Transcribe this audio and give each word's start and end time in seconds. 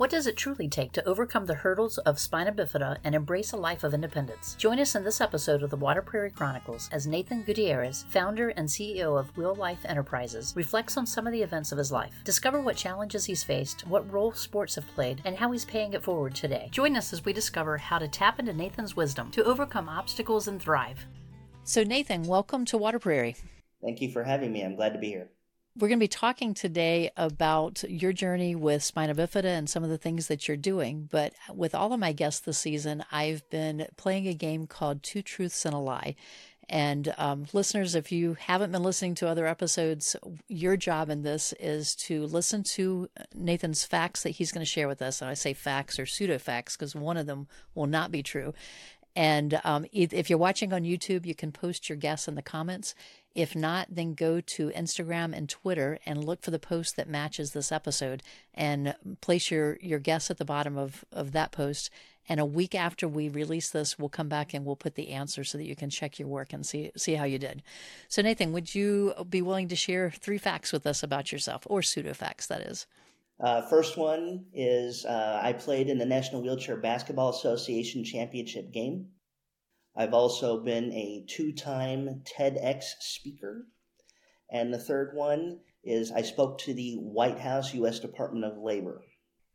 What 0.00 0.08
does 0.08 0.26
it 0.26 0.38
truly 0.38 0.66
take 0.66 0.92
to 0.92 1.04
overcome 1.06 1.44
the 1.44 1.52
hurdles 1.52 1.98
of 1.98 2.18
spina 2.18 2.52
bifida 2.52 2.96
and 3.04 3.14
embrace 3.14 3.52
a 3.52 3.58
life 3.58 3.84
of 3.84 3.92
independence? 3.92 4.54
Join 4.54 4.80
us 4.80 4.94
in 4.94 5.04
this 5.04 5.20
episode 5.20 5.62
of 5.62 5.68
the 5.68 5.76
Water 5.76 6.00
Prairie 6.00 6.30
Chronicles 6.30 6.88
as 6.90 7.06
Nathan 7.06 7.42
Gutierrez, 7.42 8.06
founder 8.08 8.48
and 8.48 8.66
CEO 8.66 9.20
of 9.20 9.36
Wheel 9.36 9.54
Life 9.54 9.80
Enterprises, 9.84 10.54
reflects 10.56 10.96
on 10.96 11.04
some 11.04 11.26
of 11.26 11.34
the 11.34 11.42
events 11.42 11.70
of 11.70 11.76
his 11.76 11.92
life. 11.92 12.14
Discover 12.24 12.62
what 12.62 12.76
challenges 12.76 13.26
he's 13.26 13.44
faced, 13.44 13.86
what 13.88 14.10
role 14.10 14.32
sports 14.32 14.74
have 14.76 14.88
played, 14.94 15.20
and 15.26 15.36
how 15.36 15.52
he's 15.52 15.66
paying 15.66 15.92
it 15.92 16.02
forward 16.02 16.34
today. 16.34 16.68
Join 16.70 16.96
us 16.96 17.12
as 17.12 17.22
we 17.26 17.34
discover 17.34 17.76
how 17.76 17.98
to 17.98 18.08
tap 18.08 18.38
into 18.38 18.54
Nathan's 18.54 18.96
wisdom 18.96 19.30
to 19.32 19.44
overcome 19.44 19.90
obstacles 19.90 20.48
and 20.48 20.62
thrive. 20.62 21.04
So, 21.64 21.84
Nathan, 21.84 22.22
welcome 22.22 22.64
to 22.64 22.78
Water 22.78 22.98
Prairie. 22.98 23.36
Thank 23.82 24.00
you 24.00 24.10
for 24.10 24.24
having 24.24 24.50
me. 24.50 24.62
I'm 24.62 24.76
glad 24.76 24.94
to 24.94 24.98
be 24.98 25.08
here. 25.08 25.28
We're 25.80 25.88
going 25.88 25.98
to 25.98 26.04
be 26.04 26.08
talking 26.08 26.52
today 26.52 27.10
about 27.16 27.84
your 27.88 28.12
journey 28.12 28.54
with 28.54 28.82
spina 28.82 29.14
bifida 29.14 29.44
and 29.44 29.68
some 29.68 29.82
of 29.82 29.88
the 29.88 29.96
things 29.96 30.26
that 30.26 30.46
you're 30.46 30.58
doing. 30.58 31.08
But 31.10 31.32
with 31.50 31.74
all 31.74 31.94
of 31.94 31.98
my 31.98 32.12
guests 32.12 32.40
this 32.40 32.58
season, 32.58 33.02
I've 33.10 33.48
been 33.48 33.86
playing 33.96 34.28
a 34.28 34.34
game 34.34 34.66
called 34.66 35.02
Two 35.02 35.22
Truths 35.22 35.64
and 35.64 35.72
a 35.72 35.78
Lie. 35.78 36.16
And 36.68 37.14
um, 37.16 37.46
listeners, 37.54 37.94
if 37.94 38.12
you 38.12 38.34
haven't 38.34 38.72
been 38.72 38.82
listening 38.82 39.14
to 39.16 39.28
other 39.28 39.46
episodes, 39.46 40.16
your 40.48 40.76
job 40.76 41.08
in 41.08 41.22
this 41.22 41.54
is 41.58 41.96
to 41.96 42.26
listen 42.26 42.62
to 42.74 43.08
Nathan's 43.34 43.82
facts 43.82 44.22
that 44.24 44.30
he's 44.30 44.52
going 44.52 44.64
to 44.64 44.70
share 44.70 44.86
with 44.86 45.00
us. 45.00 45.22
And 45.22 45.30
I 45.30 45.34
say 45.34 45.54
facts 45.54 45.98
or 45.98 46.04
pseudo 46.04 46.38
facts 46.38 46.76
because 46.76 46.94
one 46.94 47.16
of 47.16 47.26
them 47.26 47.48
will 47.74 47.86
not 47.86 48.12
be 48.12 48.22
true. 48.22 48.52
And 49.16 49.60
um, 49.64 49.86
if 49.92 50.30
you're 50.30 50.38
watching 50.38 50.72
on 50.72 50.82
YouTube, 50.82 51.26
you 51.26 51.34
can 51.34 51.52
post 51.52 51.88
your 51.88 51.96
guess 51.96 52.28
in 52.28 52.36
the 52.36 52.42
comments. 52.42 52.94
If 53.34 53.54
not, 53.54 53.88
then 53.90 54.14
go 54.14 54.40
to 54.40 54.70
Instagram 54.70 55.36
and 55.36 55.48
Twitter 55.48 55.98
and 56.04 56.24
look 56.24 56.42
for 56.42 56.50
the 56.50 56.58
post 56.58 56.96
that 56.96 57.08
matches 57.08 57.52
this 57.52 57.70
episode 57.70 58.22
and 58.54 58.94
place 59.20 59.50
your, 59.50 59.78
your 59.80 59.98
guess 59.98 60.30
at 60.30 60.38
the 60.38 60.44
bottom 60.44 60.76
of, 60.76 61.04
of 61.12 61.32
that 61.32 61.52
post. 61.52 61.90
And 62.28 62.38
a 62.38 62.44
week 62.44 62.74
after 62.74 63.08
we 63.08 63.28
release 63.28 63.70
this, 63.70 63.98
we'll 63.98 64.08
come 64.08 64.28
back 64.28 64.54
and 64.54 64.64
we'll 64.64 64.76
put 64.76 64.94
the 64.94 65.10
answer 65.10 65.42
so 65.42 65.58
that 65.58 65.66
you 65.66 65.74
can 65.74 65.90
check 65.90 66.18
your 66.18 66.28
work 66.28 66.52
and 66.52 66.64
see 66.64 66.92
see 66.96 67.14
how 67.14 67.24
you 67.24 67.38
did. 67.38 67.62
So 68.08 68.22
Nathan, 68.22 68.52
would 68.52 68.72
you 68.72 69.14
be 69.28 69.42
willing 69.42 69.66
to 69.68 69.76
share 69.76 70.10
three 70.10 70.38
facts 70.38 70.72
with 70.72 70.86
us 70.86 71.02
about 71.02 71.32
yourself, 71.32 71.66
or 71.66 71.82
pseudo 71.82 72.14
facts, 72.14 72.46
that 72.46 72.60
is? 72.60 72.86
Uh, 73.42 73.62
first 73.62 73.96
one 73.96 74.44
is 74.52 75.06
uh, 75.06 75.40
I 75.42 75.54
played 75.54 75.88
in 75.88 75.98
the 75.98 76.04
National 76.04 76.42
Wheelchair 76.42 76.76
Basketball 76.76 77.30
Association 77.30 78.04
championship 78.04 78.72
game. 78.72 79.08
I've 79.96 80.14
also 80.14 80.62
been 80.62 80.92
a 80.92 81.24
two 81.28 81.52
time 81.52 82.22
TEDx 82.24 82.84
speaker. 83.00 83.66
And 84.50 84.74
the 84.74 84.78
third 84.78 85.12
one 85.14 85.60
is 85.82 86.12
I 86.12 86.22
spoke 86.22 86.58
to 86.60 86.74
the 86.74 86.96
White 86.96 87.38
House 87.38 87.72
U.S. 87.74 88.00
Department 88.00 88.44
of 88.44 88.58
Labor. 88.58 89.02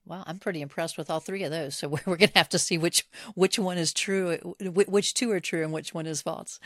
Wow, 0.05 0.23
I'm 0.27 0.37
pretty 0.37 0.61
impressed 0.61 0.97
with 0.97 1.09
all 1.09 1.19
three 1.19 1.43
of 1.43 1.51
those. 1.51 1.75
So 1.75 1.87
we're, 2.05 2.17
going 2.17 2.29
to 2.29 2.37
have 2.37 2.49
to 2.49 2.59
see 2.59 2.77
which 2.77 3.07
which 3.33 3.59
one 3.59 3.77
is 3.77 3.93
true, 3.93 4.37
which 4.59 5.13
two 5.13 5.31
are 5.31 5.39
true, 5.39 5.63
and 5.63 5.73
which 5.73 5.93
one 5.93 6.05
is 6.05 6.21
false. 6.21 6.59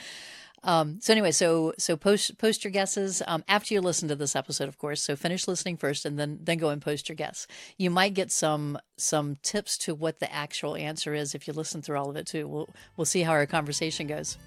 Um, 0.63 0.99
so 1.01 1.13
anyway, 1.13 1.31
so 1.31 1.73
so 1.77 1.95
post 1.95 2.37
post 2.37 2.63
your 2.63 2.71
guesses 2.71 3.21
um, 3.27 3.43
after 3.47 3.73
you 3.73 3.81
listen 3.81 4.07
to 4.09 4.15
this 4.15 4.35
episode, 4.35 4.67
of 4.67 4.77
course. 4.77 5.01
So 5.01 5.15
finish 5.15 5.47
listening 5.47 5.77
first, 5.77 6.05
and 6.05 6.19
then 6.19 6.39
then 6.41 6.57
go 6.57 6.69
and 6.69 6.81
post 6.81 7.09
your 7.09 7.15
guess. 7.15 7.47
You 7.77 7.89
might 7.89 8.13
get 8.13 8.31
some 8.31 8.77
some 8.97 9.37
tips 9.41 9.77
to 9.79 9.95
what 9.95 10.19
the 10.19 10.31
actual 10.33 10.75
answer 10.75 11.13
is 11.13 11.33
if 11.33 11.47
you 11.47 11.53
listen 11.53 11.81
through 11.81 11.97
all 11.97 12.09
of 12.09 12.15
it 12.15 12.27
too. 12.27 12.47
We'll 12.47 12.69
we'll 12.97 13.05
see 13.05 13.21
how 13.21 13.31
our 13.31 13.45
conversation 13.45 14.07
goes. 14.07 14.37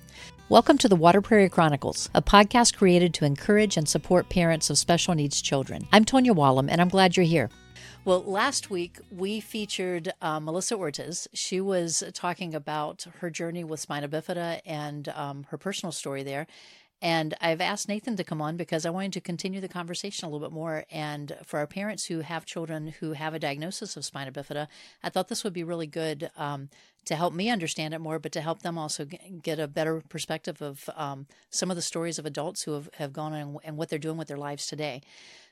Welcome 0.49 0.77
to 0.79 0.89
the 0.89 0.97
Water 0.97 1.23
Prairie 1.23 1.49
Chronicles, 1.49 2.11
a 2.15 2.21
podcast 2.21 2.77
created 2.77 3.15
to 3.15 3.25
encourage 3.25 3.77
and 3.77 3.89
support 3.89 4.29
parents 4.29 4.69
of 4.69 4.77
special 4.77 5.15
needs 5.15 5.41
children. 5.41 5.87
I'm 5.93 6.05
Tonya 6.05 6.35
Wollum, 6.35 6.69
and 6.71 6.81
I'm 6.81 6.89
glad 6.89 7.17
you're 7.17 7.25
here. 7.25 7.49
Well, 8.05 8.25
last 8.25 8.69
week 8.69 8.99
we 9.13 9.39
featured 9.39 10.13
uh, 10.21 10.41
Melissa 10.41 10.75
Ortiz. 10.75 11.29
She 11.35 11.61
was 11.61 12.03
talking 12.13 12.53
about 12.53 13.07
her 13.21 13.31
journey 13.31 13.63
with 13.63 13.79
spina 13.79 14.09
bifida 14.09 14.61
and 14.67 15.09
um, 15.11 15.47
her 15.51 15.57
personal 15.57 15.93
story 15.93 16.25
there. 16.25 16.49
And 17.01 17.35
I've 17.41 17.61
asked 17.61 17.89
Nathan 17.89 18.17
to 18.17 18.25
come 18.25 18.43
on 18.43 18.57
because 18.57 18.85
I 18.85 18.91
wanted 18.91 19.13
to 19.13 19.21
continue 19.21 19.61
the 19.61 19.69
conversation 19.69 20.27
a 20.27 20.31
little 20.31 20.49
bit 20.49 20.55
more. 20.55 20.85
And 20.91 21.37
for 21.45 21.61
our 21.61 21.67
parents 21.69 22.07
who 22.07 22.21
have 22.21 22.45
children 22.45 22.89
who 22.99 23.13
have 23.13 23.35
a 23.35 23.39
diagnosis 23.39 23.97
of 23.97 24.05
spina 24.05 24.33
bifida, 24.33 24.67
I 25.05 25.09
thought 25.09 25.29
this 25.29 25.45
would 25.45 25.53
be 25.53 25.65
really 25.65 25.87
good 25.87 26.29
um, 26.37 26.71
to 27.05 27.15
help 27.15 27.35
me 27.35 27.51
understand 27.51 27.95
it 27.95 28.01
more, 28.01 28.19
but 28.19 28.33
to 28.33 28.41
help 28.41 28.63
them 28.63 28.79
also 28.79 29.05
get 29.05 29.61
a 29.61 29.69
better 29.69 30.03
perspective 30.09 30.61
of 30.61 30.91
um, 30.97 31.27
some 31.51 31.71
of 31.71 31.77
the 31.77 31.83
stories 31.83 32.19
of 32.19 32.27
adults 32.27 32.63
who 32.63 32.73
have, 32.73 32.89
have 32.95 33.13
gone 33.13 33.33
on 33.33 33.59
and 33.63 33.77
what 33.77 33.89
they're 33.89 33.99
doing 33.99 34.17
with 34.17 34.29
their 34.29 34.37
lives 34.37 34.67
today. 34.67 35.03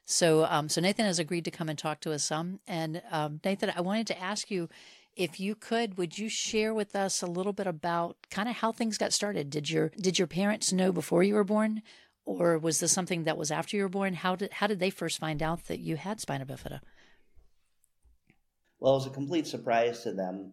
So, 0.04 0.44
um, 0.44 0.68
so 0.68 0.80
Nathan 0.80 1.06
has 1.06 1.18
agreed 1.18 1.44
to 1.44 1.50
come 1.50 1.68
and 1.68 1.78
talk 1.78 2.00
to 2.00 2.12
us 2.12 2.24
some. 2.24 2.60
And 2.66 3.02
um, 3.10 3.40
Nathan, 3.44 3.72
I 3.76 3.80
wanted 3.80 4.06
to 4.08 4.20
ask 4.20 4.50
you 4.50 4.68
if 5.16 5.38
you 5.40 5.54
could, 5.54 5.98
would 5.98 6.18
you 6.18 6.28
share 6.28 6.72
with 6.72 6.96
us 6.96 7.22
a 7.22 7.26
little 7.26 7.52
bit 7.52 7.66
about 7.66 8.16
kind 8.30 8.48
of 8.48 8.56
how 8.56 8.72
things 8.72 8.98
got 8.98 9.12
started? 9.12 9.50
Did 9.50 9.68
your 9.70 9.90
did 10.00 10.18
your 10.18 10.28
parents 10.28 10.72
know 10.72 10.92
before 10.92 11.22
you 11.22 11.34
were 11.34 11.44
born, 11.44 11.82
or 12.24 12.58
was 12.58 12.80
this 12.80 12.92
something 12.92 13.24
that 13.24 13.36
was 13.36 13.50
after 13.50 13.76
you 13.76 13.82
were 13.82 13.88
born? 13.88 14.14
How 14.14 14.36
did 14.36 14.52
how 14.54 14.66
did 14.66 14.80
they 14.80 14.90
first 14.90 15.18
find 15.18 15.42
out 15.42 15.66
that 15.66 15.80
you 15.80 15.96
had 15.96 16.20
spina 16.20 16.46
bifida? 16.46 16.80
Well, 18.78 18.94
it 18.94 18.96
was 18.96 19.06
a 19.06 19.10
complete 19.10 19.46
surprise 19.46 20.02
to 20.04 20.12
them. 20.12 20.52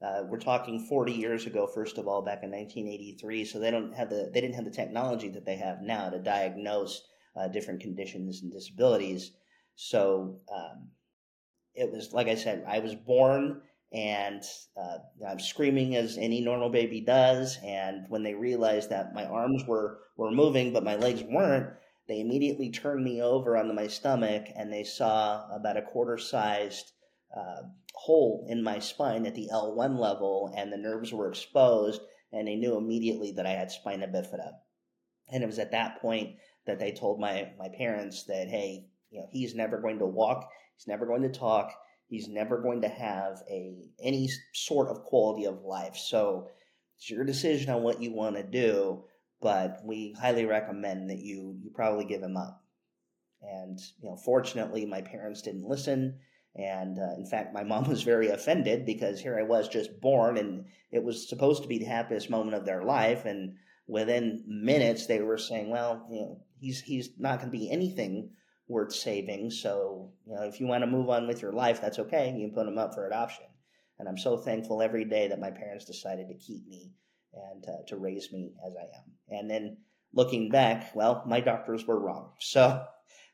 Uh, 0.00 0.22
we're 0.28 0.38
talking 0.38 0.86
40 0.86 1.12
years 1.12 1.46
ago, 1.46 1.66
first 1.66 1.98
of 1.98 2.06
all, 2.06 2.22
back 2.22 2.42
in 2.42 2.50
1983. 2.50 3.44
So 3.46 3.58
they 3.58 3.70
don't 3.70 3.94
have 3.94 4.10
the 4.10 4.30
they 4.32 4.40
didn't 4.40 4.54
have 4.54 4.64
the 4.64 4.70
technology 4.70 5.28
that 5.30 5.44
they 5.44 5.56
have 5.56 5.80
now 5.80 6.10
to 6.10 6.18
diagnose 6.18 7.02
uh, 7.36 7.48
different 7.48 7.80
conditions 7.80 8.42
and 8.42 8.52
disabilities. 8.52 9.32
So 9.76 10.40
um, 10.54 10.88
it 11.74 11.90
was 11.90 12.12
like 12.12 12.28
I 12.28 12.34
said, 12.34 12.64
I 12.66 12.78
was 12.78 12.94
born 12.94 13.62
and 13.92 14.42
uh, 14.76 14.98
I'm 15.28 15.38
screaming 15.38 15.94
as 15.96 16.18
any 16.18 16.40
normal 16.40 16.68
baby 16.68 17.00
does. 17.00 17.58
And 17.64 18.06
when 18.08 18.22
they 18.22 18.34
realized 18.34 18.90
that 18.90 19.14
my 19.14 19.24
arms 19.24 19.64
were 19.66 20.00
were 20.16 20.30
moving 20.30 20.72
but 20.72 20.84
my 20.84 20.96
legs 20.96 21.22
weren't, 21.22 21.70
they 22.06 22.20
immediately 22.20 22.70
turned 22.70 23.04
me 23.04 23.22
over 23.22 23.56
onto 23.56 23.72
my 23.72 23.86
stomach 23.86 24.46
and 24.56 24.72
they 24.72 24.84
saw 24.84 25.48
about 25.54 25.76
a 25.76 25.82
quarter 25.82 26.18
sized 26.18 26.92
uh, 27.36 27.62
hole 27.94 28.44
in 28.48 28.62
my 28.62 28.78
spine 28.78 29.26
at 29.26 29.34
the 29.34 29.48
L1 29.52 29.98
level, 29.98 30.52
and 30.56 30.72
the 30.72 30.76
nerves 30.76 31.12
were 31.12 31.28
exposed, 31.28 32.00
and 32.32 32.46
they 32.46 32.56
knew 32.56 32.76
immediately 32.76 33.32
that 33.32 33.46
I 33.46 33.50
had 33.50 33.70
spina 33.70 34.06
bifida. 34.06 34.52
And 35.32 35.42
it 35.42 35.46
was 35.46 35.58
at 35.58 35.70
that 35.70 36.00
point 36.00 36.36
that 36.66 36.78
they 36.78 36.92
told 36.92 37.20
my 37.20 37.50
my 37.58 37.68
parents 37.76 38.24
that 38.24 38.48
hey, 38.48 38.86
you 39.10 39.20
know, 39.20 39.28
he's 39.32 39.54
never 39.54 39.80
going 39.80 39.98
to 39.98 40.06
walk, 40.06 40.48
he's 40.76 40.88
never 40.88 41.06
going 41.06 41.22
to 41.22 41.28
talk, 41.28 41.72
he's 42.06 42.28
never 42.28 42.58
going 42.58 42.82
to 42.82 42.88
have 42.88 43.42
a 43.50 43.90
any 44.02 44.28
sort 44.52 44.88
of 44.88 45.04
quality 45.04 45.46
of 45.46 45.62
life. 45.62 45.96
So 45.96 46.48
it's 46.96 47.10
your 47.10 47.24
decision 47.24 47.70
on 47.70 47.82
what 47.82 48.00
you 48.02 48.12
want 48.12 48.36
to 48.36 48.42
do, 48.42 49.04
but 49.40 49.80
we 49.84 50.14
highly 50.20 50.46
recommend 50.46 51.10
that 51.10 51.18
you 51.18 51.58
you 51.62 51.70
probably 51.74 52.04
give 52.04 52.22
him 52.22 52.36
up. 52.36 52.62
And 53.42 53.78
you 54.00 54.08
know, 54.08 54.16
fortunately, 54.16 54.86
my 54.86 55.02
parents 55.02 55.42
didn't 55.42 55.68
listen. 55.68 56.18
And 56.56 56.98
uh, 56.98 57.14
in 57.16 57.26
fact, 57.26 57.52
my 57.52 57.64
mom 57.72 57.88
was 57.88 58.02
very 58.02 58.28
offended 58.28 58.86
because 58.86 59.20
here 59.20 59.38
I 59.38 59.42
was 59.42 59.68
just 59.68 60.00
born, 60.00 60.38
and 60.38 60.66
it 60.90 61.02
was 61.02 61.28
supposed 61.28 61.62
to 61.62 61.68
be 61.68 61.78
the 61.78 61.84
happiest 61.84 62.30
moment 62.30 62.56
of 62.56 62.64
their 62.64 62.84
life. 62.84 63.24
And 63.24 63.56
within 63.86 64.44
minutes, 64.46 65.06
they 65.06 65.20
were 65.20 65.38
saying, 65.38 65.70
"Well, 65.70 66.06
you 66.10 66.20
know, 66.20 66.40
he's 66.64 66.80
he's 66.80 67.10
not 67.18 67.38
going 67.38 67.50
to 67.50 67.58
be 67.58 67.70
anything 67.70 68.30
worth 68.66 68.94
saving. 68.94 69.50
So, 69.50 70.12
you 70.26 70.34
know, 70.34 70.42
if 70.42 70.60
you 70.60 70.66
want 70.66 70.82
to 70.82 70.90
move 70.90 71.10
on 71.10 71.26
with 71.26 71.42
your 71.42 71.52
life, 71.52 71.80
that's 71.80 71.98
okay. 71.98 72.32
You 72.32 72.46
can 72.48 72.54
put 72.54 72.66
him 72.66 72.78
up 72.78 72.94
for 72.94 73.06
adoption." 73.06 73.46
And 73.98 74.08
I'm 74.08 74.18
so 74.18 74.36
thankful 74.36 74.82
every 74.82 75.04
day 75.04 75.28
that 75.28 75.38
my 75.38 75.50
parents 75.50 75.84
decided 75.84 76.28
to 76.28 76.34
keep 76.34 76.66
me 76.66 76.92
and 77.32 77.64
uh, 77.68 77.86
to 77.88 77.96
raise 77.96 78.32
me 78.32 78.52
as 78.66 78.74
I 78.76 78.84
am. 78.84 79.38
And 79.38 79.50
then 79.50 79.76
looking 80.12 80.48
back, 80.48 80.94
well, 80.94 81.22
my 81.26 81.40
doctors 81.40 81.86
were 81.86 81.98
wrong. 81.98 82.32
So 82.40 82.86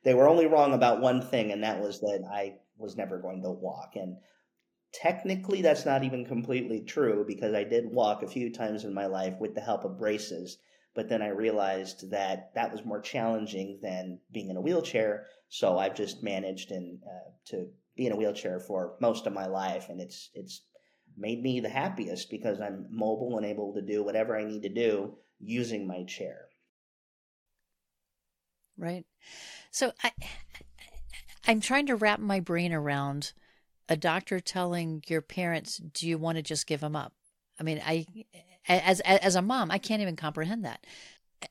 they 0.03 0.15
were 0.15 0.29
only 0.29 0.47
wrong 0.47 0.73
about 0.73 1.01
one 1.01 1.23
thing, 1.23 1.53
and 1.53 1.63
that 1.63 1.81
was 1.81 2.01
that 2.01 2.25
I 2.31 2.57
was 2.79 2.97
never 2.97 3.19
going 3.19 3.43
to 3.43 3.51
walk. 3.51 3.97
And 3.97 4.17
technically, 4.93 5.63
that's 5.63 5.87
not 5.87 6.05
even 6.05 6.25
completely 6.25 6.81
true 6.81 7.25
because 7.27 7.55
I 7.55 7.65
did 7.65 7.93
walk 7.93 8.23
a 8.23 8.29
few 8.29 8.51
times 8.51 8.85
in 8.85 8.95
my 8.95 9.07
life 9.07 9.35
with 9.39 9.55
the 9.55 9.61
help 9.61 9.85
of 9.85 9.99
braces. 9.99 10.59
But 10.95 11.09
then 11.09 11.23
I 11.23 11.29
realized 11.29 12.11
that 12.11 12.53
that 12.55 12.73
was 12.73 12.85
more 12.85 13.01
challenging 13.01 13.79
than 13.81 14.19
being 14.33 14.51
in 14.51 14.57
a 14.57 14.61
wheelchair. 14.61 15.27
So 15.49 15.79
I've 15.79 15.95
just 15.95 16.23
managed 16.23 16.73
and 16.73 16.99
uh, 17.05 17.31
to 17.47 17.69
be 17.97 18.07
in 18.07 18.13
a 18.13 18.17
wheelchair 18.17 18.61
for 18.61 18.97
most 19.01 19.27
of 19.27 19.33
my 19.33 19.47
life, 19.47 19.89
and 19.89 20.01
it's 20.01 20.31
it's 20.35 20.63
made 21.17 21.43
me 21.43 21.61
the 21.61 21.69
happiest 21.69 22.31
because 22.31 22.61
I'm 22.61 22.87
mobile 22.91 23.37
and 23.37 23.47
able 23.47 23.75
to 23.75 23.83
do 23.83 24.03
whatever 24.03 24.37
I 24.37 24.45
need 24.45 24.63
to 24.63 24.69
do 24.69 25.17
using 25.39 25.87
my 25.87 26.05
chair. 26.05 26.47
Right. 28.77 29.05
So 29.71 29.93
I 30.03 30.13
I'm 31.47 31.61
trying 31.61 31.87
to 31.87 31.97
wrap 31.97 32.21
my 32.21 32.41
brain 32.41 32.73
around 32.73 33.33
a 33.89 33.97
doctor 33.97 34.41
telling 34.41 35.03
your 35.07 35.21
parents, 35.21 35.79
"Do 35.79 36.09
you 36.09 36.17
want 36.19 36.37
to 36.37 36.43
just 36.43 36.67
give 36.67 36.83
him 36.83 36.97
up?" 36.97 37.13
I 37.59 37.63
mean, 37.63 37.83
I 37.85 38.07
as 38.69 39.01
as 39.01 39.35
a 39.35 39.43
mom, 39.43 39.71
I 39.71 39.79
can't 39.79 40.03
even 40.03 40.17
comprehend 40.17 40.65
that. 40.65 40.87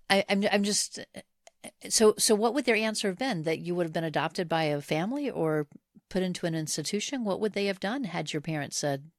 I, 0.10 0.24
I'm 0.30 0.44
I'm 0.52 0.64
just 0.64 1.00
so 1.90 2.14
so. 2.18 2.36
What 2.36 2.54
would 2.54 2.66
their 2.66 2.76
answer 2.76 3.08
have 3.08 3.18
been? 3.18 3.44
That 3.44 3.60
you 3.60 3.76
would 3.76 3.86
have 3.86 3.94
been 3.94 4.04
adopted 4.04 4.48
by 4.48 4.64
a 4.64 4.82
family, 4.82 5.30
or 5.30 5.68
put 6.10 6.24
into 6.24 6.46
an 6.46 6.56
institution? 6.56 7.24
What 7.24 7.40
would 7.40 7.54
they 7.54 7.66
have 7.66 7.80
done 7.80 8.06
had 8.06 8.34
your 8.34 8.42
parents 8.42 8.78
said? 8.78 9.12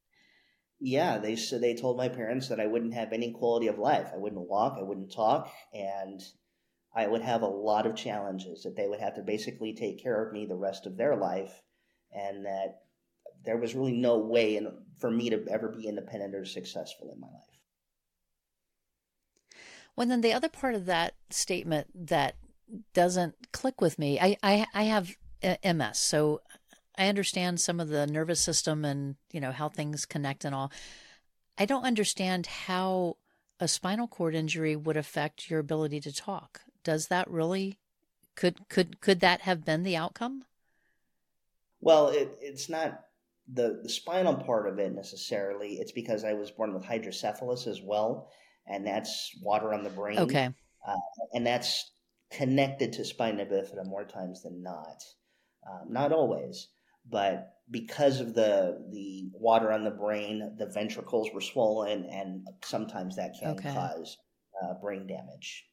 Yeah, 0.79 1.19
they 1.19 1.35
said 1.35 1.61
they 1.61 1.75
told 1.75 1.97
my 1.97 2.09
parents 2.09 2.47
that 2.47 2.59
I 2.59 2.65
wouldn't 2.65 2.95
have 2.95 3.13
any 3.13 3.31
quality 3.31 3.67
of 3.67 3.77
life. 3.77 4.09
I 4.13 4.17
wouldn't 4.17 4.49
walk, 4.49 4.77
I 4.79 4.83
wouldn't 4.83 5.13
talk, 5.13 5.51
and 5.73 6.21
I 6.95 7.07
would 7.07 7.21
have 7.21 7.43
a 7.43 7.47
lot 7.47 7.85
of 7.85 7.95
challenges 7.95 8.63
that 8.63 8.75
they 8.75 8.87
would 8.87 8.99
have 8.99 9.15
to 9.15 9.21
basically 9.21 9.73
take 9.73 10.01
care 10.01 10.25
of 10.25 10.33
me 10.33 10.45
the 10.45 10.55
rest 10.55 10.87
of 10.87 10.97
their 10.97 11.15
life, 11.15 11.61
and 12.11 12.45
that 12.45 12.81
there 13.45 13.57
was 13.57 13.75
really 13.75 13.93
no 13.93 14.17
way 14.17 14.57
in, 14.57 14.71
for 14.97 15.11
me 15.11 15.29
to 15.29 15.45
ever 15.49 15.69
be 15.69 15.87
independent 15.87 16.35
or 16.35 16.45
successful 16.45 17.11
in 17.13 17.19
my 17.21 17.27
life. 17.27 17.50
Well, 19.95 20.07
then 20.07 20.21
the 20.21 20.33
other 20.33 20.49
part 20.49 20.75
of 20.75 20.85
that 20.85 21.15
statement 21.29 22.07
that 22.07 22.35
doesn't 22.93 23.51
click 23.51 23.81
with 23.81 23.99
me, 23.99 24.19
I, 24.19 24.37
I, 24.41 24.65
I 24.73 24.83
have 24.83 25.15
uh, 25.43 25.55
MS, 25.63 25.99
so 25.99 26.41
I 26.97 27.07
understand 27.07 27.59
some 27.59 27.79
of 27.79 27.89
the 27.89 28.07
nervous 28.07 28.39
system 28.39 28.85
and 28.85 29.15
you 29.31 29.39
know 29.39 29.51
how 29.51 29.69
things 29.69 30.05
connect 30.05 30.45
and 30.45 30.53
all. 30.53 30.71
I 31.57 31.65
don't 31.65 31.83
understand 31.83 32.47
how 32.47 33.17
a 33.59 33.67
spinal 33.67 34.07
cord 34.07 34.35
injury 34.35 34.75
would 34.75 34.97
affect 34.97 35.49
your 35.49 35.59
ability 35.59 35.99
to 36.01 36.13
talk. 36.13 36.61
Does 36.83 37.07
that 37.07 37.29
really 37.29 37.77
could 38.35 38.67
could 38.69 39.01
could 39.01 39.19
that 39.19 39.41
have 39.41 39.65
been 39.65 39.83
the 39.83 39.95
outcome? 39.95 40.45
Well, 41.79 42.09
it, 42.09 42.37
it's 42.41 42.69
not 42.69 43.05
the 43.51 43.79
the 43.83 43.89
spinal 43.89 44.35
part 44.35 44.67
of 44.67 44.79
it 44.79 44.93
necessarily. 44.93 45.73
It's 45.75 45.91
because 45.91 46.23
I 46.23 46.33
was 46.33 46.51
born 46.51 46.73
with 46.73 46.83
hydrocephalus 46.83 47.67
as 47.67 47.81
well, 47.81 48.31
and 48.71 48.85
that's 48.85 49.31
water 49.41 49.73
on 49.73 49.83
the 49.83 49.89
brain. 49.89 50.19
Okay, 50.19 50.49
uh, 50.87 50.95
and 51.33 51.45
that's 51.45 51.91
connected 52.31 52.93
to 52.93 53.05
spina 53.05 53.45
bifida 53.45 53.85
more 53.85 54.05
times 54.05 54.43
than 54.43 54.63
not. 54.63 55.03
Um, 55.69 55.91
not 55.91 56.11
always, 56.11 56.69
but 57.09 57.53
because 57.69 58.19
of 58.19 58.33
the 58.33 58.87
the 58.91 59.29
water 59.33 59.71
on 59.71 59.83
the 59.83 59.91
brain, 59.91 60.55
the 60.57 60.67
ventricles 60.67 61.29
were 61.33 61.41
swollen, 61.41 62.05
and 62.05 62.47
sometimes 62.63 63.15
that 63.15 63.35
can 63.39 63.51
okay. 63.51 63.73
cause 63.73 64.17
uh, 64.63 64.73
brain 64.81 65.07
damage. 65.07 65.65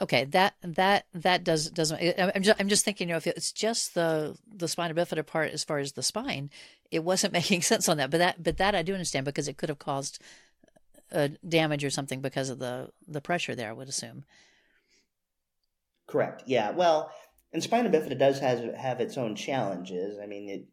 Okay, 0.00 0.24
that 0.24 0.54
that 0.62 1.06
that 1.14 1.44
does 1.44 1.70
doesn't. 1.70 2.00
I'm 2.18 2.42
just 2.42 2.60
I'm 2.60 2.68
just 2.68 2.84
thinking, 2.84 3.08
you 3.08 3.14
know, 3.14 3.18
if 3.18 3.26
it's 3.26 3.52
just 3.52 3.94
the 3.94 4.36
the 4.52 4.66
spina 4.66 4.94
bifida 4.94 5.24
part 5.24 5.52
as 5.52 5.62
far 5.62 5.78
as 5.78 5.92
the 5.92 6.02
spine, 6.02 6.50
it 6.90 7.04
wasn't 7.04 7.32
making 7.34 7.62
sense 7.62 7.88
on 7.88 7.98
that. 7.98 8.10
But 8.10 8.18
that 8.18 8.42
but 8.42 8.56
that 8.56 8.74
I 8.74 8.82
do 8.82 8.92
understand 8.92 9.24
because 9.24 9.46
it 9.46 9.56
could 9.56 9.68
have 9.68 9.78
caused 9.78 10.20
a 11.14 11.28
damage 11.48 11.84
or 11.84 11.90
something 11.90 12.20
because 12.20 12.50
of 12.50 12.58
the 12.58 12.90
the 13.08 13.20
pressure 13.20 13.54
there. 13.54 13.70
I 13.70 13.72
would 13.72 13.88
assume. 13.88 14.24
Correct. 16.06 16.42
Yeah. 16.46 16.72
Well, 16.72 17.10
and 17.52 17.62
spina 17.62 17.88
bifida 17.88 18.18
does 18.18 18.40
has 18.40 18.60
have 18.76 19.00
its 19.00 19.16
own 19.16 19.36
challenges. 19.36 20.18
I 20.22 20.26
mean, 20.26 20.48
it 20.50 20.66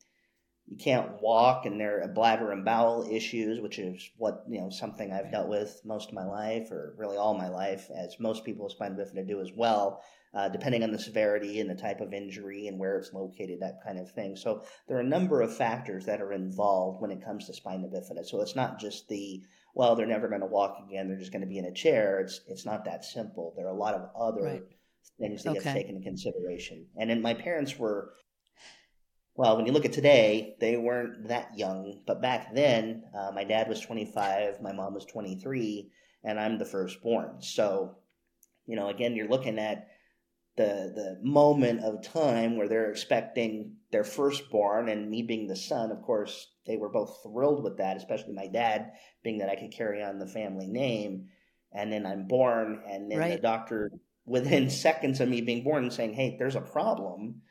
you 0.67 0.77
can't 0.77 1.21
walk, 1.21 1.65
and 1.65 1.79
there 1.79 2.01
are 2.01 2.07
bladder 2.07 2.51
and 2.51 2.63
bowel 2.63 3.07
issues, 3.09 3.59
which 3.59 3.77
is 3.77 4.09
what 4.17 4.43
you 4.49 4.59
know 4.59 4.69
something 4.69 5.11
I've 5.11 5.31
dealt 5.31 5.49
with 5.49 5.81
most 5.85 6.09
of 6.09 6.15
my 6.15 6.25
life, 6.25 6.71
or 6.71 6.95
really 6.97 7.17
all 7.17 7.33
my 7.33 7.49
life, 7.49 7.89
as 7.95 8.19
most 8.19 8.45
people 8.45 8.65
with 8.65 8.73
spina 8.73 8.95
bifida 8.95 9.27
do 9.27 9.41
as 9.41 9.51
well. 9.55 10.01
Uh, 10.33 10.47
depending 10.47 10.81
on 10.81 10.93
the 10.93 10.99
severity 10.99 11.59
and 11.59 11.69
the 11.69 11.75
type 11.75 11.99
of 11.99 12.13
injury 12.13 12.67
and 12.67 12.79
where 12.79 12.97
it's 12.97 13.11
located, 13.11 13.59
that 13.59 13.83
kind 13.83 13.99
of 13.99 14.09
thing. 14.13 14.37
So 14.37 14.63
there 14.87 14.95
are 14.95 15.01
a 15.01 15.03
number 15.03 15.41
of 15.41 15.53
factors 15.53 16.05
that 16.05 16.21
are 16.21 16.31
involved 16.31 17.01
when 17.01 17.11
it 17.11 17.21
comes 17.21 17.47
to 17.47 17.53
spina 17.53 17.89
bifida. 17.89 18.25
So 18.25 18.39
it's 18.39 18.55
not 18.55 18.79
just 18.79 19.09
the 19.09 19.43
well, 19.73 19.95
they're 19.95 20.05
never 20.05 20.27
going 20.27 20.41
to 20.41 20.47
walk 20.47 20.77
again; 20.87 21.07
they're 21.07 21.17
just 21.17 21.31
going 21.31 21.41
to 21.41 21.47
be 21.47 21.57
in 21.57 21.65
a 21.65 21.73
chair. 21.73 22.19
It's 22.19 22.41
it's 22.47 22.65
not 22.65 22.85
that 22.85 23.05
simple. 23.05 23.53
There 23.55 23.67
are 23.67 23.73
a 23.73 23.77
lot 23.77 23.95
of 23.95 24.09
other 24.19 24.43
right. 24.43 24.63
things 25.19 25.43
that 25.43 25.51
okay. 25.51 25.63
get 25.63 25.73
taken 25.73 25.95
into 25.95 26.07
consideration. 26.07 26.85
And 26.97 27.09
then 27.09 27.21
my 27.21 27.33
parents 27.33 27.77
were 27.77 28.13
well, 29.35 29.55
when 29.55 29.65
you 29.65 29.71
look 29.71 29.85
at 29.85 29.93
today, 29.93 30.55
they 30.59 30.77
weren't 30.77 31.29
that 31.29 31.57
young. 31.57 32.01
But 32.05 32.21
back 32.21 32.53
then, 32.53 33.03
uh, 33.17 33.31
my 33.33 33.43
dad 33.43 33.69
was 33.69 33.79
25, 33.79 34.61
my 34.61 34.73
mom 34.73 34.93
was 34.93 35.05
23, 35.05 35.89
and 36.23 36.39
I'm 36.39 36.57
the 36.57 36.65
firstborn. 36.65 37.37
So, 37.39 37.97
you 38.65 38.75
know, 38.75 38.89
again, 38.89 39.15
you're 39.15 39.29
looking 39.29 39.57
at 39.57 39.87
the 40.57 40.91
the 40.93 41.19
moment 41.23 41.83
of 41.83 42.03
time 42.03 42.57
where 42.57 42.67
they're 42.67 42.91
expecting 42.91 43.77
their 43.91 44.03
firstborn, 44.03 44.89
and 44.89 45.09
me 45.09 45.21
being 45.21 45.47
the 45.47 45.55
son. 45.55 45.91
Of 45.91 46.01
course, 46.01 46.47
they 46.65 46.77
were 46.77 46.89
both 46.89 47.19
thrilled 47.23 47.63
with 47.63 47.77
that, 47.77 47.97
especially 47.97 48.33
my 48.33 48.47
dad, 48.47 48.91
being 49.23 49.39
that 49.39 49.49
I 49.49 49.55
could 49.55 49.71
carry 49.71 50.01
on 50.03 50.19
the 50.19 50.27
family 50.27 50.67
name. 50.67 51.27
And 51.73 51.91
then 51.91 52.05
I'm 52.05 52.27
born, 52.27 52.81
and 52.89 53.09
then 53.09 53.19
right. 53.19 53.35
the 53.35 53.41
doctor, 53.41 53.91
within 54.25 54.69
seconds 54.85 55.19
of 55.19 55.29
me 55.29 55.41
being 55.41 55.63
born, 55.63 55.89
saying, 55.91 56.13
"Hey, 56.13 56.35
there's 56.37 56.55
a 56.55 56.61
problem." 56.61 57.41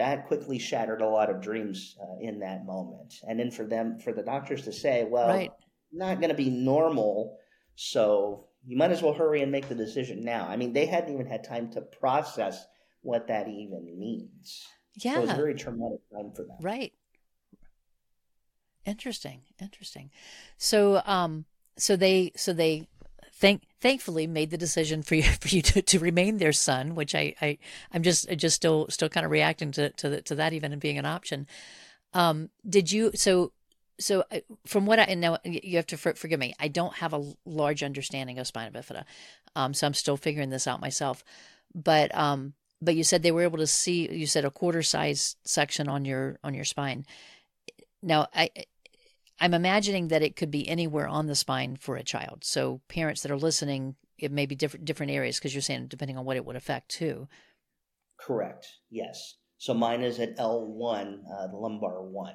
that 0.00 0.26
quickly 0.26 0.58
shattered 0.58 1.02
a 1.02 1.08
lot 1.08 1.28
of 1.28 1.42
dreams 1.42 1.94
uh, 2.00 2.16
in 2.20 2.38
that 2.40 2.64
moment. 2.64 3.16
And 3.28 3.38
then 3.38 3.50
for 3.50 3.64
them, 3.64 3.98
for 3.98 4.14
the 4.14 4.22
doctors 4.22 4.62
to 4.62 4.72
say, 4.72 5.04
well, 5.04 5.28
right. 5.28 5.50
not 5.92 6.20
going 6.20 6.30
to 6.30 6.34
be 6.34 6.48
normal, 6.48 7.36
so 7.74 8.46
you 8.64 8.78
might 8.78 8.92
as 8.92 9.02
well 9.02 9.12
hurry 9.12 9.42
and 9.42 9.52
make 9.52 9.68
the 9.68 9.74
decision 9.74 10.22
now. 10.22 10.46
I 10.48 10.56
mean, 10.56 10.72
they 10.72 10.86
hadn't 10.86 11.12
even 11.12 11.26
had 11.26 11.44
time 11.44 11.70
to 11.72 11.82
process 11.82 12.64
what 13.02 13.28
that 13.28 13.48
even 13.48 13.98
means. 13.98 14.66
Yeah. 15.04 15.14
So 15.14 15.18
it 15.18 15.22
was 15.22 15.30
a 15.30 15.36
very 15.36 15.54
traumatic 15.54 16.00
time 16.12 16.30
for 16.32 16.42
them. 16.42 16.56
Right. 16.60 16.92
Interesting. 18.86 19.42
Interesting. 19.60 20.10
So, 20.56 21.02
um, 21.04 21.44
so 21.76 21.96
they, 21.96 22.32
so 22.36 22.52
they 22.52 22.88
thank 23.32 23.62
thankfully 23.80 24.26
made 24.26 24.50
the 24.50 24.58
decision 24.58 25.02
for 25.02 25.14
you 25.14 25.22
for 25.40 25.48
you 25.48 25.62
to, 25.62 25.82
to 25.82 25.98
remain 25.98 26.36
their 26.38 26.52
son, 26.52 26.94
which 26.94 27.14
I, 27.14 27.34
I 27.40 27.58
I'm 27.92 28.02
just 28.02 28.28
just 28.36 28.56
still 28.56 28.86
still 28.90 29.08
kind 29.08 29.24
of 29.24 29.32
reacting 29.32 29.72
to 29.72 29.90
to, 29.90 30.08
the, 30.08 30.22
to 30.22 30.34
that 30.36 30.52
even 30.52 30.78
being 30.78 30.98
an 30.98 31.06
option. 31.06 31.46
Um, 32.12 32.50
did 32.68 32.92
you 32.92 33.12
so 33.14 33.52
so 33.98 34.24
uh, 34.30 34.40
from 34.66 34.86
what 34.86 34.98
I 34.98 35.04
and 35.04 35.20
now 35.20 35.38
you 35.44 35.76
have 35.76 35.86
to 35.88 35.96
for, 35.96 36.14
forgive 36.14 36.38
me, 36.38 36.54
I 36.60 36.68
don't 36.68 36.94
have 36.94 37.12
a 37.12 37.32
large 37.44 37.82
understanding 37.82 38.38
of 38.38 38.46
spina 38.46 38.70
bifida, 38.70 39.04
um, 39.56 39.74
so 39.74 39.86
I'm 39.86 39.94
still 39.94 40.16
figuring 40.16 40.50
this 40.50 40.66
out 40.66 40.80
myself. 40.80 41.24
But 41.74 42.14
um, 42.14 42.54
but 42.82 42.96
you 42.96 43.04
said 43.04 43.22
they 43.22 43.32
were 43.32 43.42
able 43.42 43.58
to 43.58 43.66
see. 43.66 44.10
You 44.10 44.26
said 44.26 44.44
a 44.44 44.50
quarter 44.50 44.82
size 44.82 45.36
section 45.44 45.88
on 45.88 46.04
your 46.04 46.38
on 46.42 46.54
your 46.54 46.64
spine. 46.64 47.06
Now 48.02 48.28
I 48.34 48.50
I'm 49.40 49.54
imagining 49.54 50.08
that 50.08 50.22
it 50.22 50.36
could 50.36 50.50
be 50.50 50.68
anywhere 50.68 51.08
on 51.08 51.26
the 51.26 51.34
spine 51.34 51.76
for 51.76 51.96
a 51.96 52.02
child. 52.02 52.44
So 52.44 52.80
parents 52.88 53.22
that 53.22 53.30
are 53.30 53.38
listening, 53.38 53.96
it 54.18 54.30
may 54.30 54.46
be 54.46 54.54
different 54.54 54.84
different 54.84 55.12
areas 55.12 55.38
because 55.38 55.54
you're 55.54 55.62
saying 55.62 55.88
depending 55.88 56.18
on 56.18 56.24
what 56.24 56.36
it 56.36 56.44
would 56.44 56.56
affect 56.56 56.90
too. 56.90 57.28
Correct. 58.18 58.66
Yes. 58.90 59.36
So 59.56 59.74
mine 59.74 60.02
is 60.02 60.18
at 60.20 60.38
L1, 60.38 61.20
uh, 61.30 61.46
the 61.48 61.56
lumbar 61.56 62.02
one, 62.02 62.34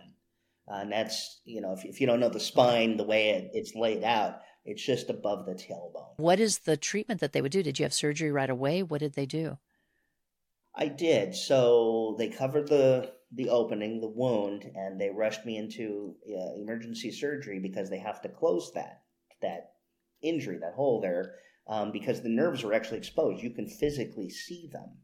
uh, 0.71 0.77
and 0.81 0.91
that's 0.91 1.41
you 1.45 1.61
know 1.61 1.73
if, 1.73 1.85
if 1.85 2.01
you 2.01 2.07
don't 2.07 2.19
know 2.19 2.29
the 2.29 2.39
spine, 2.39 2.97
the 2.97 3.03
way 3.03 3.29
it, 3.29 3.51
it's 3.53 3.75
laid 3.75 4.03
out, 4.03 4.41
it's 4.63 4.83
just 4.83 5.09
above 5.09 5.45
the 5.45 5.53
tailbone. 5.53 6.17
What 6.17 6.39
is 6.39 6.59
the 6.59 6.77
treatment 6.77 7.21
that 7.21 7.33
they 7.33 7.41
would 7.41 7.51
do? 7.51 7.63
Did 7.63 7.79
you 7.79 7.83
have 7.85 7.93
surgery 7.93 8.31
right 8.31 8.49
away? 8.49 8.83
What 8.83 8.99
did 8.99 9.13
they 9.13 9.25
do? 9.25 9.57
I 10.77 10.87
did. 10.89 11.35
So 11.35 12.15
they 12.17 12.29
covered 12.29 12.67
the 12.67 13.13
the 13.31 13.49
opening, 13.49 13.99
the 13.99 14.07
wound, 14.09 14.69
and 14.75 14.99
they 14.99 15.09
rushed 15.09 15.45
me 15.45 15.57
into 15.57 16.15
uh, 16.29 16.53
emergency 16.55 17.11
surgery 17.11 17.59
because 17.59 17.89
they 17.89 17.99
have 17.99 18.21
to 18.21 18.29
close 18.29 18.71
that 18.73 19.01
that 19.41 19.71
injury, 20.21 20.57
that 20.59 20.73
hole 20.75 21.01
there, 21.01 21.35
um, 21.67 21.91
because 21.91 22.21
the 22.21 22.29
nerves 22.29 22.63
were 22.63 22.73
actually 22.73 22.97
exposed. 22.97 23.41
You 23.41 23.51
can 23.51 23.67
physically 23.67 24.29
see 24.29 24.69
them, 24.71 24.97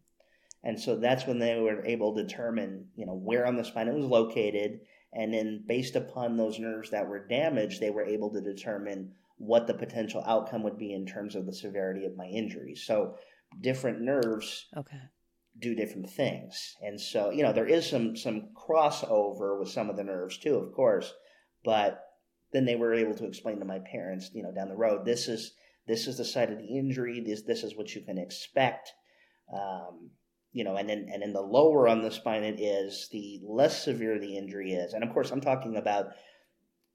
and 0.64 0.80
so 0.80 0.98
that's 0.98 1.26
when 1.26 1.40
they 1.40 1.60
were 1.60 1.86
able 1.86 2.16
to 2.16 2.24
determine, 2.24 2.88
you 2.96 3.06
know, 3.06 3.16
where 3.16 3.46
on 3.46 3.56
the 3.56 3.64
spine 3.64 3.88
it 3.88 3.96
was 3.96 4.06
located, 4.06 4.82
and 5.14 5.34
then 5.34 5.64
based 5.68 5.96
upon 5.96 6.36
those 6.36 6.60
nerves 6.60 6.90
that 6.92 7.08
were 7.08 7.28
damaged, 7.28 7.80
they 7.80 7.92
were 7.92 8.06
able 8.06 8.32
to 8.32 8.42
determine 8.42 9.14
what 9.38 9.68
the 9.68 9.74
potential 9.74 10.24
outcome 10.28 10.64
would 10.64 10.78
be 10.78 10.94
in 10.94 11.06
terms 11.06 11.36
of 11.36 11.46
the 11.46 11.54
severity 11.54 12.06
of 12.06 12.18
my 12.18 12.26
injury. 12.26 12.76
So 12.76 13.16
different 13.62 14.02
nerves. 14.02 14.68
Okay 14.78 15.02
do 15.62 15.76
different 15.76 16.10
things. 16.10 16.76
And 16.82 17.00
so, 17.00 17.30
you 17.30 17.44
know, 17.44 17.54
there 17.54 17.68
is 17.68 17.90
some 17.90 18.16
some 18.16 18.50
crossover 18.56 19.60
with 19.60 19.70
some 19.70 19.90
of 19.90 19.98
the 19.98 20.04
nerves 20.04 20.38
too, 20.38 20.56
of 20.56 20.74
course, 20.74 21.14
but 21.64 22.04
then 22.52 22.66
they 22.66 22.76
were 22.76 22.94
able 22.94 23.16
to 23.16 23.26
explain 23.26 23.60
to 23.60 23.66
my 23.66 23.80
parents, 23.80 24.32
you 24.34 24.44
know, 24.44 24.52
down 24.52 24.70
the 24.70 24.76
road, 24.76 25.06
this 25.06 25.28
is 25.28 25.54
this 25.88 26.08
is 26.08 26.18
the 26.18 26.26
site 26.26 26.52
of 26.52 26.58
the 26.58 26.78
injury, 26.78 27.22
this 27.26 27.44
this 27.44 27.64
is 27.64 27.76
what 27.76 27.94
you 27.96 28.02
can 28.02 28.18
expect. 28.18 28.92
Um, 29.54 30.12
you 30.54 30.64
know, 30.64 30.76
and 30.76 30.90
then 30.90 31.10
and 31.12 31.22
then 31.22 31.34
the 31.34 31.42
lower 31.42 31.88
on 31.88 32.02
the 32.02 32.12
spine 32.12 32.44
it 32.44 32.60
is, 32.60 33.08
the 33.12 33.40
less 33.44 33.84
severe 33.84 34.20
the 34.20 34.38
injury 34.38 34.74
is. 34.74 34.94
And 34.94 35.04
of 35.04 35.14
course, 35.14 35.32
I'm 35.32 35.42
talking 35.42 35.78
about 35.78 36.08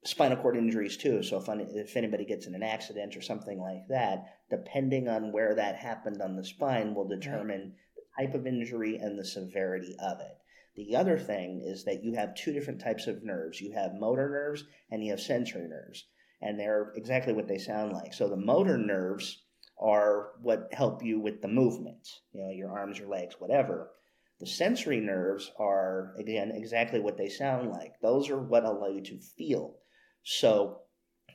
spinal 0.03 0.37
cord 0.37 0.55
injuries 0.55 0.97
too. 0.97 1.23
So 1.23 1.37
if 1.37 1.47
if 1.49 1.97
anybody 1.97 2.25
gets 2.25 2.45
in 2.45 2.55
an 2.55 2.63
accident 2.63 3.15
or 3.17 3.21
something 3.21 3.59
like 3.59 3.87
that, 3.89 4.25
depending 4.49 5.07
on 5.07 5.31
where 5.31 5.55
that 5.55 5.75
happened 5.75 6.21
on 6.21 6.35
the 6.35 6.45
spine, 6.45 6.93
will 6.93 7.07
determine 7.07 7.73
type 8.17 8.33
of 8.33 8.47
injury 8.47 8.97
and 8.97 9.17
the 9.17 9.25
severity 9.25 9.95
of 9.99 10.19
it. 10.19 10.37
The 10.75 10.95
other 10.95 11.17
thing 11.17 11.61
is 11.65 11.83
that 11.85 12.03
you 12.03 12.13
have 12.13 12.35
two 12.35 12.53
different 12.53 12.81
types 12.81 13.07
of 13.07 13.23
nerves. 13.23 13.59
You 13.59 13.71
have 13.73 13.95
motor 13.95 14.29
nerves 14.29 14.63
and 14.91 15.03
you 15.03 15.11
have 15.11 15.19
sensory 15.19 15.67
nerves, 15.67 16.05
and 16.41 16.59
they're 16.59 16.93
exactly 16.95 17.33
what 17.33 17.47
they 17.47 17.57
sound 17.57 17.93
like. 17.93 18.13
So 18.13 18.29
the 18.29 18.37
motor 18.37 18.77
nerves 18.77 19.43
are 19.79 20.31
what 20.41 20.69
help 20.73 21.03
you 21.03 21.19
with 21.19 21.41
the 21.41 21.47
movement, 21.47 22.07
you 22.31 22.41
know, 22.41 22.51
your 22.51 22.71
arms, 22.71 22.99
your 22.99 23.09
legs, 23.09 23.35
whatever. 23.39 23.91
The 24.39 24.45
sensory 24.45 24.99
nerves 24.99 25.51
are, 25.57 26.13
again, 26.19 26.51
exactly 26.51 26.99
what 26.99 27.17
they 27.17 27.29
sound 27.29 27.69
like. 27.69 27.93
Those 28.01 28.29
are 28.29 28.39
what 28.39 28.63
allow 28.63 28.87
you 28.87 29.01
to 29.01 29.19
feel. 29.19 29.77
So, 30.23 30.81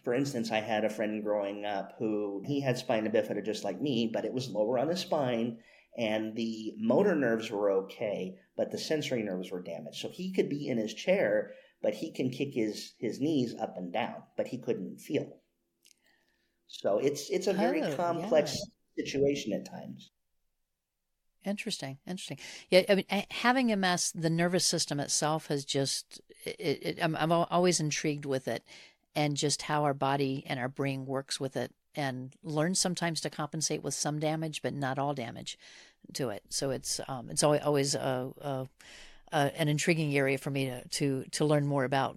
for 0.04 0.14
instance, 0.14 0.52
I 0.52 0.60
had 0.60 0.84
a 0.84 0.90
friend 0.90 1.22
growing 1.22 1.64
up 1.64 1.94
who 1.98 2.42
he 2.46 2.60
had 2.60 2.78
spina 2.78 3.10
bifida 3.10 3.44
just 3.44 3.64
like 3.64 3.80
me, 3.80 4.10
but 4.12 4.24
it 4.24 4.32
was 4.32 4.50
lower 4.50 4.78
on 4.78 4.88
his 4.88 5.00
spine, 5.00 5.58
and 5.96 6.34
the 6.36 6.74
motor 6.78 7.14
nerves 7.14 7.50
were 7.50 7.70
okay, 7.70 8.36
but 8.56 8.70
the 8.70 8.78
sensory 8.78 9.22
nerves 9.22 9.50
were 9.50 9.62
damaged. 9.62 9.98
So 9.98 10.08
he 10.10 10.32
could 10.32 10.48
be 10.48 10.68
in 10.68 10.78
his 10.78 10.94
chair, 10.94 11.52
but 11.82 11.94
he 11.94 12.12
can 12.12 12.30
kick 12.30 12.54
his 12.54 12.94
his 12.98 13.20
knees 13.20 13.54
up 13.58 13.76
and 13.76 13.92
down, 13.92 14.22
but 14.36 14.48
he 14.48 14.58
couldn't 14.58 15.00
feel. 15.00 15.40
So 16.66 16.98
it's 16.98 17.30
it's 17.30 17.46
a 17.46 17.52
very 17.52 17.82
Oh, 17.82 17.96
complex 17.96 18.66
yeah. 18.96 19.04
situation 19.04 19.52
at 19.52 19.64
times. 19.64 20.10
Interesting, 21.44 21.98
interesting. 22.06 22.38
Yeah, 22.70 22.82
I 22.88 22.94
mean, 22.94 23.04
having 23.32 23.66
MS, 23.80 24.12
the 24.14 24.30
nervous 24.30 24.64
system 24.64 25.00
itself 25.00 25.48
has 25.48 25.64
just, 25.64 26.20
it, 26.44 26.78
it, 26.82 26.98
I'm, 27.02 27.16
I'm 27.16 27.32
always 27.32 27.80
intrigued 27.80 28.24
with 28.24 28.46
it 28.46 28.62
and 29.16 29.36
just 29.36 29.62
how 29.62 29.82
our 29.82 29.94
body 29.94 30.44
and 30.46 30.60
our 30.60 30.68
brain 30.68 31.04
works 31.04 31.40
with 31.40 31.56
it 31.56 31.72
and 31.94 32.34
learn 32.42 32.74
sometimes 32.74 33.20
to 33.20 33.30
compensate 33.30 33.82
with 33.82 33.94
some 33.94 34.18
damage, 34.18 34.62
but 34.62 34.74
not 34.74 34.98
all 34.98 35.14
damage 35.14 35.58
to 36.14 36.30
it. 36.30 36.42
So 36.48 36.70
it's, 36.70 37.00
um, 37.08 37.30
it's 37.30 37.42
always, 37.42 37.62
always 37.62 37.94
a, 37.94 38.32
a, 38.40 38.68
a, 39.32 39.60
an 39.60 39.68
intriguing 39.68 40.16
area 40.16 40.38
for 40.38 40.50
me 40.50 40.66
to, 40.66 40.88
to, 40.88 41.24
to 41.30 41.44
learn 41.44 41.66
more 41.66 41.84
about. 41.84 42.16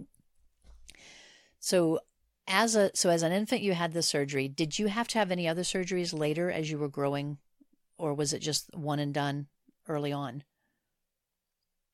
So 1.60 2.00
as 2.48 2.76
a, 2.76 2.92
so 2.94 3.10
as 3.10 3.24
an 3.24 3.32
infant, 3.32 3.62
you 3.62 3.74
had 3.74 3.94
the 3.94 4.04
surgery. 4.04 4.48
Did 4.48 4.78
you 4.78 4.88
have 4.88 5.08
to 5.10 5.20
have 5.20 5.32
any 5.32 5.48
other 5.48 5.64
surgeries 5.64 6.18
later 6.18 6.52
as 6.52 6.70
you 6.70 6.78
were 6.78 6.90
growing 6.90 7.38
or 7.98 8.14
was 8.14 8.34
it 8.34 8.40
just 8.40 8.74
one 8.76 9.00
and 9.00 9.14
done 9.14 9.48
early 9.88 10.12
on? 10.12 10.44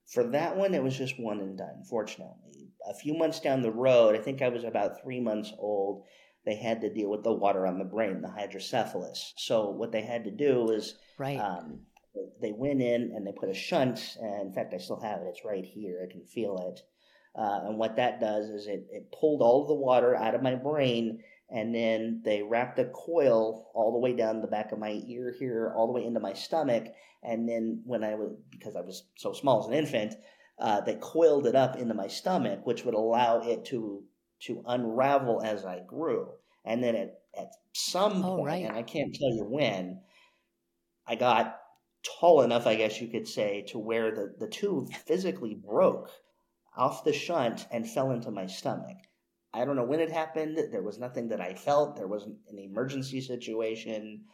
For 0.07 0.23
that 0.25 0.57
one, 0.57 0.73
it 0.73 0.83
was 0.83 0.97
just 0.97 1.19
one 1.19 1.39
and 1.39 1.57
done, 1.57 1.83
fortunately. 1.89 2.69
A 2.89 2.93
few 2.93 3.13
months 3.13 3.39
down 3.39 3.61
the 3.61 3.71
road, 3.71 4.15
I 4.15 4.19
think 4.19 4.41
I 4.41 4.49
was 4.49 4.63
about 4.63 5.01
three 5.01 5.21
months 5.21 5.53
old, 5.57 6.03
they 6.45 6.55
had 6.55 6.81
to 6.81 6.93
deal 6.93 7.09
with 7.09 7.23
the 7.23 7.33
water 7.33 7.67
on 7.67 7.77
the 7.77 7.85
brain, 7.85 8.21
the 8.21 8.29
hydrocephalus. 8.29 9.33
So, 9.37 9.69
what 9.69 9.91
they 9.91 10.01
had 10.01 10.23
to 10.25 10.31
do 10.31 10.71
is 10.71 10.95
Right. 11.17 11.39
um, 11.39 11.81
they 12.41 12.51
went 12.51 12.81
in 12.81 13.13
and 13.15 13.25
they 13.25 13.31
put 13.31 13.49
a 13.49 13.53
shunt. 13.53 14.17
And 14.19 14.47
in 14.47 14.53
fact, 14.53 14.73
I 14.73 14.77
still 14.77 14.99
have 14.99 15.21
it, 15.21 15.27
it's 15.27 15.45
right 15.45 15.65
here, 15.65 16.05
I 16.07 16.11
can 16.11 16.25
feel 16.25 16.57
it. 16.73 16.81
Uh, 17.33 17.61
and 17.67 17.77
what 17.77 17.95
that 17.95 18.19
does 18.19 18.49
is 18.49 18.67
it, 18.67 18.85
it 18.91 19.11
pulled 19.17 19.41
all 19.41 19.61
of 19.61 19.67
the 19.69 19.75
water 19.75 20.15
out 20.15 20.35
of 20.35 20.41
my 20.41 20.55
brain 20.55 21.23
and 21.51 21.75
then 21.75 22.21
they 22.23 22.41
wrapped 22.41 22.79
a 22.79 22.85
coil 22.85 23.69
all 23.73 23.91
the 23.91 23.99
way 23.99 24.13
down 24.13 24.41
the 24.41 24.47
back 24.47 24.71
of 24.71 24.79
my 24.79 25.01
ear 25.05 25.35
here, 25.37 25.73
all 25.75 25.85
the 25.85 25.93
way 25.93 26.05
into 26.05 26.19
my 26.19 26.33
stomach. 26.33 26.85
And 27.23 27.47
then 27.47 27.81
when 27.85 28.03
I 28.03 28.15
was, 28.15 28.33
because 28.49 28.75
I 28.75 28.81
was 28.81 29.03
so 29.17 29.33
small 29.33 29.61
as 29.61 29.67
an 29.67 29.73
infant, 29.73 30.15
uh, 30.59 30.79
they 30.81 30.95
coiled 30.95 31.45
it 31.47 31.55
up 31.55 31.75
into 31.75 31.93
my 31.93 32.07
stomach, 32.07 32.65
which 32.65 32.85
would 32.85 32.93
allow 32.93 33.41
it 33.41 33.65
to 33.65 34.01
to 34.41 34.63
unravel 34.67 35.41
as 35.43 35.65
I 35.65 35.81
grew. 35.81 36.29
And 36.65 36.83
then 36.83 36.95
at, 36.95 37.21
at 37.37 37.51
some 37.73 38.23
Oh, 38.23 38.37
point, 38.37 38.47
right. 38.47 38.65
and 38.65 38.75
I 38.75 38.83
can't 38.83 39.13
tell 39.15 39.29
you 39.29 39.45
when, 39.45 40.01
I 41.05 41.15
got 41.15 41.59
tall 42.03 42.41
enough, 42.41 42.65
I 42.65 42.75
guess 42.75 42.99
you 43.01 43.07
could 43.07 43.27
say, 43.27 43.61
to 43.69 43.77
where 43.79 44.11
the, 44.11 44.33
the 44.39 44.47
tube 44.47 44.91
physically 44.93 45.53
broke 45.55 46.09
off 46.75 47.03
the 47.03 47.13
shunt 47.13 47.67
and 47.71 47.87
fell 47.89 48.11
into 48.11 48.31
my 48.31 48.47
stomach. 48.47 48.97
I 49.53 49.65
don't 49.65 49.75
know 49.75 49.83
when 49.83 49.99
it 49.99 50.11
happened. 50.11 50.57
There 50.71 50.81
was 50.81 50.97
nothing 50.97 51.27
that 51.29 51.41
I 51.41 51.53
felt. 51.53 51.95
There 51.95 52.07
wasn't 52.07 52.37
an 52.49 52.57
emergency 52.57 53.21
situation. 53.21 54.25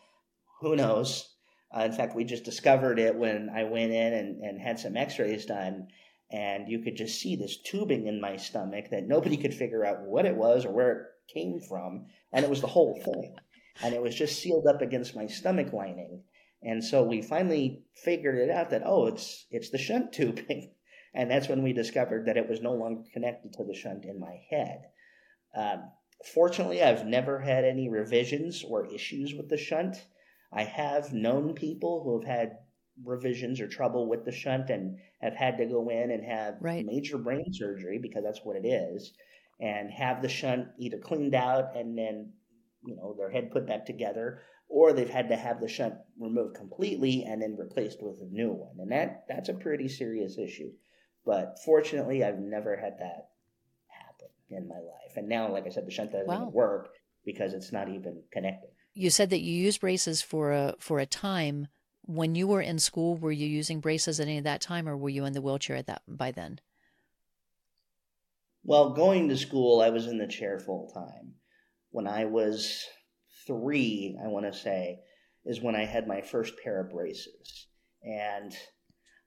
Who 0.61 0.75
knows? 0.75 1.35
Uh, 1.75 1.81
in 1.81 1.91
fact, 1.91 2.15
we 2.15 2.23
just 2.23 2.43
discovered 2.45 2.99
it 2.99 3.15
when 3.15 3.49
I 3.49 3.63
went 3.65 3.91
in 3.91 4.13
and, 4.13 4.41
and 4.41 4.61
had 4.61 4.79
some 4.79 4.95
x 4.95 5.19
rays 5.19 5.45
done. 5.45 5.87
And 6.31 6.67
you 6.67 6.79
could 6.79 6.97
just 6.97 7.19
see 7.21 7.35
this 7.35 7.57
tubing 7.57 8.07
in 8.07 8.19
my 8.19 8.35
stomach 8.35 8.89
that 8.91 9.07
nobody 9.07 9.37
could 9.37 9.53
figure 9.53 9.85
out 9.85 10.01
what 10.01 10.25
it 10.25 10.35
was 10.35 10.65
or 10.65 10.71
where 10.71 10.91
it 10.91 11.33
came 11.33 11.59
from. 11.61 12.07
And 12.33 12.43
it 12.43 12.49
was 12.49 12.61
the 12.61 12.67
whole 12.67 12.99
thing. 13.03 13.35
And 13.81 13.93
it 13.93 14.01
was 14.01 14.15
just 14.15 14.39
sealed 14.39 14.67
up 14.67 14.81
against 14.81 15.15
my 15.15 15.27
stomach 15.27 15.71
lining. 15.71 16.23
And 16.61 16.83
so 16.83 17.03
we 17.03 17.21
finally 17.21 17.83
figured 17.95 18.39
it 18.39 18.49
out 18.49 18.71
that, 18.71 18.81
oh, 18.85 19.07
it's, 19.07 19.45
it's 19.51 19.69
the 19.69 19.77
shunt 19.77 20.11
tubing. 20.13 20.71
And 21.13 21.31
that's 21.31 21.47
when 21.47 21.63
we 21.63 21.73
discovered 21.73 22.25
that 22.25 22.37
it 22.37 22.49
was 22.49 22.61
no 22.61 22.73
longer 22.73 23.03
connected 23.13 23.53
to 23.53 23.63
the 23.63 23.73
shunt 23.73 24.05
in 24.05 24.19
my 24.19 24.41
head. 24.49 24.83
Um, 25.55 25.91
fortunately, 26.33 26.83
I've 26.83 27.05
never 27.05 27.39
had 27.39 27.63
any 27.63 27.89
revisions 27.89 28.63
or 28.67 28.85
issues 28.93 29.33
with 29.33 29.49
the 29.49 29.57
shunt. 29.57 29.97
I 30.51 30.63
have 30.63 31.13
known 31.13 31.53
people 31.53 32.03
who 32.03 32.19
have 32.19 32.27
had 32.27 32.57
revisions 33.03 33.61
or 33.61 33.67
trouble 33.67 34.07
with 34.07 34.25
the 34.25 34.31
shunt 34.31 34.69
and 34.69 34.97
have 35.21 35.35
had 35.35 35.57
to 35.57 35.65
go 35.65 35.89
in 35.89 36.11
and 36.11 36.23
have 36.23 36.55
Right. 36.61 36.85
major 36.85 37.17
brain 37.17 37.51
surgery 37.51 37.97
because 37.99 38.23
that's 38.23 38.43
what 38.43 38.55
it 38.55 38.65
is, 38.67 39.13
and 39.59 39.91
have 39.91 40.21
the 40.21 40.29
shunt 40.29 40.67
either 40.77 40.99
cleaned 40.99 41.35
out 41.35 41.75
and 41.75 41.97
then, 41.97 42.33
you 42.85 42.95
know, 42.95 43.13
their 43.17 43.29
head 43.31 43.51
put 43.51 43.65
back 43.67 43.85
together, 43.85 44.41
or 44.69 44.93
they've 44.93 45.09
had 45.09 45.29
to 45.29 45.35
have 45.35 45.59
the 45.61 45.67
shunt 45.67 45.95
removed 46.19 46.55
completely 46.55 47.23
and 47.23 47.41
then 47.41 47.55
replaced 47.57 48.01
with 48.03 48.21
a 48.21 48.25
new 48.25 48.51
one, 48.51 48.75
and 48.79 48.91
that 48.91 49.25
that's 49.27 49.49
a 49.49 49.53
pretty 49.53 49.87
serious 49.87 50.37
issue. 50.37 50.71
But 51.25 51.57
fortunately, 51.65 52.23
I've 52.23 52.39
never 52.39 52.75
had 52.77 52.99
that 52.99 53.29
happen 53.87 54.29
in 54.49 54.67
my 54.67 54.75
life, 54.79 55.17
and 55.17 55.27
now, 55.27 55.51
like 55.51 55.65
I 55.65 55.69
said, 55.69 55.87
the 55.87 55.91
shunt 55.91 56.11
doesn't 56.11 56.27
Wow. 56.27 56.51
work 56.51 56.89
because 57.25 57.53
it's 57.53 57.71
not 57.73 57.89
even 57.89 58.23
connected. 58.31 58.69
You 58.93 59.09
said 59.09 59.29
that 59.29 59.39
you 59.41 59.53
used 59.53 59.79
braces 59.81 60.21
for 60.21 60.51
a 60.51 60.75
for 60.79 60.99
a 60.99 61.05
time. 61.05 61.67
When 62.07 62.35
you 62.35 62.47
were 62.47 62.61
in 62.61 62.79
school, 62.79 63.17
were 63.17 63.33
you 63.33 63.45
using 63.45 63.81
braces 63.81 64.19
at 64.19 64.27
any 64.27 64.37
of 64.37 64.45
that 64.45 64.61
time, 64.61 64.87
or 64.87 64.95
were 64.95 65.09
you 65.09 65.25
in 65.25 65.33
the 65.33 65.41
wheelchair 65.41 65.75
at 65.75 65.87
that 65.87 66.01
by 66.07 66.31
then? 66.31 66.59
Well, 68.63 68.91
going 68.91 69.29
to 69.29 69.37
school, 69.37 69.81
I 69.81 69.89
was 69.89 70.07
in 70.07 70.17
the 70.17 70.27
chair 70.27 70.57
full 70.57 70.89
time. 70.93 71.35
When 71.91 72.07
I 72.07 72.25
was 72.25 72.85
three, 73.45 74.17
I 74.23 74.27
want 74.27 74.45
to 74.45 74.57
say, 74.57 74.99
is 75.45 75.61
when 75.61 75.75
I 75.75 75.85
had 75.85 76.07
my 76.07 76.21
first 76.21 76.53
pair 76.63 76.81
of 76.81 76.91
braces, 76.91 77.67
and 78.01 78.55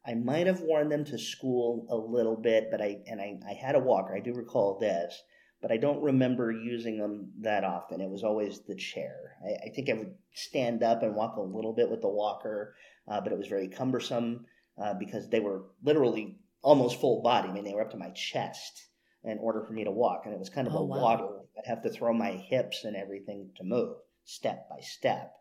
I 0.07 0.15
might 0.15 0.47
have 0.47 0.61
worn 0.61 0.89
them 0.89 1.05
to 1.05 1.19
school 1.19 1.87
a 1.91 1.97
little 1.97 2.37
bit, 2.37 2.69
but 2.71 2.81
I 2.81 2.99
and 3.07 3.21
I, 3.21 3.39
I 3.47 3.53
had 3.53 3.75
a 3.75 3.81
walker. 3.81 4.15
I 4.15 4.21
do 4.21 4.33
recall 4.33 4.79
this, 4.79 5.23
but 5.61 5.71
I 5.71 5.77
don't 5.77 6.03
remember 6.03 6.51
using 6.51 6.99
them 6.99 7.33
that 7.41 7.65
often. 7.65 8.01
It 8.01 8.09
was 8.11 8.25
always 8.25 8.61
the 8.61 8.75
chair. 8.75 9.37
I, 9.45 9.67
I 9.67 9.73
think 9.75 9.91
I 9.91 9.95
would 9.95 10.15
stand 10.35 10.83
up 10.83 11.03
and 11.03 11.15
walk 11.15 11.37
a 11.37 11.41
little 11.43 11.73
bit 11.73 11.91
with 11.91 12.01
the 12.01 12.09
walker, 12.09 12.75
uh, 13.09 13.21
but 13.21 13.33
it 13.33 13.39
was 13.39 13.49
very 13.49 13.69
cumbersome 13.69 14.47
uh, 14.83 14.95
because 14.95 15.29
they 15.29 15.41
were 15.41 15.65
literally 15.83 16.39
almost 16.63 17.01
full 17.01 17.23
body. 17.23 17.49
I 17.49 17.53
mean, 17.53 17.65
they 17.65 17.75
were 17.75 17.83
up 17.83 17.91
to 17.91 17.97
my 17.97 18.11
chest 18.11 18.89
in 19.25 19.39
order 19.39 19.63
for 19.63 19.73
me 19.73 19.85
to 19.85 19.91
walk, 19.91 20.23
and 20.25 20.33
it 20.33 20.39
was 20.39 20.49
kind 20.49 20.67
of 20.67 20.75
Oh, 20.75 20.79
a 20.79 20.85
wow. 20.85 21.01
waddle. 21.01 21.49
I'd 21.59 21.69
have 21.69 21.83
to 21.83 21.91
throw 21.91 22.13
my 22.15 22.31
hips 22.33 22.85
and 22.85 22.97
everything 22.97 23.51
to 23.57 23.65
move 23.65 23.97
step 24.25 24.69
by 24.71 24.81
step. 24.81 25.35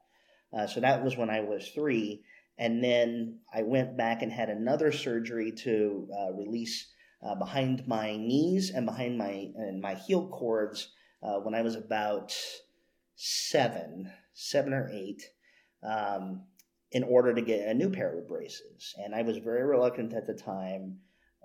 Uh, 0.52 0.68
so 0.68 0.80
that 0.82 1.04
was 1.04 1.16
when 1.16 1.30
I 1.30 1.42
was 1.42 1.70
three. 1.70 2.24
And 2.58 2.84
then 2.84 3.40
I 3.54 3.62
went 3.64 3.96
back 3.96 4.22
and 4.22 4.32
had 4.32 4.50
another 4.50 4.92
surgery 4.92 5.54
to 5.64 6.10
uh, 6.20 6.34
release 6.34 6.92
uh, 7.22 7.36
behind 7.36 7.88
my 7.88 8.16
knees 8.16 8.72
and 8.72 8.86
behind 8.86 9.18
my 9.18 9.50
and 9.56 9.82
my 9.82 9.96
heel 9.96 10.28
cords 10.28 10.90
uh, 11.22 11.40
when 11.40 11.54
I 11.54 11.62
was 11.62 11.76
about 11.76 12.34
seven, 13.16 14.10
seven 14.34 14.74
or 14.74 14.90
eight, 14.92 15.24
um, 15.84 16.44
in 16.92 17.04
order 17.04 17.34
to 17.34 17.42
get 17.42 17.68
a 17.68 17.74
new 17.74 17.90
pair 17.90 18.18
of 18.18 18.28
braces. 18.28 18.96
And 18.98 19.14
I 19.14 19.22
was 19.22 19.38
very 19.38 19.64
reluctant 19.64 20.14
at 20.14 20.26
the 20.26 20.34
time. 20.34 20.98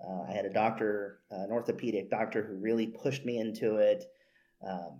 Uh, 0.03 0.23
I 0.29 0.31
had 0.31 0.45
a 0.45 0.53
doctor, 0.53 1.19
an 1.29 1.51
orthopedic 1.51 2.09
doctor, 2.09 2.43
who 2.43 2.55
really 2.55 2.87
pushed 2.87 3.25
me 3.25 3.39
into 3.39 3.75
it. 3.75 4.05
Um, 4.65 4.99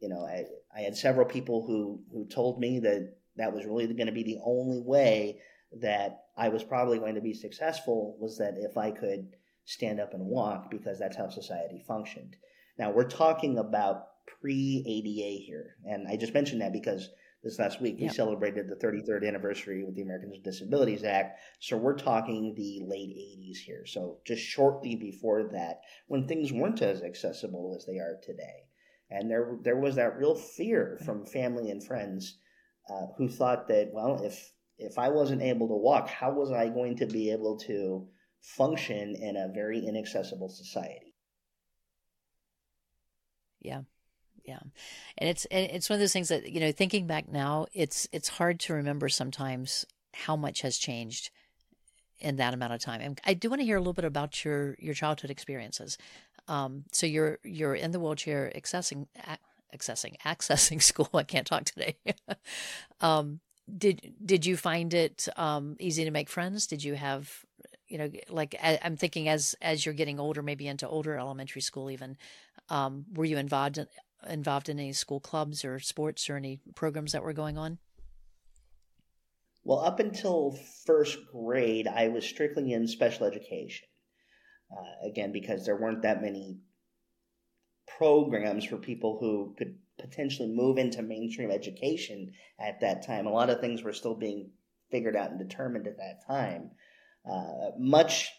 you 0.00 0.08
know, 0.08 0.26
I, 0.26 0.44
I 0.76 0.82
had 0.82 0.96
several 0.96 1.26
people 1.26 1.64
who 1.66 2.00
who 2.12 2.26
told 2.26 2.60
me 2.60 2.80
that 2.80 3.16
that 3.36 3.52
was 3.52 3.64
really 3.64 3.86
going 3.86 4.06
to 4.06 4.12
be 4.12 4.22
the 4.22 4.38
only 4.44 4.80
way 4.80 5.40
that 5.80 6.24
I 6.36 6.48
was 6.48 6.62
probably 6.62 6.98
going 6.98 7.14
to 7.14 7.20
be 7.20 7.34
successful 7.34 8.16
was 8.20 8.38
that 8.38 8.54
if 8.56 8.76
I 8.76 8.90
could 8.90 9.28
stand 9.66 10.00
up 10.00 10.14
and 10.14 10.24
walk 10.24 10.70
because 10.70 10.98
that's 10.98 11.16
how 11.16 11.28
society 11.28 11.84
functioned. 11.86 12.36
Now 12.78 12.90
we're 12.90 13.08
talking 13.08 13.58
about 13.58 14.06
pre 14.40 14.82
ADA 14.86 15.44
here, 15.44 15.76
and 15.84 16.08
I 16.08 16.16
just 16.16 16.34
mentioned 16.34 16.62
that 16.62 16.72
because 16.72 17.10
this 17.42 17.58
last 17.58 17.80
week 17.80 17.98
we 18.00 18.08
celebrated 18.08 18.68
the 18.68 18.76
33rd 18.76 19.26
anniversary 19.26 19.84
with 19.84 19.94
the 19.94 20.02
Americans 20.02 20.32
with 20.32 20.42
Disabilities 20.42 21.04
Act. 21.04 21.38
So 21.60 21.76
we're 21.76 21.96
talking 21.96 22.54
the 22.54 22.80
late 22.84 23.10
80s 23.10 23.58
here. 23.58 23.84
So 23.86 24.18
just 24.26 24.42
shortly 24.42 24.96
before 24.96 25.44
that, 25.52 25.80
when 26.08 26.26
things 26.26 26.52
weren't 26.52 26.82
as 26.82 27.02
accessible 27.02 27.74
as 27.76 27.86
they 27.86 27.98
are 27.98 28.18
today, 28.22 28.66
and 29.10 29.30
there 29.30 29.58
there 29.62 29.78
was 29.78 29.96
that 29.96 30.16
real 30.16 30.34
fear 30.34 30.98
from 31.04 31.24
family 31.24 31.70
and 31.70 31.84
friends 31.84 32.38
uh, 32.90 33.06
who 33.18 33.28
thought 33.28 33.68
that 33.68 33.90
well, 33.92 34.22
if 34.22 34.52
if 34.78 34.98
I 34.98 35.08
wasn't 35.08 35.42
able 35.42 35.68
to 35.68 35.74
walk, 35.74 36.08
how 36.08 36.32
was 36.32 36.52
I 36.52 36.68
going 36.68 36.96
to 36.96 37.06
be 37.06 37.30
able 37.30 37.56
to 37.60 38.06
function 38.46 39.16
in 39.16 39.36
a 39.36 39.48
very 39.52 39.84
inaccessible 39.84 40.48
society? 40.48 41.14
Yeah. 43.60 43.82
Yeah. 44.44 44.60
And 45.18 45.28
it's 45.28 45.44
and 45.46 45.68
it's 45.70 45.90
one 45.90 45.96
of 45.96 46.00
those 46.00 46.12
things 46.12 46.28
that, 46.28 46.48
you 46.48 46.60
know, 46.60 46.70
thinking 46.70 47.06
back 47.06 47.28
now, 47.28 47.66
it's 47.74 48.08
it's 48.12 48.28
hard 48.28 48.60
to 48.60 48.74
remember 48.74 49.08
sometimes 49.08 49.84
how 50.14 50.36
much 50.36 50.60
has 50.60 50.78
changed 50.78 51.30
in 52.20 52.36
that 52.36 52.54
amount 52.54 52.72
of 52.72 52.80
time. 52.80 53.00
And 53.00 53.20
I 53.24 53.34
do 53.34 53.50
want 53.50 53.60
to 53.60 53.66
hear 53.66 53.76
a 53.76 53.80
little 53.80 53.92
bit 53.92 54.04
about 54.04 54.44
your 54.44 54.76
your 54.78 54.94
childhood 54.94 55.30
experiences. 55.30 55.98
Um, 56.46 56.84
so 56.92 57.06
you're 57.06 57.38
you're 57.42 57.74
in 57.74 57.90
the 57.90 57.98
wheelchair 57.98 58.52
accessing 58.54 59.08
accessing 59.74 60.16
accessing 60.24 60.80
school. 60.80 61.10
I 61.12 61.24
can't 61.24 61.46
talk 61.46 61.64
today. 61.64 61.96
um, 63.00 63.40
did 63.76 64.14
did 64.24 64.46
you 64.46 64.56
find 64.56 64.94
it 64.94 65.26
um, 65.36 65.76
easy 65.80 66.04
to 66.04 66.12
make 66.12 66.28
friends? 66.28 66.68
Did 66.68 66.84
you 66.84 66.94
have 66.94 67.44
you 67.88 67.98
know 67.98 68.10
like 68.28 68.54
I, 68.62 68.78
am 68.82 68.96
thinking 68.96 69.28
as 69.28 69.54
as 69.62 69.84
you're 69.84 69.94
getting 69.94 70.20
older, 70.20 70.42
maybe 70.42 70.66
into 70.66 70.88
older 70.88 71.16
elementary 71.16 71.62
school 71.62 71.90
even, 71.90 72.16
um, 72.68 73.04
were 73.14 73.24
you 73.24 73.38
involved 73.38 73.78
in, 73.78 73.86
involved 74.28 74.68
in 74.68 74.78
any 74.78 74.92
school 74.92 75.20
clubs 75.20 75.64
or 75.64 75.78
sports 75.78 76.28
or 76.28 76.36
any 76.36 76.60
programs 76.74 77.12
that 77.12 77.22
were 77.22 77.32
going 77.32 77.58
on? 77.58 77.78
Well, 79.64 79.80
up 79.80 79.98
until 79.98 80.56
first 80.84 81.18
grade, 81.32 81.88
I 81.88 82.08
was 82.08 82.24
strictly 82.24 82.72
in 82.72 82.86
special 82.86 83.26
education. 83.26 83.88
Uh, 84.70 85.08
again, 85.08 85.32
because 85.32 85.64
there 85.64 85.76
weren't 85.76 86.02
that 86.02 86.22
many 86.22 86.58
programs 87.98 88.64
for 88.64 88.76
people 88.76 89.18
who 89.18 89.54
could 89.56 89.76
potentially 89.98 90.48
move 90.48 90.78
into 90.78 91.02
mainstream 91.02 91.50
education 91.50 92.32
at 92.60 92.80
that 92.80 93.06
time. 93.06 93.26
A 93.26 93.32
lot 93.32 93.50
of 93.50 93.60
things 93.60 93.82
were 93.82 93.92
still 93.92 94.14
being 94.14 94.50
figured 94.90 95.16
out 95.16 95.30
and 95.30 95.38
determined 95.38 95.86
at 95.86 95.98
that 95.98 96.26
time. 96.26 96.70
Uh, 97.30 97.70
much 97.78 98.30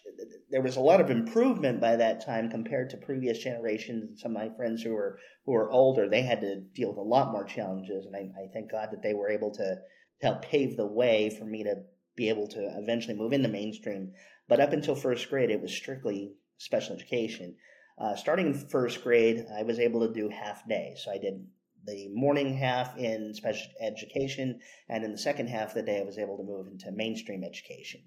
there 0.50 0.62
was 0.62 0.77
a 0.77 0.82
lot 0.82 1.01
of 1.01 1.10
improvement 1.10 1.82
by 1.82 1.96
that 1.98 2.25
time 2.25 2.50
compared 2.50 2.89
to 2.89 2.98
previous 2.98 3.38
generations. 3.38 4.22
Some 4.22 4.36
of 4.36 4.41
my 4.41 4.56
friends 4.56 4.82
who 4.82 4.94
were 4.94 5.20
who 5.46 5.51
were 5.51 5.72
older, 5.72 6.10
they 6.10 6.22
had 6.22 6.41
to 6.41 6.62
deal 6.74 6.89
with 6.89 6.98
a 6.98 7.01
lot 7.01 7.32
more 7.32 7.44
challenges, 7.44 8.06
and 8.06 8.15
I, 8.15 8.29
I 8.41 8.48
thank 8.53 8.72
God 8.72 8.89
that 8.91 9.03
they 9.03 9.13
were 9.13 9.29
able 9.29 9.51
to, 9.56 9.77
help 10.22 10.41
pave 10.41 10.75
the 10.75 10.86
way 10.86 11.29
for 11.29 11.46
me 11.46 11.63
to 11.63 11.75
be 12.15 12.29
able 12.29 12.48
to 12.48 12.77
eventually 12.77 13.15
move 13.15 13.34
into 13.34 13.48
mainstream. 13.48 14.12
But 14.48 14.60
up 14.60 14.74
until 14.74 14.96
first 14.96 15.29
grade, 15.29 15.51
it 15.51 15.62
was 15.62 15.72
strictly 15.72 16.34
special 16.58 16.96
education. 16.96 17.56
Uh, 18.00 18.15
starting 18.15 18.48
in 18.48 18.53
first 18.53 19.03
grade, 19.03 19.46
I 19.56 19.63
was 19.63 19.79
able 19.79 20.08
to 20.08 20.13
do 20.13 20.29
half 20.29 20.67
day. 20.67 20.96
So 20.98 21.12
I 21.12 21.17
did 21.17 21.46
the 21.86 22.10
morning 22.13 22.58
half 22.58 22.98
in 22.98 23.34
special 23.34 23.72
education, 23.79 24.60
and 24.89 25.03
in 25.03 25.12
the 25.12 25.17
second 25.17 25.48
half 25.48 25.70
of 25.70 25.75
the 25.75 25.84
day, 25.84 26.00
I 26.00 26.03
was 26.03 26.17
able 26.17 26.38
to 26.38 26.44
move 26.44 26.67
into 26.67 26.91
mainstream 26.91 27.44
education. 27.44 28.01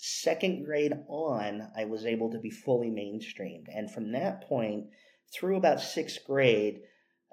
Second 0.00 0.64
grade 0.64 0.94
on, 1.08 1.68
I 1.76 1.84
was 1.84 2.06
able 2.06 2.30
to 2.30 2.38
be 2.38 2.50
fully 2.50 2.88
mainstreamed. 2.88 3.66
And 3.74 3.90
from 3.90 4.12
that 4.12 4.48
point 4.48 4.86
through 5.34 5.56
about 5.56 5.80
sixth 5.80 6.24
grade, 6.24 6.80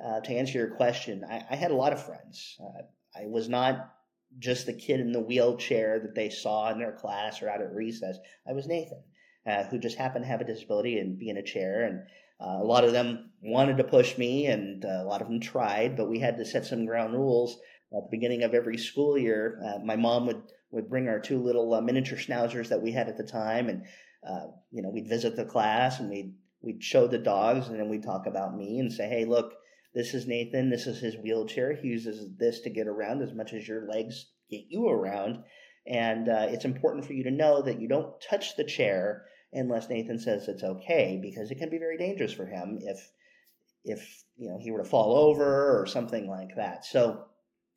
uh, 0.03 0.19
to 0.19 0.33
answer 0.33 0.57
your 0.57 0.75
question, 0.75 1.23
I, 1.23 1.45
I, 1.49 1.55
had 1.55 1.71
a 1.71 1.75
lot 1.75 1.93
of 1.93 2.03
friends. 2.03 2.57
Uh, 2.59 2.81
I 3.15 3.27
was 3.27 3.47
not 3.47 3.93
just 4.39 4.65
the 4.65 4.73
kid 4.73 4.99
in 4.99 5.13
the 5.13 5.21
wheelchair 5.21 5.99
that 5.99 6.15
they 6.15 6.29
saw 6.29 6.69
in 6.71 6.79
their 6.79 6.91
class 6.91 7.41
or 7.41 7.49
out 7.49 7.61
at 7.61 7.73
recess. 7.73 8.17
I 8.45 8.51
was 8.51 8.67
Nathan 8.67 9.03
uh, 9.45 9.63
who 9.65 9.77
just 9.77 9.97
happened 9.97 10.25
to 10.25 10.29
have 10.29 10.41
a 10.41 10.45
disability 10.45 10.99
and 10.99 11.19
be 11.19 11.29
in 11.29 11.37
a 11.37 11.43
chair. 11.43 11.83
And 11.83 12.01
uh, 12.39 12.61
a 12.61 12.65
lot 12.65 12.83
of 12.83 12.91
them 12.91 13.31
wanted 13.41 13.77
to 13.77 13.83
push 13.83 14.17
me, 14.17 14.47
and 14.47 14.83
uh, 14.83 15.03
a 15.03 15.05
lot 15.05 15.21
of 15.21 15.27
them 15.27 15.39
tried, 15.39 15.95
but 15.95 16.09
we 16.09 16.19
had 16.19 16.37
to 16.37 16.45
set 16.45 16.65
some 16.65 16.85
ground 16.85 17.13
rules 17.13 17.59
at 17.95 18.03
the 18.03 18.09
beginning 18.11 18.43
of 18.43 18.53
every 18.53 18.77
school 18.77 19.17
year. 19.17 19.59
Uh, 19.65 19.79
my 19.83 19.95
mom 19.95 20.27
would 20.27 20.41
would 20.71 20.89
bring 20.89 21.07
our 21.07 21.19
two 21.19 21.41
little 21.41 21.73
uh, 21.73 21.81
miniature 21.81 22.17
schnauzers 22.17 22.69
that 22.69 22.81
we 22.81 22.91
had 22.91 23.07
at 23.07 23.17
the 23.17 23.23
time, 23.23 23.69
and 23.69 23.83
uh, 24.27 24.47
you 24.71 24.81
know 24.81 24.89
we'd 24.89 25.07
visit 25.07 25.35
the 25.35 25.45
class 25.45 25.99
and 25.99 26.09
we'd 26.09 26.33
we'd 26.61 26.83
show 26.83 27.07
the 27.07 27.17
dogs, 27.17 27.67
and 27.67 27.79
then 27.79 27.89
we'd 27.89 28.03
talk 28.03 28.25
about 28.27 28.55
me 28.55 28.79
and 28.79 28.91
say, 28.91 29.07
hey, 29.07 29.25
look. 29.25 29.53
This 29.93 30.13
is 30.13 30.27
Nathan. 30.27 30.69
This 30.69 30.87
is 30.87 30.99
his 30.99 31.15
wheelchair. 31.15 31.71
He 31.73 31.87
uses 31.87 32.27
this 32.37 32.59
to 32.63 32.69
get 32.69 32.85
around 32.85 33.21
as 33.21 33.33
much 33.33 33.53
as 33.53 33.65
your 33.65 33.87
legs 33.87 34.25
get 34.51 34.65
you 34.67 34.89
around. 34.89 35.41
And 35.87 36.27
it's 36.27 36.65
important 36.65 37.05
for 37.05 37.13
you 37.13 37.23
to 37.23 37.31
know 37.31 37.61
that 37.61 37.79
you 37.79 37.87
don't 37.87 38.19
touch 38.19 38.57
the 38.57 38.65
chair 38.65 39.23
unless 39.53 39.89
Nathan 39.89 40.19
says 40.19 40.49
it's 40.49 40.63
okay, 40.63 41.17
because 41.21 41.49
it 41.49 41.59
can 41.59 41.69
be 41.69 41.77
very 41.77 41.97
dangerous 41.97 42.33
for 42.33 42.45
him 42.45 42.77
if 42.81 43.09
if 43.85 44.25
you 44.35 44.49
know 44.49 44.57
he 44.59 44.71
were 44.71 44.83
to 44.83 44.89
fall 44.89 45.15
over 45.15 45.79
or 45.79 45.85
something 45.85 46.27
like 46.27 46.57
that. 46.57 46.83
So, 46.83 47.25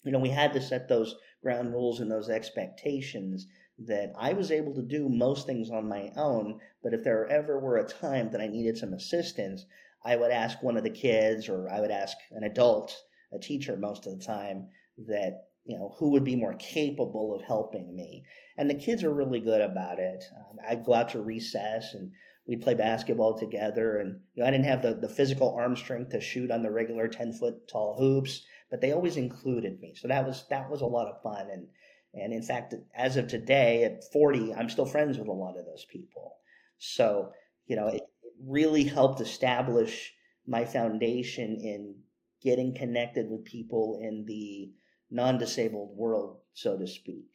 you 0.04 0.12
know, 0.12 0.18
we 0.18 0.30
had 0.30 0.52
to 0.52 0.60
set 0.60 0.88
those 0.88 1.16
ground 1.42 1.72
rules 1.72 2.00
and 2.00 2.10
those 2.10 2.28
expectations 2.28 3.46
that 3.78 4.12
I 4.18 4.32
was 4.32 4.50
able 4.50 4.74
to 4.74 4.82
do 4.82 5.08
most 5.08 5.46
things 5.46 5.70
on 5.70 5.88
my 5.88 6.10
own, 6.16 6.60
but 6.82 6.94
if 6.94 7.04
there 7.04 7.28
ever 7.28 7.58
were 7.60 7.76
a 7.76 7.86
time 7.86 8.30
that 8.30 8.40
I 8.40 8.48
needed 8.48 8.76
some 8.76 8.92
assistance, 8.92 9.64
I 10.04 10.16
would 10.16 10.30
ask 10.30 10.62
one 10.62 10.76
of 10.76 10.84
the 10.84 10.90
kids 10.90 11.48
or 11.48 11.68
I 11.68 11.80
would 11.80 11.90
ask 11.90 12.16
an 12.30 12.44
adult, 12.44 12.96
a 13.32 13.38
teacher 13.38 13.76
most 13.76 14.06
of 14.06 14.18
the 14.18 14.24
time, 14.24 14.68
that 15.06 15.44
you 15.64 15.76
know, 15.76 15.94
who 15.98 16.10
would 16.10 16.24
be 16.24 16.34
more 16.34 16.54
capable 16.54 17.34
of 17.34 17.42
helping 17.42 17.94
me. 17.94 18.24
And 18.56 18.70
the 18.70 18.74
kids 18.74 19.04
are 19.04 19.12
really 19.12 19.38
good 19.38 19.60
about 19.60 19.98
it. 19.98 20.24
Um, 20.34 20.56
I'd 20.66 20.84
go 20.84 20.94
out 20.94 21.10
to 21.10 21.20
recess 21.20 21.92
and 21.92 22.10
we'd 22.46 22.62
play 22.62 22.74
basketball 22.74 23.38
together. 23.38 23.98
And 23.98 24.20
you 24.34 24.42
know, 24.42 24.48
I 24.48 24.50
didn't 24.50 24.64
have 24.64 24.80
the, 24.80 24.94
the 24.94 25.10
physical 25.10 25.54
arm 25.54 25.76
strength 25.76 26.10
to 26.12 26.20
shoot 26.20 26.50
on 26.50 26.62
the 26.62 26.70
regular 26.70 27.06
10 27.06 27.34
foot 27.34 27.68
tall 27.68 27.96
hoops, 27.98 28.46
but 28.70 28.80
they 28.80 28.92
always 28.92 29.16
included 29.16 29.80
me. 29.80 29.94
So 29.94 30.08
that 30.08 30.26
was, 30.26 30.44
that 30.50 30.70
was 30.70 30.80
a 30.80 30.86
lot 30.86 31.08
of 31.08 31.22
fun. 31.22 31.48
And, 31.50 31.66
and 32.14 32.32
in 32.32 32.42
fact, 32.42 32.74
as 32.94 33.16
of 33.16 33.28
today 33.28 33.84
at 33.84 34.04
40, 34.12 34.54
I'm 34.54 34.68
still 34.68 34.86
friends 34.86 35.18
with 35.18 35.28
a 35.28 35.32
lot 35.32 35.58
of 35.58 35.64
those 35.64 35.86
people. 35.90 36.36
So, 36.78 37.32
you 37.66 37.76
know, 37.76 37.88
it 37.88 38.02
really 38.44 38.84
helped 38.84 39.20
establish 39.20 40.12
my 40.46 40.64
foundation 40.64 41.56
in 41.60 41.96
getting 42.42 42.74
connected 42.74 43.28
with 43.28 43.44
people 43.44 43.98
in 44.00 44.24
the 44.26 44.70
non 45.10 45.38
disabled 45.38 45.96
world, 45.96 46.38
so 46.52 46.78
to 46.78 46.86
speak. 46.86 47.26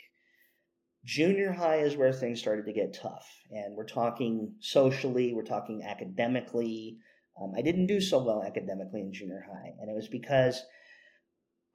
Junior 1.05 1.51
high 1.51 1.79
is 1.79 1.97
where 1.97 2.13
things 2.13 2.39
started 2.39 2.65
to 2.65 2.73
get 2.73 2.93
tough. 2.93 3.27
And 3.51 3.75
we're 3.75 3.85
talking 3.85 4.55
socially, 4.59 5.33
we're 5.33 5.43
talking 5.43 5.83
academically. 5.83 6.97
Um, 7.41 7.53
I 7.57 7.61
didn't 7.61 7.87
do 7.87 7.99
so 7.99 8.23
well 8.23 8.43
academically 8.43 9.01
in 9.01 9.11
junior 9.11 9.45
high. 9.45 9.73
And 9.79 9.89
it 9.89 9.95
was 9.95 10.07
because 10.07 10.63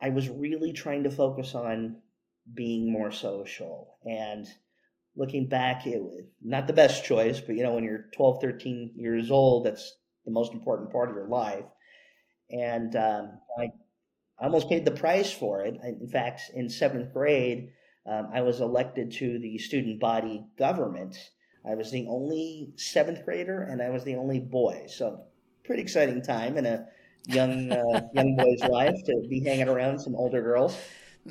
I 0.00 0.10
was 0.10 0.28
really 0.28 0.72
trying 0.72 1.04
to 1.04 1.10
focus 1.10 1.54
on 1.54 1.96
being 2.54 2.90
more 2.90 3.10
social. 3.10 3.96
And 4.04 4.46
looking 5.16 5.48
back, 5.48 5.86
it 5.86 6.02
was 6.02 6.24
not 6.42 6.66
the 6.66 6.72
best 6.72 7.04
choice, 7.04 7.40
but 7.40 7.56
you 7.56 7.62
know, 7.62 7.74
when 7.74 7.84
you're 7.84 8.06
12, 8.14 8.40
13 8.40 8.92
years 8.96 9.30
old, 9.30 9.66
that's 9.66 9.96
the 10.24 10.30
most 10.30 10.52
important 10.52 10.92
part 10.92 11.10
of 11.10 11.16
your 11.16 11.28
life. 11.28 11.64
And 12.50 12.94
um, 12.96 13.38
I 13.58 13.72
almost 14.40 14.68
paid 14.68 14.84
the 14.84 14.92
price 14.92 15.32
for 15.32 15.62
it. 15.62 15.76
In 15.82 16.08
fact, 16.08 16.42
in 16.54 16.68
seventh 16.68 17.12
grade, 17.12 17.72
um, 18.06 18.28
I 18.32 18.40
was 18.40 18.60
elected 18.60 19.12
to 19.12 19.38
the 19.38 19.58
student 19.58 20.00
body 20.00 20.46
government. 20.58 21.16
I 21.68 21.74
was 21.74 21.90
the 21.90 22.06
only 22.06 22.72
seventh 22.76 23.24
grader, 23.24 23.62
and 23.62 23.82
I 23.82 23.90
was 23.90 24.04
the 24.04 24.14
only 24.14 24.38
boy. 24.38 24.86
So, 24.88 25.24
pretty 25.64 25.82
exciting 25.82 26.22
time 26.22 26.56
in 26.56 26.64
a 26.64 26.86
young 27.28 27.72
uh, 27.72 28.00
young 28.14 28.34
boy's 28.36 28.64
life 28.64 28.96
to 29.06 29.22
be 29.28 29.42
hanging 29.44 29.68
around 29.68 30.00
some 30.00 30.16
older 30.16 30.42
girls, 30.42 30.76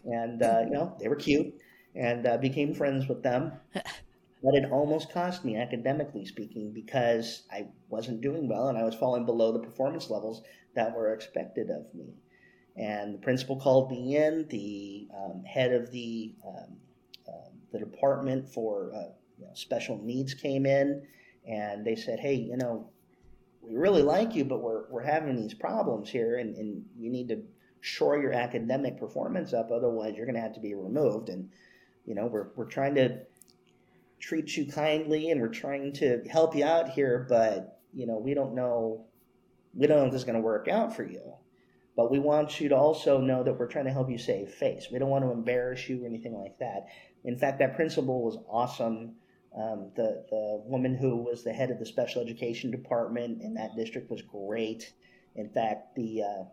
and 0.06 0.42
uh, 0.42 0.62
you 0.66 0.72
know 0.72 0.96
they 1.00 1.08
were 1.08 1.16
cute, 1.16 1.54
and 1.96 2.26
uh, 2.28 2.38
became 2.38 2.74
friends 2.74 3.08
with 3.08 3.24
them. 3.24 3.54
But 4.44 4.56
it 4.56 4.72
almost 4.72 5.12
cost 5.12 5.46
me, 5.46 5.58
academically 5.58 6.26
speaking, 6.26 6.72
because 6.74 7.44
I 7.52 7.68
wasn't 7.90 8.22
doing 8.22 8.48
well 8.48 8.70
and 8.70 8.78
I 8.78 8.84
was 8.84 8.96
falling 8.96 9.26
below 9.26 9.52
the 9.52 9.60
performance 9.60 10.10
levels 10.10 10.44
that 10.76 10.96
were 10.96 11.14
expected 11.14 11.70
of 11.72 11.94
me. 11.94 12.14
And 12.76 13.16
the 13.16 13.20
principal 13.20 13.60
called 13.60 13.92
me 13.92 14.16
in. 14.18 14.48
The 14.50 15.08
um, 15.16 15.44
head 15.44 15.74
of 15.74 15.92
the 15.92 16.36
um, 16.48 16.78
uh, 17.28 17.50
the 17.72 17.80
department 17.80 18.48
for 18.50 18.92
uh, 18.96 19.10
you 19.40 19.46
know, 19.46 19.54
special 19.56 19.98
needs 20.04 20.34
came 20.36 20.66
in, 20.66 21.08
and 21.48 21.86
they 21.86 21.96
said, 21.96 22.20
"Hey, 22.20 22.36
you 22.36 22.58
know, 22.58 22.92
we 23.68 23.76
really 23.76 24.04
like 24.04 24.36
you, 24.36 24.46
but 24.46 24.62
we're 24.62 24.90
we're 24.90 25.04
having 25.04 25.36
these 25.36 25.54
problems 25.54 26.10
here, 26.10 26.38
and, 26.38 26.56
and 26.56 26.86
you 26.98 27.10
need 27.10 27.28
to 27.30 27.44
shore 27.82 28.18
your 28.18 28.34
academic 28.34 28.98
performance 28.98 29.54
up. 29.54 29.72
Otherwise, 29.72 30.16
you're 30.16 30.26
going 30.26 30.36
to 30.36 30.42
have 30.42 30.56
to 30.56 30.60
be 30.60 30.74
removed." 30.74 31.30
And 31.30 31.50
you 32.06 32.16
know, 32.16 32.28
we're 32.28 32.48
we're 32.56 32.66
trying 32.66 32.96
to 32.96 33.20
treat 34.20 34.56
you 34.58 34.66
kindly, 34.72 35.32
and 35.32 35.42
we're 35.42 35.48
trying 35.50 35.94
to 35.94 36.24
help 36.30 36.56
you 36.56 36.66
out 36.66 36.90
here, 36.90 37.26
but 37.30 37.80
you 37.94 38.08
know, 38.08 38.18
we 38.18 38.34
don't 38.34 38.56
know 38.56 39.06
we 39.78 39.86
don't 39.86 40.00
know 40.00 40.06
if 40.06 40.12
this 40.12 40.22
is 40.22 40.26
going 40.26 40.36
to 40.36 40.42
work 40.42 40.68
out 40.68 40.96
for 40.96 41.04
you. 41.04 41.22
But 41.96 42.12
we 42.12 42.20
want 42.20 42.60
you 42.60 42.70
to 42.70 42.76
also 42.76 43.20
know 43.20 43.44
that 43.44 43.58
we're 43.58 43.68
trying 43.68 43.86
to 43.86 43.92
help 43.92 44.10
you 44.10 44.18
save 44.18 44.50
face. 44.50 44.88
We 44.92 45.00
don't 45.00 45.10
want 45.10 45.24
to 45.24 45.32
embarrass 45.32 45.88
you 45.88 46.04
or 46.04 46.08
anything 46.08 46.38
like 46.38 46.60
that. 46.60 46.88
In 47.24 47.38
fact, 47.38 47.60
that 47.60 47.76
principal 47.76 48.24
was 48.24 48.38
awesome. 48.50 49.16
Um, 49.56 49.92
the 49.96 50.26
the 50.30 50.62
woman 50.66 50.96
who 50.96 51.18
was 51.18 51.44
the 51.44 51.54
head 51.54 51.72
of 51.72 51.80
the 51.80 51.86
special 51.86 52.22
education 52.22 52.72
department 52.72 53.42
in 53.42 53.54
that 53.56 53.76
district 53.76 54.12
was 54.12 54.22
great. 54.22 54.94
In 55.36 55.50
fact, 55.50 55.96
the 55.96 56.24
uh, 56.24 56.44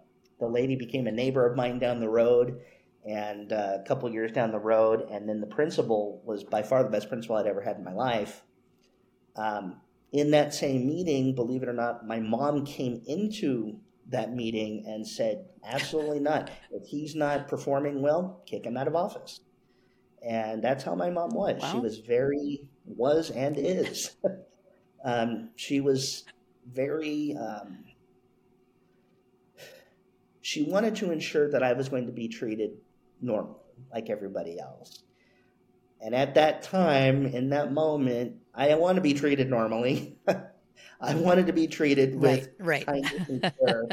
the 0.40 0.46
lady 0.46 0.76
became 0.76 1.06
a 1.06 1.12
neighbor 1.12 1.46
of 1.46 1.56
mine 1.56 1.78
down 1.78 2.00
the 2.00 2.08
road, 2.08 2.60
and 3.06 3.52
uh, 3.52 3.78
a 3.80 3.84
couple 3.86 4.10
years 4.12 4.32
down 4.32 4.52
the 4.52 4.58
road, 4.58 5.08
and 5.10 5.28
then 5.28 5.40
the 5.40 5.46
principal 5.46 6.22
was 6.24 6.44
by 6.44 6.62
far 6.62 6.82
the 6.82 6.88
best 6.88 7.08
principal 7.08 7.36
I'd 7.36 7.46
ever 7.46 7.60
had 7.60 7.76
in 7.76 7.84
my 7.84 7.92
life. 7.92 8.42
Um, 9.36 9.80
in 10.12 10.30
that 10.30 10.54
same 10.54 10.86
meeting, 10.86 11.34
believe 11.34 11.62
it 11.62 11.68
or 11.68 11.72
not, 11.72 12.06
my 12.06 12.20
mom 12.20 12.64
came 12.64 13.02
into 13.06 13.80
that 14.10 14.32
meeting 14.32 14.84
and 14.86 15.06
said, 15.06 15.46
absolutely 15.64 16.20
not. 16.20 16.50
If 16.70 16.86
he's 16.86 17.16
not 17.16 17.48
performing 17.48 18.00
well, 18.00 18.42
kick 18.46 18.64
him 18.64 18.76
out 18.76 18.86
of 18.86 18.94
office. 18.94 19.40
And 20.22 20.62
that's 20.62 20.84
how 20.84 20.94
my 20.94 21.10
mom 21.10 21.30
was. 21.30 21.60
Wow. 21.60 21.72
She 21.72 21.78
was 21.80 21.98
very 21.98 22.68
was 22.84 23.30
and 23.30 23.56
is. 23.58 24.16
um, 25.04 25.50
she 25.56 25.80
was 25.80 26.24
very. 26.70 27.36
Um, 27.36 27.84
she 30.40 30.62
wanted 30.62 30.96
to 30.96 31.10
ensure 31.10 31.50
that 31.50 31.62
I 31.62 31.72
was 31.72 31.88
going 31.88 32.06
to 32.06 32.12
be 32.12 32.28
treated 32.28 32.72
normally, 33.22 33.56
like 33.92 34.10
everybody 34.10 34.60
else. 34.60 35.02
And 36.00 36.14
at 36.14 36.34
that 36.34 36.62
time, 36.62 37.24
in 37.24 37.48
that 37.50 37.72
moment, 37.72 38.36
I 38.54 38.66
didn't 38.66 38.80
want 38.80 38.96
to 38.96 39.00
be 39.00 39.14
treated 39.14 39.48
normally. 39.48 40.18
I 41.00 41.14
wanted 41.14 41.46
to 41.46 41.54
be 41.54 41.66
treated 41.66 42.14
with 42.14 42.50
right, 42.58 42.84
right. 42.84 42.86
kindness 42.86 43.28
and 43.28 43.42
care. 43.66 43.88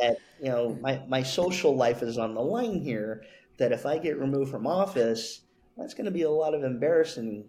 that 0.00 0.18
you 0.40 0.48
know, 0.48 0.78
my 0.80 1.02
my 1.08 1.22
social 1.22 1.74
life 1.74 2.02
is 2.02 2.18
on 2.18 2.34
the 2.34 2.40
line 2.40 2.80
here. 2.80 3.24
That 3.56 3.72
if 3.72 3.84
I 3.84 3.98
get 3.98 4.18
removed 4.18 4.50
from 4.50 4.66
office, 4.66 5.42
that's 5.76 5.94
going 5.94 6.06
to 6.06 6.10
be 6.10 6.22
a 6.22 6.30
lot 6.30 6.54
of 6.54 6.62
embarrassing 6.62 7.44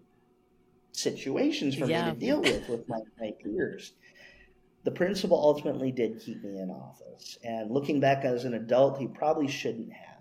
situations 0.92 1.76
for 1.76 1.86
yeah. 1.86 2.06
me 2.06 2.12
to 2.12 2.18
deal 2.18 2.42
with 2.42 2.68
with 2.70 2.88
my, 2.88 3.00
my 3.20 3.32
peers. 3.44 3.94
The 4.84 4.92
principal 4.92 5.38
ultimately 5.38 5.92
did 5.92 6.20
keep 6.20 6.44
me 6.44 6.60
in 6.60 6.72
office, 6.72 7.38
and 7.44 7.70
looking 7.70 8.00
back 8.00 8.26
as 8.26 8.46
an 8.46 8.54
adult, 8.56 8.98
he 8.98 9.08
probably 9.08 9.48
shouldn't 9.48 9.94
have 9.94 10.12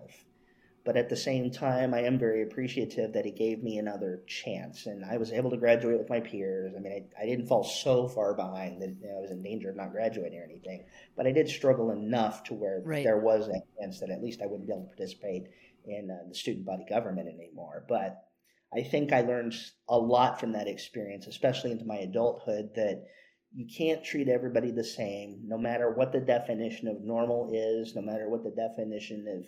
but 0.83 0.97
at 0.97 1.09
the 1.09 1.15
same 1.15 1.51
time, 1.51 1.93
I 1.93 2.01
am 2.01 2.17
very 2.17 2.41
appreciative 2.41 3.13
that 3.13 3.25
he 3.25 3.31
gave 3.31 3.61
me 3.61 3.77
another 3.77 4.23
chance, 4.25 4.87
and 4.87 5.05
I 5.05 5.17
was 5.17 5.31
able 5.31 5.51
to 5.51 5.57
graduate 5.57 5.99
with 5.99 6.09
my 6.09 6.19
peers. 6.19 6.73
I 6.75 6.79
mean, 6.79 6.91
I, 6.91 7.21
I 7.21 7.25
didn't 7.27 7.45
fall 7.45 7.63
so 7.63 8.07
far 8.07 8.33
behind 8.33 8.81
that 8.81 8.89
you 8.99 9.07
know, 9.07 9.17
I 9.19 9.21
was 9.21 9.31
in 9.31 9.43
danger 9.43 9.69
of 9.69 9.75
not 9.75 9.91
graduating 9.91 10.39
or 10.39 10.43
anything, 10.43 10.85
but 11.15 11.27
I 11.27 11.31
did 11.31 11.49
struggle 11.49 11.91
enough 11.91 12.43
to 12.45 12.55
where 12.55 12.81
right. 12.83 13.03
there 13.03 13.19
was 13.19 13.47
a 13.47 13.61
chance 13.79 13.99
that 13.99 14.09
at 14.09 14.23
least 14.23 14.41
I 14.41 14.47
wouldn't 14.47 14.67
be 14.67 14.73
able 14.73 14.83
to 14.83 14.95
participate 14.95 15.49
in 15.85 16.09
uh, 16.09 16.27
the 16.27 16.35
student 16.35 16.65
body 16.65 16.85
government 16.89 17.27
anymore. 17.27 17.85
But 17.87 18.25
I 18.73 18.83
think 18.83 19.11
I 19.11 19.21
learned 19.21 19.53
a 19.89 19.97
lot 19.97 20.39
from 20.39 20.53
that 20.53 20.67
experience, 20.67 21.27
especially 21.27 21.71
into 21.71 21.85
my 21.85 21.97
adulthood, 21.97 22.71
that 22.75 23.05
you 23.53 23.67
can't 23.67 24.03
treat 24.03 24.29
everybody 24.29 24.71
the 24.71 24.83
same, 24.83 25.41
no 25.43 25.57
matter 25.57 25.91
what 25.91 26.13
the 26.13 26.21
definition 26.21 26.87
of 26.87 27.01
normal 27.01 27.49
is, 27.53 27.95
no 27.95 28.01
matter 28.01 28.29
what 28.29 28.43
the 28.43 28.51
definition 28.51 29.27
of 29.27 29.45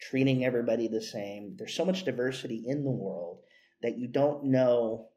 treating 0.00 0.44
everybody 0.44 0.88
the 0.88 1.00
same. 1.00 1.54
There's 1.56 1.74
so 1.74 1.84
much 1.84 2.04
diversity 2.04 2.64
in 2.66 2.82
the 2.82 2.90
world 2.90 3.38
that 3.82 3.96
you 3.96 4.08
don't 4.08 4.44
know, 4.44 5.08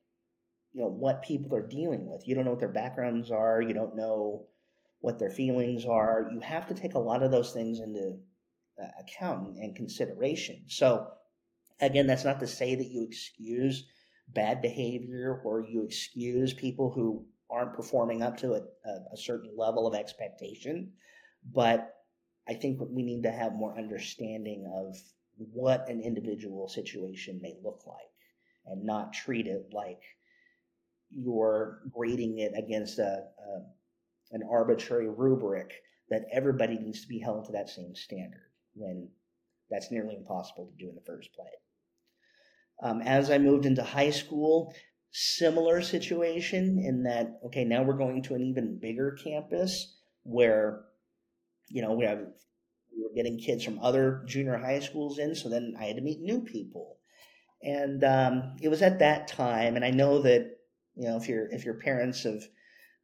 you 0.73 0.81
know, 0.81 0.89
what 0.89 1.23
people 1.23 1.55
are 1.55 1.67
dealing 1.67 2.05
with. 2.05 2.27
You 2.27 2.35
don't 2.35 2.45
know 2.45 2.51
what 2.51 2.59
their 2.59 2.69
backgrounds 2.69 3.31
are. 3.31 3.61
You 3.61 3.73
don't 3.73 3.95
know 3.95 4.45
what 4.99 5.17
their 5.17 5.31
feelings 5.31 5.85
are. 5.85 6.29
You 6.31 6.39
have 6.41 6.67
to 6.67 6.75
take 6.75 6.93
a 6.93 6.99
lot 6.99 7.23
of 7.23 7.31
those 7.31 7.53
things 7.53 7.79
into 7.79 8.19
uh, 8.81 8.87
account 8.99 9.57
and 9.57 9.75
consideration. 9.75 10.63
So, 10.67 11.07
again, 11.79 12.07
that's 12.07 12.25
not 12.25 12.39
to 12.39 12.47
say 12.47 12.75
that 12.75 12.87
you 12.87 13.03
excuse 13.03 13.85
bad 14.29 14.61
behavior 14.61 15.41
or 15.43 15.61
you 15.61 15.83
excuse 15.83 16.53
people 16.53 16.91
who 16.91 17.25
aren't 17.49 17.75
performing 17.75 18.21
up 18.21 18.37
to 18.37 18.53
a, 18.53 18.61
a 19.13 19.17
certain 19.17 19.51
level 19.55 19.87
of 19.87 19.95
expectation, 19.95 20.91
but 21.53 21.93
I 22.47 22.53
think 22.53 22.79
we 22.89 23.03
need 23.03 23.23
to 23.23 23.31
have 23.31 23.53
more 23.53 23.77
understanding 23.77 24.69
of 24.73 24.97
what 25.37 25.87
an 25.89 26.01
individual 26.01 26.67
situation 26.67 27.39
may 27.41 27.55
look 27.63 27.83
like 27.85 27.97
and 28.65 28.83
not 28.83 29.13
treat 29.13 29.47
it 29.47 29.67
like 29.71 30.01
you're 31.11 31.81
grading 31.89 32.39
it 32.39 32.51
against 32.55 32.99
a, 32.99 33.03
a 33.03 33.61
an 34.31 34.41
arbitrary 34.49 35.07
rubric 35.07 35.71
that 36.09 36.25
everybody 36.33 36.77
needs 36.77 37.01
to 37.01 37.07
be 37.07 37.19
held 37.19 37.45
to 37.45 37.53
that 37.53 37.69
same 37.69 37.95
standard 37.95 38.51
when 38.73 39.07
that's 39.69 39.91
nearly 39.91 40.15
impossible 40.15 40.65
to 40.65 40.83
do 40.83 40.89
in 40.89 40.95
the 40.95 41.01
first 41.01 41.33
place. 41.33 41.66
Um, 42.81 43.01
as 43.01 43.31
I 43.31 43.37
moved 43.37 43.65
into 43.65 43.83
high 43.83 44.11
school, 44.11 44.73
similar 45.11 45.81
situation 45.81 46.79
in 46.79 47.03
that, 47.03 47.39
okay, 47.45 47.63
now 47.63 47.83
we're 47.83 47.97
going 47.97 48.21
to 48.23 48.35
an 48.35 48.41
even 48.41 48.79
bigger 48.79 49.17
campus 49.23 49.95
where 50.23 50.83
you 51.69 51.81
know, 51.81 51.93
we 51.93 52.05
have 52.05 52.19
we 52.19 53.03
were 53.03 53.13
getting 53.15 53.37
kids 53.37 53.63
from 53.63 53.79
other 53.79 54.23
junior 54.25 54.57
high 54.57 54.79
schools 54.79 55.19
in, 55.19 55.35
so 55.35 55.49
then 55.49 55.75
I 55.79 55.85
had 55.85 55.97
to 55.97 56.01
meet 56.01 56.21
new 56.21 56.41
people. 56.41 56.97
And 57.61 58.03
um, 58.03 58.55
it 58.61 58.69
was 58.69 58.81
at 58.81 58.99
that 58.99 59.27
time, 59.27 59.75
and 59.75 59.83
I 59.83 59.91
know 59.91 60.21
that 60.21 60.57
you 60.95 61.07
know 61.07 61.17
if 61.17 61.27
you're 61.27 61.47
if 61.51 61.65
you're 61.65 61.75
parents 61.75 62.25
of 62.25 62.43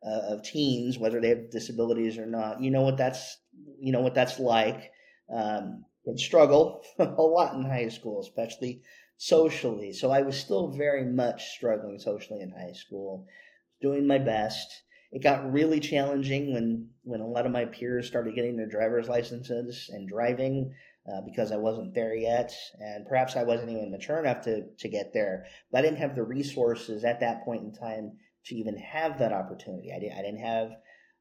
uh, 0.06 0.34
of 0.34 0.44
teens, 0.44 0.98
whether 0.98 1.20
they 1.20 1.30
have 1.30 1.52
disabilities 1.52 2.18
or 2.18 2.26
not, 2.26 2.62
you 2.62 2.72
know 2.72 2.82
what 2.82 2.98
that's 2.98 3.38
you 3.80 3.92
know 3.92 4.02
what 4.02 4.16
that's 4.16 4.40
like. 4.40 4.92
Um, 5.34 5.86
and 6.06 6.20
struggle 6.20 6.84
a 7.00 7.06
lot 7.06 7.56
in 7.56 7.64
high 7.64 7.88
school, 7.88 8.22
especially 8.22 8.82
socially. 9.28 9.94
So 9.94 10.12
I 10.12 10.22
was 10.22 10.38
still 10.38 10.68
very 10.68 11.06
much 11.06 11.52
struggling 11.52 12.00
socially 12.00 12.42
in 12.42 12.52
high 12.52 12.74
school, 12.74 13.28
doing 13.82 14.08
my 14.08 14.18
best 14.18 14.84
it 15.14 15.22
got 15.22 15.54
really 15.54 15.80
challenging 15.80 16.54
when 16.54 16.90
when 17.04 17.22
a 17.22 17.28
lot 17.28 17.46
of 17.46 17.52
my 17.52 17.66
peers 17.66 18.08
started 18.08 18.34
getting 18.34 18.58
their 18.58 18.68
driver's 18.68 19.08
licenses 19.08 19.92
and 19.94 20.10
driving 20.10 20.74
uh, 21.08 21.22
because 21.22 21.52
I 21.52 21.58
wasn't 21.58 21.94
there 21.94 22.16
yet, 22.16 22.52
and 22.80 23.06
perhaps 23.06 23.36
I 23.36 23.44
wasn't 23.44 23.70
even 23.70 23.92
mature 23.92 24.18
enough 24.18 24.42
to 24.46 24.64
to 24.76 24.90
get 24.90 25.14
there. 25.14 25.46
But 25.72 25.80
I 25.80 25.82
didn't 25.84 26.00
have 26.00 26.16
the 26.16 26.24
resources 26.24 27.04
at 27.04 27.20
that 27.20 27.46
point 27.46 27.62
in 27.62 27.72
time 27.72 28.18
to 28.46 28.56
even 28.56 28.76
have 28.78 29.20
that 29.20 29.32
opportunity. 29.32 29.94
I 29.96 30.00
didn't 30.00 30.18
I 30.18 30.22
didn't 30.24 30.46
have 30.46 30.72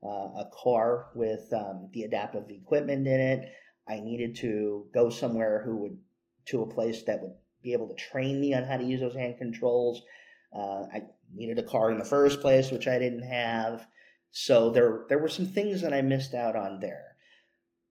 uh, 0.03 0.41
a 0.41 0.51
car 0.55 1.09
with 1.15 1.53
um, 1.53 1.91
the 1.93 2.05
adaptive 2.05 2.49
equipment 2.49 3.07
in 3.07 3.21
it. 3.21 3.53
I 3.87 4.01
needed 4.01 4.37
to 4.37 4.87
go 4.95 5.11
somewhere 5.11 5.63
who 5.67 5.77
would 5.83 5.99
to 6.47 6.63
a 6.63 6.75
place 6.75 7.03
that 7.03 7.21
would 7.21 7.35
be 7.63 7.73
able 7.73 7.89
to 7.89 7.95
train 7.95 8.41
me 8.41 8.55
on 8.55 8.65
how 8.65 8.77
to 8.77 8.85
use 8.85 9.01
those 9.01 9.15
hand 9.15 9.37
controls. 9.39 10.03
Uh, 10.55 10.85
I 10.93 11.03
needed 11.33 11.59
a 11.59 11.63
car 11.63 11.91
in 11.91 11.99
the 11.99 12.05
first 12.05 12.41
place, 12.41 12.71
which 12.71 12.89
I 12.89 12.99
didn't 12.99 13.23
have. 13.23 13.87
So 14.31 14.71
there 14.71 15.05
there 15.09 15.19
were 15.19 15.29
some 15.29 15.47
things 15.47 15.83
that 15.83 15.93
I 15.93 16.03
missed 16.03 16.35
out 16.35 16.57
on 16.57 16.81
there. 16.81 17.17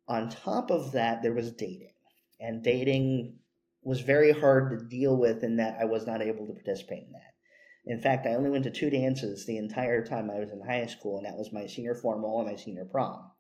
On 0.07 0.29
top 0.29 0.71
of 0.71 0.91
that, 0.93 1.21
there 1.21 1.33
was 1.33 1.51
dating. 1.51 1.93
And 2.39 2.63
dating 2.63 3.39
was 3.83 4.01
very 4.01 4.31
hard 4.31 4.71
to 4.71 4.85
deal 4.85 5.15
with 5.15 5.43
in 5.43 5.57
that 5.57 5.77
I 5.79 5.85
was 5.85 6.05
not 6.05 6.21
able 6.21 6.47
to 6.47 6.53
participate 6.53 7.03
in 7.03 7.11
that. 7.13 7.31
In 7.85 7.99
fact, 7.99 8.27
I 8.27 8.35
only 8.35 8.49
went 8.49 8.63
to 8.65 8.71
two 8.71 8.89
dances 8.89 9.45
the 9.45 9.57
entire 9.57 10.05
time 10.05 10.29
I 10.29 10.39
was 10.39 10.51
in 10.51 10.61
high 10.61 10.85
school, 10.85 11.17
and 11.17 11.25
that 11.25 11.37
was 11.37 11.51
my 11.51 11.65
senior 11.65 11.95
formal 11.95 12.39
and 12.39 12.49
my 12.49 12.55
senior 12.55 12.85
prom. 12.85 13.31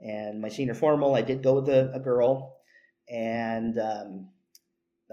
And 0.00 0.40
my 0.40 0.48
senior 0.48 0.74
formal, 0.74 1.14
I 1.14 1.22
did 1.22 1.42
go 1.42 1.54
with 1.54 1.68
a, 1.68 1.92
a 1.94 2.00
girl, 2.00 2.56
and 3.08 3.78
um, 3.78 4.30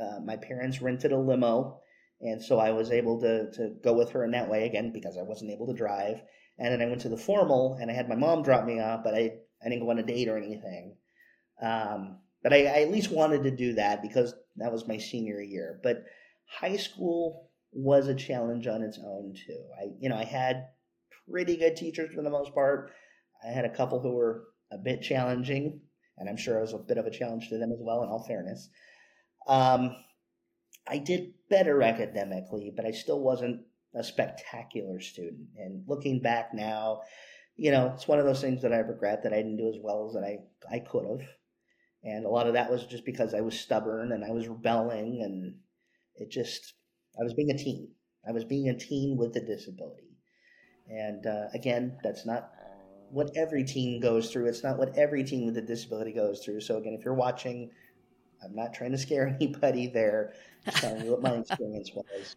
uh, 0.02 0.20
my 0.24 0.38
parents 0.38 0.82
rented 0.82 1.12
a 1.12 1.18
limo 1.18 1.82
and 2.22 2.42
so 2.42 2.60
I 2.60 2.72
was 2.72 2.92
able 2.92 3.20
to 3.22 3.52
to 3.52 3.76
go 3.84 3.94
with 3.94 4.12
her 4.12 4.24
in 4.24 4.32
that 4.32 4.50
way 4.50 4.66
again 4.66 4.92
because 4.92 5.18
I 5.18 5.24
wasn't 5.24 5.52
able 5.52 5.68
to 5.68 5.74
drive. 5.74 6.22
And 6.58 6.72
then 6.72 6.82
I 6.82 6.90
went 6.90 7.02
to 7.02 7.10
the 7.10 7.18
formal, 7.18 7.78
and 7.82 7.92
I 7.92 7.94
had 7.94 8.08
my 8.08 8.16
mom 8.16 8.42
drop 8.42 8.66
me 8.66 8.80
off, 8.80 9.04
but 9.04 9.14
I 9.14 9.34
I 9.64 9.70
didn't 9.70 9.82
go 9.82 9.92
on 9.92 10.00
a 10.00 10.04
date 10.04 10.30
or 10.30 10.38
anything. 10.38 10.96
Um, 11.62 12.20
but 12.42 12.54
I, 12.54 12.66
I 12.66 12.82
at 12.82 12.92
least 12.92 13.12
wanted 13.12 13.44
to 13.44 13.52
do 13.52 13.74
that 13.74 14.02
because 14.02 14.34
that 14.58 14.72
was 14.72 14.88
my 14.88 14.98
senior 14.98 15.42
year. 15.42 15.80
But 15.84 16.04
high 16.48 16.78
school 16.78 17.50
was 17.72 18.08
a 18.08 18.16
challenge 18.16 18.68
on 18.68 18.82
its 18.82 18.98
own 19.00 19.34
too. 19.34 19.64
I 19.80 19.88
you 20.00 20.10
know 20.10 20.18
I 20.18 20.24
had 20.24 20.68
pretty 21.30 21.58
good 21.58 21.76
teachers 21.76 22.14
for 22.14 22.22
the 22.22 22.30
most 22.30 22.54
part. 22.54 22.92
I 23.46 23.52
had 23.52 23.66
a 23.66 23.76
couple 23.76 24.00
who 24.00 24.12
were 24.12 24.46
a 24.72 24.78
bit 24.78 25.02
challenging, 25.02 25.82
and 26.18 26.30
I'm 26.30 26.38
sure 26.38 26.58
I 26.58 26.62
was 26.62 26.74
a 26.74 26.78
bit 26.78 26.98
of 26.98 27.06
a 27.06 27.12
challenge 27.12 27.50
to 27.50 27.58
them 27.58 27.74
as 27.74 27.80
well. 27.82 28.04
In 28.04 28.10
all 28.10 28.24
fairness, 28.26 28.70
um, 29.48 29.96
I 30.88 30.98
did 30.98 31.34
better 31.50 31.82
academically, 31.82 32.72
but 32.76 32.86
I 32.86 32.92
still 32.92 33.20
wasn't 33.20 33.62
a 33.94 34.04
spectacular 34.04 35.00
student. 35.00 35.48
And 35.58 35.84
looking 35.88 36.22
back 36.22 36.54
now, 36.54 37.02
you 37.56 37.72
know, 37.72 37.92
it's 37.94 38.08
one 38.08 38.20
of 38.20 38.26
those 38.26 38.42
things 38.42 38.62
that 38.62 38.74
I 38.74 38.78
regret 38.78 39.24
that 39.24 39.34
I 39.34 39.38
didn't 39.38 39.58
do 39.58 39.70
as 39.70 39.78
well 39.82 40.08
as 40.08 40.14
that 40.14 40.24
I 40.24 40.40
I 40.70 40.80
could 40.80 41.06
have. 41.06 41.28
And 42.04 42.26
a 42.26 42.30
lot 42.30 42.48
of 42.48 42.54
that 42.54 42.70
was 42.70 42.86
just 42.86 43.06
because 43.06 43.34
I 43.34 43.42
was 43.42 43.60
stubborn 43.60 44.12
and 44.12 44.24
I 44.24 44.32
was 44.32 44.48
rebelling 44.48 45.22
and 45.24 45.56
it 46.16 46.30
just 46.30 46.74
I 47.20 47.24
was 47.24 47.34
being 47.34 47.52
a 47.52 47.58
teen. 47.58 47.90
I 48.28 48.32
was 48.32 48.44
being 48.44 48.70
a 48.70 48.78
teen 48.78 49.18
with 49.18 49.36
a 49.36 49.40
disability. 49.40 50.18
And 50.90 51.26
uh, 51.26 51.48
again, 51.54 51.98
that's 52.04 52.26
not 52.26 52.52
what 53.10 53.32
every 53.36 53.64
teen 53.64 54.00
goes 54.02 54.32
through. 54.32 54.48
It's 54.48 54.64
not 54.64 54.78
what 54.78 54.98
every 54.98 55.24
teen 55.24 55.46
with 55.46 55.58
a 55.58 55.62
disability 55.62 56.14
goes 56.14 56.44
through. 56.44 56.62
So 56.62 56.78
again, 56.78 56.94
if 56.94 57.06
you're 57.06 57.14
watching, 57.14 57.72
I'm 58.46 58.56
not 58.56 58.74
trying 58.74 58.92
to 58.92 58.98
scare 58.98 59.28
anybody 59.42 59.88
there. 59.88 60.34
Just 60.66 60.78
telling 60.78 61.06
you 61.06 61.12
what 61.12 61.22
my 61.22 61.34
experience 61.34 61.92
was. 61.94 62.36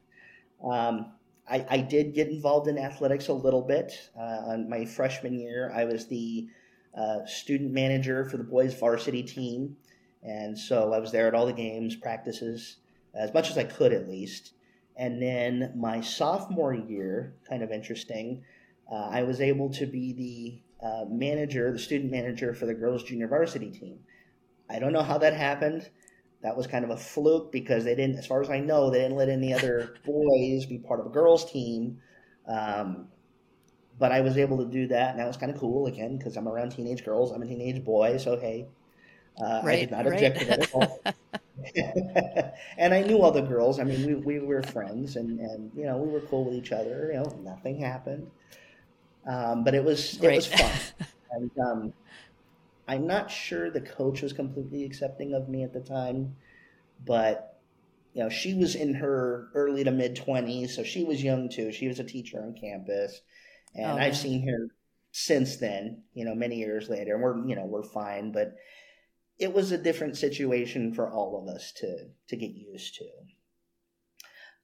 Um, 0.63 1.13
I, 1.49 1.65
I, 1.71 1.79
did 1.79 2.15
get 2.15 2.29
involved 2.29 2.69
in 2.69 2.77
athletics 2.79 3.29
a 3.29 3.33
little 3.33 3.63
bit. 3.63 4.11
Uh, 4.19 4.51
on 4.51 4.69
my 4.69 4.85
freshman 4.85 5.39
year, 5.39 5.73
I 5.75 5.85
was 5.85 6.07
the 6.07 6.49
uh, 6.97 7.25
student 7.27 7.73
manager 7.73 8.25
for 8.25 8.37
the 8.37 8.45
boys 8.45 8.75
varsity 8.75 9.23
team, 9.23 9.77
and 10.23 10.59
so 10.59 10.93
I 10.93 10.99
was 10.99 11.13
there 11.13 11.29
at 11.29 11.35
all 11.35 11.47
the 11.47 11.53
games, 11.53 11.97
practices, 11.97 12.77
as 13.15 13.33
much 13.33 13.51
as 13.51 13.57
I 13.57 13.65
could 13.65 13.93
at 13.93 14.09
least. 14.09 14.53
And 14.97 15.23
then 15.23 15.73
my 15.77 16.01
sophomore 16.01 16.75
year, 16.75 17.35
kind 17.49 17.63
of 17.63 17.71
interesting, 17.71 18.43
uh, 18.91 19.09
I 19.11 19.23
was 19.23 19.41
able 19.41 19.71
to 19.75 19.87
be 19.87 20.13
the 20.13 20.87
uh, 20.87 21.05
manager, 21.09 21.73
the 21.73 21.79
student 21.79 22.11
manager 22.11 22.53
for 22.53 22.67
the 22.67 22.75
girls 22.75 23.05
junior 23.05 23.29
varsity 23.29 23.71
team. 23.71 24.01
I 24.69 24.79
don't 24.79 24.93
know 24.93 25.03
how 25.03 25.19
that 25.19 25.35
happened. 25.35 25.89
That 26.43 26.57
was 26.57 26.67
kind 26.67 26.85
of 26.85 26.91
a 26.91 26.97
fluke 26.97 27.51
because 27.53 27.85
they 27.85 27.95
didn't, 27.95 28.17
as 28.17 28.27
far 28.27 28.41
as 28.41 28.51
I 28.51 28.61
know, 28.61 28.91
they 28.91 29.01
didn't 29.01 29.17
let 29.17 29.29
any 29.29 29.53
other 29.53 29.95
boys 30.05 30.67
be 30.67 30.79
part 30.79 31.01
of 31.01 31.07
a 31.07 31.11
girls' 31.11 31.51
team. 31.51 32.01
Um, 32.47 33.09
but 33.99 34.13
I 34.13 34.21
was 34.21 34.39
able 34.39 34.59
to 34.59 34.67
do 34.67 34.87
that, 34.89 35.11
and 35.11 35.19
that 35.21 35.27
was 35.27 35.37
kind 35.37 35.53
of 35.53 35.59
cool 35.59 35.87
again 35.87 36.17
because 36.19 36.37
I'm 36.37 36.49
around 36.49 36.71
teenage 36.71 37.05
girls. 37.05 37.33
I'm 37.33 37.43
a 37.43 37.47
teenage 37.47 37.85
boy, 37.85 38.17
so 38.19 38.37
hey, 38.39 38.67
uh, 39.43 39.61
right, 39.65 39.77
I 39.79 39.81
did 39.81 39.91
not 39.93 40.05
right. 40.07 40.15
object 40.15 40.41
to 40.41 40.47
that 40.47 40.61
at 40.63 40.75
all. 40.75 41.03
and 42.79 42.95
I 42.95 43.03
knew 43.03 43.21
all 43.21 43.33
the 43.33 43.43
girls. 43.43 43.81
I 43.81 43.85
mean, 43.85 44.07
we, 44.07 44.39
we 44.39 44.39
were 44.47 44.63
friends, 44.63 45.17
and, 45.17 45.41
and 45.41 45.71
you 45.77 45.85
know 45.85 45.97
we 45.99 46.11
were 46.11 46.21
cool 46.21 46.45
with 46.45 46.55
each 46.55 46.73
other. 46.73 47.11
You 47.13 47.21
know, 47.21 47.39
nothing 47.43 47.81
happened, 47.81 48.31
um, 49.27 49.65
but 49.65 49.75
it 49.75 49.85
was 49.85 50.17
it 50.23 50.27
right. 50.27 50.37
was 50.37 50.47
fun. 50.47 50.71
and 51.33 51.51
um, 51.59 51.93
I'm 52.89 53.07
not 53.07 53.31
sure 53.31 53.71
the 53.71 53.83
coach 53.83 54.23
was 54.23 54.33
completely 54.33 54.85
accepting 54.85 55.35
of 55.35 55.49
me 55.49 55.63
at 55.63 55.75
the 55.75 55.81
time, 55.81 56.37
but 57.05 57.61
you 58.15 58.23
know 58.23 58.31
she 58.31 58.55
was 58.55 58.75
in 58.75 58.95
her 58.95 59.51
early 59.55 59.85
to 59.85 59.91
mid 59.91 60.17
20s, 60.17 60.71
so 60.71 60.83
she 60.83 61.05
was 61.05 61.23
young 61.23 61.51
too. 61.51 61.71
She 61.71 61.87
was 61.87 62.01
a 62.01 62.05
teacher 62.05 62.43
on 62.43 62.57
campus, 62.59 63.21
and 63.75 63.93
oh, 63.93 64.03
I've 64.03 64.17
seen 64.17 64.49
her 64.49 64.69
since 65.13 65.59
then. 65.59 66.03
You 66.15 66.25
know, 66.25 66.35
many 66.35 66.57
years 66.57 66.89
later, 66.89 67.15
and 67.15 67.23
we're 67.23 67.47
you 67.47 67.55
know 67.55 67.67
we're 67.67 67.83
fine, 67.83 68.33
but 68.33 68.55
it 69.39 69.53
was 69.53 69.71
a 69.71 69.79
different 69.79 70.17
situation 70.17 70.95
for 70.95 71.11
all 71.11 71.43
of 71.43 71.55
us 71.55 71.73
to 71.73 72.09
to 72.29 72.37
get 72.37 72.51
used 72.51 72.95
to. 72.97 73.05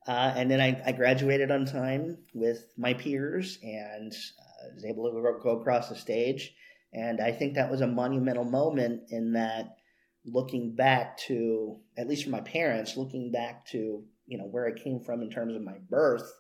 Uh, 0.07 0.33
and 0.37 0.51
then 0.51 0.61
I, 0.61 0.83
I, 0.85 0.93
graduated 0.93 1.51
on 1.51 1.65
time 1.65 2.19
with 2.35 2.67
my 2.77 2.93
peers 2.93 3.59
and 3.63 4.13
uh, 4.13 4.75
was 4.75 4.85
able 4.85 5.11
to 5.11 5.13
go, 5.13 5.41
go 5.43 5.61
across 5.61 5.89
the 5.89 5.97
stage. 5.97 6.55
And 6.95 7.21
I 7.21 7.33
think 7.33 7.55
that 7.55 7.71
was 7.71 7.81
a 7.81 7.87
monumental 7.87 8.45
moment 8.45 9.11
in 9.11 9.33
that 9.33 9.77
looking 10.25 10.75
back 10.75 11.19
to, 11.19 11.81
at 11.99 12.09
least 12.09 12.25
for 12.25 12.31
my 12.31 12.41
parents, 12.41 12.97
looking 12.97 13.33
back 13.33 13.67
to, 13.67 14.05
you 14.27 14.39
know, 14.39 14.45
where 14.45 14.67
I 14.67 14.73
came 14.73 15.01
from 15.01 15.21
in 15.21 15.29
terms 15.29 15.55
of 15.55 15.63
my 15.63 15.77
birth. 15.91 16.33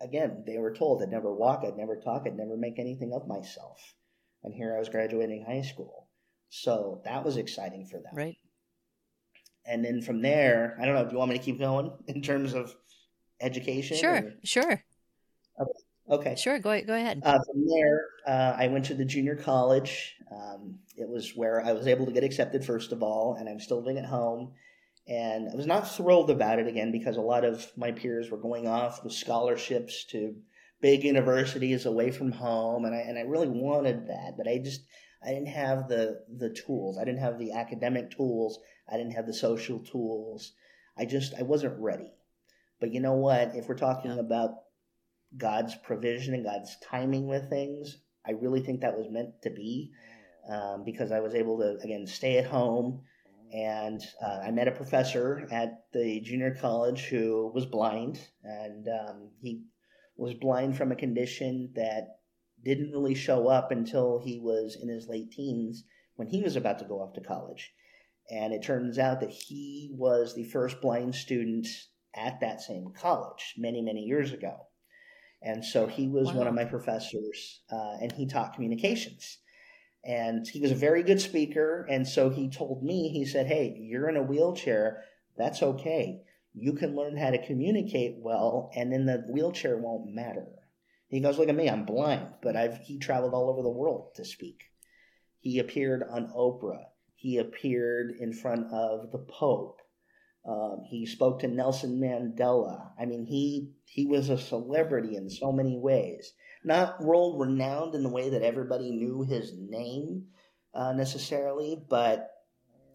Again, 0.00 0.44
they 0.46 0.58
were 0.58 0.74
told 0.74 1.02
I'd 1.02 1.10
never 1.10 1.34
walk, 1.34 1.62
I'd 1.64 1.76
never 1.76 1.96
talk, 1.96 2.22
I'd 2.26 2.36
never 2.36 2.56
make 2.56 2.78
anything 2.78 3.12
of 3.12 3.26
myself. 3.26 3.94
And 4.44 4.54
here 4.54 4.76
I 4.76 4.78
was 4.78 4.88
graduating 4.88 5.44
high 5.44 5.62
school. 5.62 6.08
So 6.50 7.00
that 7.04 7.24
was 7.24 7.36
exciting 7.36 7.86
for 7.86 7.98
them. 7.98 8.12
Right. 8.14 8.36
And 9.66 9.84
then 9.84 10.00
from 10.00 10.22
there, 10.22 10.78
I 10.80 10.86
don't 10.86 10.94
know. 10.94 11.04
Do 11.04 11.12
you 11.12 11.18
want 11.18 11.30
me 11.30 11.38
to 11.38 11.44
keep 11.44 11.58
going 11.58 11.90
in 12.06 12.22
terms 12.22 12.54
of 12.54 12.74
education? 13.40 13.96
Sure, 13.96 14.16
or? 14.16 14.34
sure. 14.44 14.84
Okay. 15.60 15.80
Okay. 16.10 16.34
Sure, 16.36 16.58
go, 16.58 16.80
go 16.82 16.94
ahead. 16.94 17.22
Uh, 17.24 17.38
from 17.44 17.66
there, 17.66 18.06
uh, 18.26 18.56
I 18.56 18.68
went 18.68 18.86
to 18.86 18.94
the 18.94 19.04
junior 19.04 19.36
college. 19.36 20.16
Um, 20.30 20.78
it 20.96 21.08
was 21.08 21.36
where 21.36 21.64
I 21.64 21.72
was 21.72 21.86
able 21.86 22.06
to 22.06 22.12
get 22.12 22.24
accepted, 22.24 22.64
first 22.64 22.92
of 22.92 23.02
all, 23.02 23.34
and 23.34 23.48
I'm 23.48 23.60
still 23.60 23.78
living 23.78 23.98
at 23.98 24.04
home. 24.04 24.52
And 25.06 25.48
I 25.50 25.54
was 25.54 25.66
not 25.66 25.90
thrilled 25.90 26.30
about 26.30 26.58
it 26.58 26.66
again 26.66 26.92
because 26.92 27.16
a 27.16 27.22
lot 27.22 27.44
of 27.44 27.66
my 27.76 27.92
peers 27.92 28.30
were 28.30 28.36
going 28.36 28.66
off 28.66 29.02
with 29.02 29.14
scholarships 29.14 30.04
to 30.10 30.34
big 30.80 31.04
universities 31.04 31.86
away 31.86 32.10
from 32.10 32.32
home, 32.32 32.84
and 32.84 32.94
I 32.94 32.98
and 32.98 33.18
I 33.18 33.22
really 33.22 33.48
wanted 33.48 34.08
that, 34.08 34.34
but 34.36 34.46
I 34.46 34.58
just 34.58 34.82
I 35.22 35.30
didn't 35.30 35.48
have 35.48 35.88
the 35.88 36.24
the 36.28 36.50
tools. 36.50 36.98
I 36.98 37.04
didn't 37.04 37.20
have 37.20 37.38
the 37.38 37.52
academic 37.52 38.10
tools. 38.10 38.58
I 38.88 38.96
didn't 38.96 39.14
have 39.14 39.26
the 39.26 39.34
social 39.34 39.80
tools. 39.80 40.52
I 40.96 41.04
just 41.04 41.34
I 41.38 41.42
wasn't 41.42 41.80
ready. 41.80 42.12
But 42.80 42.92
you 42.92 43.00
know 43.00 43.14
what? 43.14 43.54
If 43.54 43.68
we're 43.68 43.76
talking 43.76 44.12
yeah. 44.12 44.20
about 44.20 44.50
God's 45.36 45.74
provision 45.74 46.34
and 46.34 46.44
God's 46.44 46.76
timing 46.82 47.26
with 47.26 47.48
things, 47.48 47.98
I 48.26 48.32
really 48.32 48.60
think 48.60 48.80
that 48.80 48.96
was 48.96 49.10
meant 49.10 49.42
to 49.42 49.50
be 49.50 49.92
um, 50.48 50.82
because 50.84 51.12
I 51.12 51.20
was 51.20 51.34
able 51.34 51.58
to 51.58 51.78
again 51.82 52.06
stay 52.06 52.38
at 52.38 52.46
home. 52.46 53.02
And 53.50 54.02
uh, 54.22 54.40
I 54.44 54.50
met 54.50 54.68
a 54.68 54.72
professor 54.72 55.48
at 55.50 55.84
the 55.94 56.20
junior 56.20 56.54
college 56.54 57.06
who 57.06 57.50
was 57.54 57.64
blind, 57.64 58.20
and 58.44 58.86
um, 58.88 59.30
he 59.40 59.62
was 60.16 60.34
blind 60.34 60.76
from 60.76 60.92
a 60.92 60.96
condition 60.96 61.70
that 61.74 62.18
didn't 62.62 62.92
really 62.92 63.14
show 63.14 63.48
up 63.48 63.70
until 63.70 64.20
he 64.22 64.38
was 64.38 64.76
in 64.80 64.88
his 64.88 65.08
late 65.08 65.30
teens 65.30 65.84
when 66.16 66.28
he 66.28 66.42
was 66.42 66.56
about 66.56 66.78
to 66.80 66.84
go 66.84 67.00
off 67.00 67.14
to 67.14 67.22
college. 67.22 67.72
And 68.30 68.52
it 68.52 68.62
turns 68.62 68.98
out 68.98 69.20
that 69.20 69.30
he 69.30 69.90
was 69.92 70.34
the 70.34 70.44
first 70.44 70.82
blind 70.82 71.14
student 71.14 71.66
at 72.14 72.40
that 72.40 72.60
same 72.60 72.92
college 72.94 73.54
many, 73.56 73.80
many 73.80 74.00
years 74.00 74.32
ago. 74.32 74.67
And 75.42 75.64
so 75.64 75.86
he 75.86 76.08
was 76.08 76.28
wow. 76.28 76.38
one 76.38 76.46
of 76.46 76.54
my 76.54 76.64
professors, 76.64 77.60
uh, 77.70 77.96
and 78.00 78.10
he 78.12 78.26
taught 78.26 78.54
communications. 78.54 79.38
And 80.04 80.46
he 80.46 80.60
was 80.60 80.70
a 80.70 80.76
very 80.76 81.02
good 81.02 81.20
speaker. 81.20 81.86
And 81.88 82.06
so 82.06 82.30
he 82.30 82.48
told 82.48 82.82
me, 82.82 83.08
he 83.08 83.24
said, 83.24 83.46
Hey, 83.46 83.76
you're 83.80 84.08
in 84.08 84.16
a 84.16 84.22
wheelchair. 84.22 85.04
That's 85.36 85.62
okay. 85.62 86.22
You 86.54 86.72
can 86.72 86.96
learn 86.96 87.16
how 87.16 87.30
to 87.30 87.46
communicate 87.46 88.16
well, 88.18 88.70
and 88.74 88.92
then 88.92 89.06
the 89.06 89.24
wheelchair 89.28 89.76
won't 89.76 90.12
matter. 90.12 90.46
He 91.08 91.20
goes, 91.20 91.38
Look 91.38 91.48
at 91.48 91.54
me, 91.54 91.68
I'm 91.68 91.84
blind, 91.84 92.34
but 92.42 92.56
I've 92.56 92.78
he 92.78 92.98
traveled 92.98 93.34
all 93.34 93.48
over 93.48 93.62
the 93.62 93.68
world 93.68 94.14
to 94.16 94.24
speak. 94.24 94.64
He 95.40 95.58
appeared 95.58 96.02
on 96.02 96.32
Oprah. 96.36 96.84
He 97.14 97.38
appeared 97.38 98.16
in 98.20 98.32
front 98.32 98.72
of 98.72 99.12
the 99.12 99.18
Pope. 99.18 99.80
Um, 100.44 100.82
he 100.88 101.04
spoke 101.04 101.40
to 101.40 101.48
Nelson 101.48 102.00
Mandela. 102.00 102.90
I 102.98 103.04
mean, 103.04 103.26
he 103.26 103.72
he 103.84 104.06
was 104.06 104.30
a 104.30 104.38
celebrity 104.38 105.16
in 105.16 105.28
so 105.28 105.52
many 105.52 105.78
ways. 105.78 106.32
Not 106.64 107.02
world 107.02 107.40
renowned 107.40 107.94
in 107.94 108.02
the 108.02 108.08
way 108.08 108.30
that 108.30 108.42
everybody 108.42 108.90
knew 108.90 109.22
his 109.22 109.52
name 109.56 110.26
uh, 110.74 110.92
necessarily, 110.92 111.78
but 111.88 112.30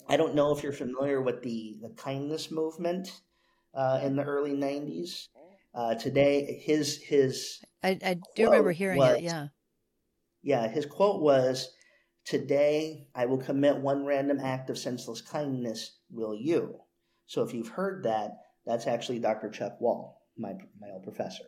I 0.07 0.17
don't 0.17 0.35
know 0.35 0.55
if 0.55 0.63
you're 0.63 0.73
familiar 0.73 1.21
with 1.21 1.43
the 1.43 1.77
the 1.81 1.89
kindness 1.89 2.51
movement 2.51 3.21
uh, 3.73 3.99
in 4.03 4.15
the 4.15 4.23
early 4.23 4.53
'90s. 4.53 5.27
Uh, 5.75 5.95
today, 5.95 6.61
his 6.63 7.01
his 7.01 7.61
I, 7.83 7.99
I 8.03 8.17
do 8.35 8.45
remember 8.45 8.71
hearing 8.71 8.99
was, 8.99 9.17
it. 9.17 9.23
Yeah, 9.23 9.47
yeah. 10.41 10.67
His 10.67 10.85
quote 10.85 11.21
was, 11.21 11.71
"Today 12.25 13.07
I 13.13 13.25
will 13.25 13.39
commit 13.39 13.77
one 13.77 14.05
random 14.05 14.39
act 14.39 14.69
of 14.69 14.77
senseless 14.77 15.21
kindness. 15.21 15.97
Will 16.09 16.35
you?" 16.35 16.82
So 17.27 17.43
if 17.43 17.53
you've 17.53 17.69
heard 17.69 18.03
that, 18.03 18.31
that's 18.65 18.87
actually 18.87 19.19
Dr. 19.19 19.49
Chuck 19.49 19.79
Wall, 19.79 20.21
my 20.37 20.53
my 20.79 20.89
old 20.91 21.03
professor, 21.03 21.45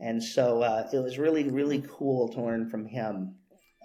and 0.00 0.22
so 0.22 0.62
uh, 0.62 0.88
it 0.92 0.98
was 0.98 1.18
really 1.18 1.50
really 1.50 1.84
cool 1.88 2.28
to 2.28 2.42
learn 2.42 2.68
from 2.68 2.86
him. 2.86 3.36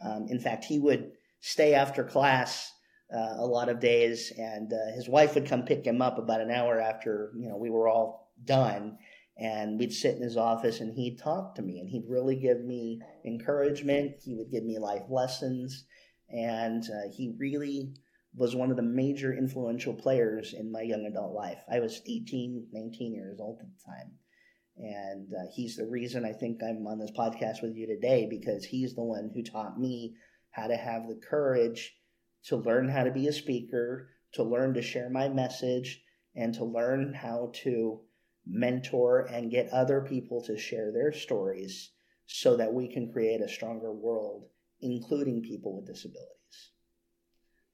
Um, 0.04 0.28
in 0.30 0.40
fact, 0.40 0.66
he 0.66 0.80
would 0.80 1.12
stay 1.40 1.74
after 1.74 2.04
class 2.04 2.72
uh, 3.14 3.36
a 3.38 3.46
lot 3.46 3.70
of 3.70 3.80
days, 3.80 4.32
and 4.38 4.72
uh, 4.72 4.94
his 4.96 5.10
wife 5.10 5.36
would 5.36 5.48
come 5.48 5.64
pick 5.64 5.86
him 5.86 6.02
up 6.02 6.18
about 6.18 6.42
an 6.42 6.52
hour 6.52 6.80
after 6.80 7.32
you 7.38 7.50
know 7.50 7.58
we 7.58 7.70
were 7.70 7.88
all 7.88 8.32
done 8.46 8.98
and 9.40 9.80
we'd 9.80 9.94
sit 9.94 10.16
in 10.16 10.22
his 10.22 10.38
office 10.38 10.80
and 10.80 10.94
he'd 10.94 11.20
talk 11.20 11.56
to 11.56 11.62
me 11.62 11.80
and 11.80 11.90
he'd 11.90 12.10
really 12.10 12.36
give 12.36 12.64
me 12.64 13.00
encouragement 13.26 14.16
he 14.24 14.36
would 14.36 14.50
give 14.50 14.64
me 14.64 14.80
life 14.80 15.04
lessons 15.10 15.86
and 16.30 16.84
uh, 16.84 17.10
he 17.16 17.36
really 17.38 17.94
was 18.38 18.56
one 18.56 18.72
of 18.72 18.78
the 18.78 18.84
major 18.84 19.36
influential 19.36 19.94
players 19.94 20.54
in 20.54 20.72
my 20.72 20.82
young 20.82 21.06
adult 21.06 21.34
life 21.34 21.58
i 21.72 21.80
was 21.80 22.02
18 22.06 22.68
19 22.72 23.14
years 23.14 23.40
old 23.40 23.60
at 23.60 23.68
the 23.68 23.84
time 23.86 24.12
and 24.78 25.28
uh, 25.34 25.52
he's 25.54 25.76
the 25.76 25.88
reason 25.88 26.26
i 26.26 26.32
think 26.32 26.62
i'm 26.64 26.86
on 26.88 27.00
this 27.00 27.12
podcast 27.18 27.62
with 27.62 27.76
you 27.76 27.88
today 27.88 28.28
because 28.30 28.64
he's 28.64 28.96
the 28.96 29.04
one 29.04 29.32
who 29.34 29.44
taught 29.44 29.80
me 29.80 30.16
how 30.52 30.68
to 30.68 30.78
have 30.78 31.08
the 31.08 31.20
courage 31.30 31.96
to 32.44 32.56
learn 32.56 32.88
how 32.88 33.04
to 33.04 33.12
be 33.12 33.28
a 33.28 33.34
speaker 33.34 34.10
to 34.34 34.44
learn 34.44 34.74
to 34.74 34.82
share 34.82 35.10
my 35.10 35.28
message 35.28 36.02
and 36.36 36.54
to 36.54 36.64
learn 36.64 37.14
how 37.14 37.52
to 37.64 38.00
mentor, 38.50 39.22
and 39.32 39.52
get 39.52 39.70
other 39.72 40.02
people 40.02 40.42
to 40.44 40.58
share 40.58 40.92
their 40.92 41.12
stories 41.12 41.92
so 42.26 42.58
that 42.58 42.74
we 42.74 42.88
can 42.88 43.12
create 43.12 43.42
a 43.42 43.50
stronger 43.50 43.92
world, 43.92 44.46
including 44.82 45.42
people 45.42 45.76
with 45.76 45.88
disabilities. 45.88 46.28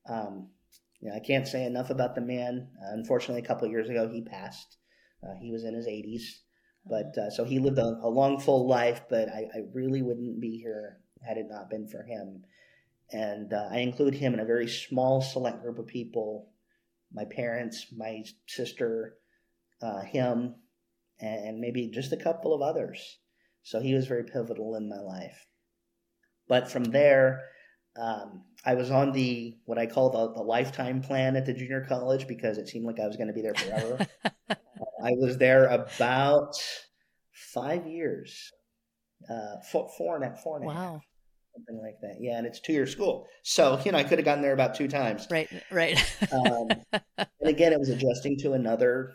Um, 0.09 0.49
you 1.03 1.09
know, 1.09 1.15
I 1.17 1.19
can't 1.19 1.47
say 1.47 1.65
enough 1.65 1.89
about 1.89 2.15
the 2.15 2.21
man. 2.21 2.69
Uh, 2.81 2.93
unfortunately, 2.93 3.41
a 3.41 3.45
couple 3.45 3.67
years 3.67 3.89
ago, 3.89 4.09
he 4.09 4.21
passed. 4.21 4.77
Uh, 5.21 5.33
he 5.41 5.51
was 5.51 5.65
in 5.65 5.73
his 5.73 5.85
80s. 5.85 6.21
But 6.85 7.17
uh, 7.17 7.29
so 7.29 7.43
he 7.43 7.59
lived 7.59 7.77
a, 7.77 7.99
a, 8.01 8.09
long, 8.09 8.39
full 8.39 8.67
life, 8.67 9.01
but 9.09 9.27
I, 9.27 9.47
I, 9.53 9.59
really 9.73 10.01
wouldn't 10.01 10.39
be 10.39 10.57
here 10.57 10.99
had 11.25 11.37
it 11.37 11.47
not 11.49 11.69
been 11.69 11.87
for 11.87 12.03
him. 12.03 12.43
And 13.11 13.53
uh, 13.53 13.67
I 13.69 13.79
include 13.79 14.15
him 14.15 14.33
in 14.33 14.39
a 14.39 14.45
very 14.45 14.67
small, 14.67 15.21
select 15.21 15.61
group 15.61 15.77
of 15.77 15.87
people 15.87 16.49
my 17.13 17.25
parents, 17.25 17.87
my 17.95 18.23
sister, 18.47 19.17
uh, 19.81 20.01
him, 20.01 20.55
and 21.19 21.59
maybe 21.59 21.87
just 21.87 22.11
a 22.11 22.17
couple 22.17 22.55
of 22.55 22.61
others. 22.61 23.19
So 23.61 23.79
he 23.79 23.93
was 23.93 24.07
very 24.07 24.23
pivotal 24.23 24.75
in 24.75 24.89
my 24.89 24.99
life. 24.99 25.45
But 26.47 26.71
from 26.71 26.85
there, 26.85 27.43
um, 27.95 28.43
I 28.65 28.75
was 28.75 28.91
on 28.91 29.11
the 29.11 29.57
what 29.65 29.77
I 29.77 29.85
call 29.85 30.09
the, 30.09 30.33
the 30.33 30.41
lifetime 30.41 31.01
plan 31.01 31.35
at 31.35 31.45
the 31.45 31.53
junior 31.53 31.85
college 31.87 32.27
because 32.27 32.57
it 32.57 32.67
seemed 32.67 32.85
like 32.85 32.99
I 32.99 33.07
was 33.07 33.17
going 33.17 33.27
to 33.27 33.33
be 33.33 33.41
there 33.41 33.53
forever. 33.53 34.07
I 35.03 35.11
was 35.11 35.37
there 35.37 35.65
about 35.65 36.55
five 37.53 37.85
years, 37.85 38.51
uh, 39.29 39.57
four, 39.71 39.89
four 39.97 40.15
and 40.15 40.25
a, 40.25 40.37
four 40.37 40.57
and 40.57 40.65
a 40.65 40.67
wow. 40.67 40.73
half. 40.73 41.01
Something 41.55 41.83
like 41.83 41.99
that. 42.01 42.17
Yeah, 42.19 42.37
and 42.37 42.47
it's 42.47 42.59
two 42.59 42.73
year 42.73 42.87
school. 42.87 43.27
So, 43.43 43.79
you 43.85 43.91
know, 43.91 43.99
I 43.99 44.03
could 44.03 44.17
have 44.17 44.25
gotten 44.25 44.41
there 44.41 44.53
about 44.53 44.73
two 44.73 44.87
times. 44.87 45.27
Right, 45.29 45.49
right. 45.71 45.99
um, 46.31 46.67
and 47.17 47.27
again, 47.49 47.73
it 47.73 47.79
was 47.79 47.89
adjusting 47.89 48.37
to 48.39 48.53
another 48.53 49.13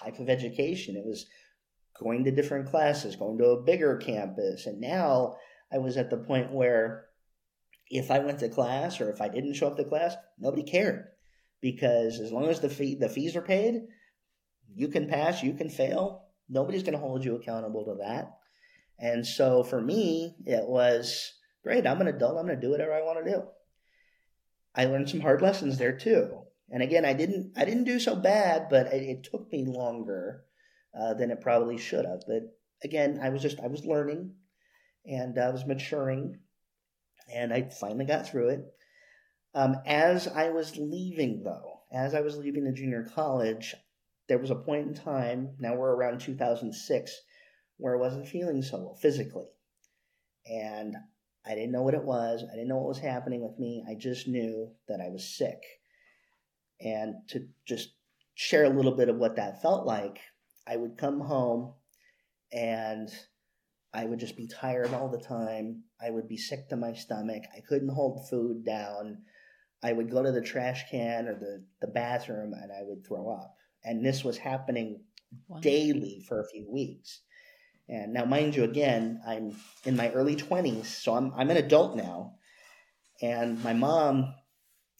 type 0.00 0.20
of 0.20 0.28
education. 0.28 0.94
It 0.96 1.04
was 1.04 1.26
going 1.98 2.22
to 2.24 2.30
different 2.30 2.70
classes, 2.70 3.16
going 3.16 3.38
to 3.38 3.46
a 3.46 3.62
bigger 3.62 3.96
campus. 3.96 4.66
And 4.66 4.80
now 4.80 5.34
I 5.72 5.78
was 5.78 5.96
at 5.96 6.08
the 6.08 6.18
point 6.18 6.52
where 6.52 7.07
if 7.90 8.10
I 8.10 8.18
went 8.18 8.38
to 8.40 8.48
class 8.48 9.00
or 9.00 9.10
if 9.10 9.20
I 9.20 9.28
didn't 9.28 9.54
show 9.54 9.68
up 9.68 9.76
to 9.76 9.84
class, 9.84 10.14
nobody 10.38 10.62
cared. 10.62 11.06
Because 11.60 12.20
as 12.20 12.30
long 12.30 12.48
as 12.48 12.60
the 12.60 12.68
fee 12.68 12.94
the 12.94 13.08
fees 13.08 13.34
are 13.34 13.42
paid, 13.42 13.82
you 14.74 14.88
can 14.88 15.08
pass, 15.08 15.42
you 15.42 15.54
can 15.54 15.68
fail. 15.68 16.26
Nobody's 16.48 16.82
going 16.82 16.94
to 16.94 16.98
hold 16.98 17.24
you 17.24 17.34
accountable 17.36 17.84
to 17.84 17.96
that. 18.02 18.38
And 18.98 19.26
so 19.26 19.62
for 19.62 19.80
me, 19.80 20.36
it 20.46 20.66
was 20.66 21.32
great. 21.62 21.86
I'm 21.86 22.00
an 22.00 22.08
adult. 22.08 22.38
I'm 22.38 22.46
going 22.46 22.58
to 22.58 22.66
do 22.66 22.70
whatever 22.70 22.92
I 22.92 23.02
want 23.02 23.24
to 23.24 23.30
do. 23.30 23.42
I 24.74 24.84
learned 24.84 25.10
some 25.10 25.20
hard 25.20 25.42
lessons 25.42 25.78
there 25.78 25.96
too. 25.96 26.42
And 26.70 26.82
again, 26.82 27.04
I 27.04 27.14
didn't 27.14 27.52
I 27.56 27.64
didn't 27.64 27.84
do 27.84 27.98
so 27.98 28.14
bad, 28.14 28.68
but 28.68 28.92
it, 28.92 29.02
it 29.02 29.24
took 29.24 29.50
me 29.50 29.64
longer 29.64 30.44
uh, 30.98 31.14
than 31.14 31.30
it 31.30 31.40
probably 31.40 31.78
should 31.78 32.04
have. 32.04 32.20
But 32.26 32.42
again, 32.84 33.20
I 33.22 33.30
was 33.30 33.42
just 33.42 33.58
I 33.60 33.68
was 33.68 33.86
learning, 33.86 34.34
and 35.06 35.38
I 35.38 35.50
was 35.50 35.66
maturing, 35.66 36.38
and 37.32 37.52
I 37.52 37.68
finally 37.80 38.04
got 38.04 38.28
through 38.28 38.48
it. 38.48 38.74
Um, 39.54 39.76
as 39.86 40.28
I 40.28 40.50
was 40.50 40.76
leaving, 40.76 41.42
though, 41.42 41.80
as 41.92 42.14
I 42.14 42.20
was 42.20 42.36
leaving 42.36 42.64
the 42.64 42.72
junior 42.72 43.08
college, 43.14 43.74
there 44.28 44.38
was 44.38 44.50
a 44.50 44.54
point 44.54 44.88
in 44.88 44.94
time. 44.94 45.50
Now 45.58 45.74
we're 45.74 45.94
around 45.94 46.20
2006 46.20 47.20
where 47.78 47.96
I 47.96 48.00
wasn't 48.00 48.28
feeling 48.28 48.62
so 48.62 48.78
well 48.78 48.94
physically. 48.94 49.46
And 50.46 50.96
I 51.46 51.54
didn't 51.54 51.72
know 51.72 51.82
what 51.82 51.94
it 51.94 52.04
was. 52.04 52.44
I 52.44 52.54
didn't 52.54 52.68
know 52.68 52.76
what 52.76 52.88
was 52.88 52.98
happening 52.98 53.42
with 53.42 53.58
me. 53.58 53.84
I 53.88 53.94
just 53.94 54.28
knew 54.28 54.70
that 54.88 55.00
I 55.00 55.08
was 55.08 55.24
sick. 55.24 55.62
And 56.80 57.14
to 57.28 57.46
just 57.66 57.90
share 58.34 58.64
a 58.64 58.70
little 58.70 58.94
bit 58.94 59.08
of 59.08 59.16
what 59.16 59.36
that 59.36 59.62
felt 59.62 59.86
like, 59.86 60.20
I 60.66 60.76
would 60.76 60.98
come 60.98 61.20
home 61.20 61.72
and 62.52 63.08
I 63.92 64.04
would 64.04 64.18
just 64.18 64.36
be 64.36 64.46
tired 64.46 64.92
all 64.92 65.08
the 65.08 65.18
time. 65.18 65.84
I 66.00 66.10
would 66.10 66.28
be 66.28 66.36
sick 66.36 66.68
to 66.68 66.76
my 66.76 66.92
stomach. 66.92 67.44
I 67.56 67.60
couldn't 67.60 67.88
hold 67.88 68.28
food 68.28 68.64
down. 68.64 69.22
I 69.82 69.92
would 69.92 70.10
go 70.10 70.22
to 70.22 70.32
the 70.32 70.42
trash 70.42 70.90
can 70.90 71.28
or 71.28 71.34
the, 71.34 71.64
the 71.80 71.86
bathroom 71.86 72.52
and 72.52 72.70
I 72.72 72.82
would 72.82 73.06
throw 73.06 73.30
up. 73.30 73.54
And 73.84 74.04
this 74.04 74.24
was 74.24 74.36
happening 74.36 75.00
wow. 75.46 75.60
daily 75.60 76.24
for 76.28 76.40
a 76.40 76.48
few 76.48 76.70
weeks. 76.70 77.22
And 77.88 78.12
now, 78.12 78.26
mind 78.26 78.54
you, 78.54 78.64
again, 78.64 79.20
I'm 79.26 79.56
in 79.84 79.96
my 79.96 80.10
early 80.10 80.36
20s, 80.36 80.84
so 80.84 81.14
I'm, 81.14 81.32
I'm 81.34 81.48
an 81.50 81.56
adult 81.56 81.96
now. 81.96 82.34
And 83.22 83.62
my 83.64 83.72
mom, 83.72 84.34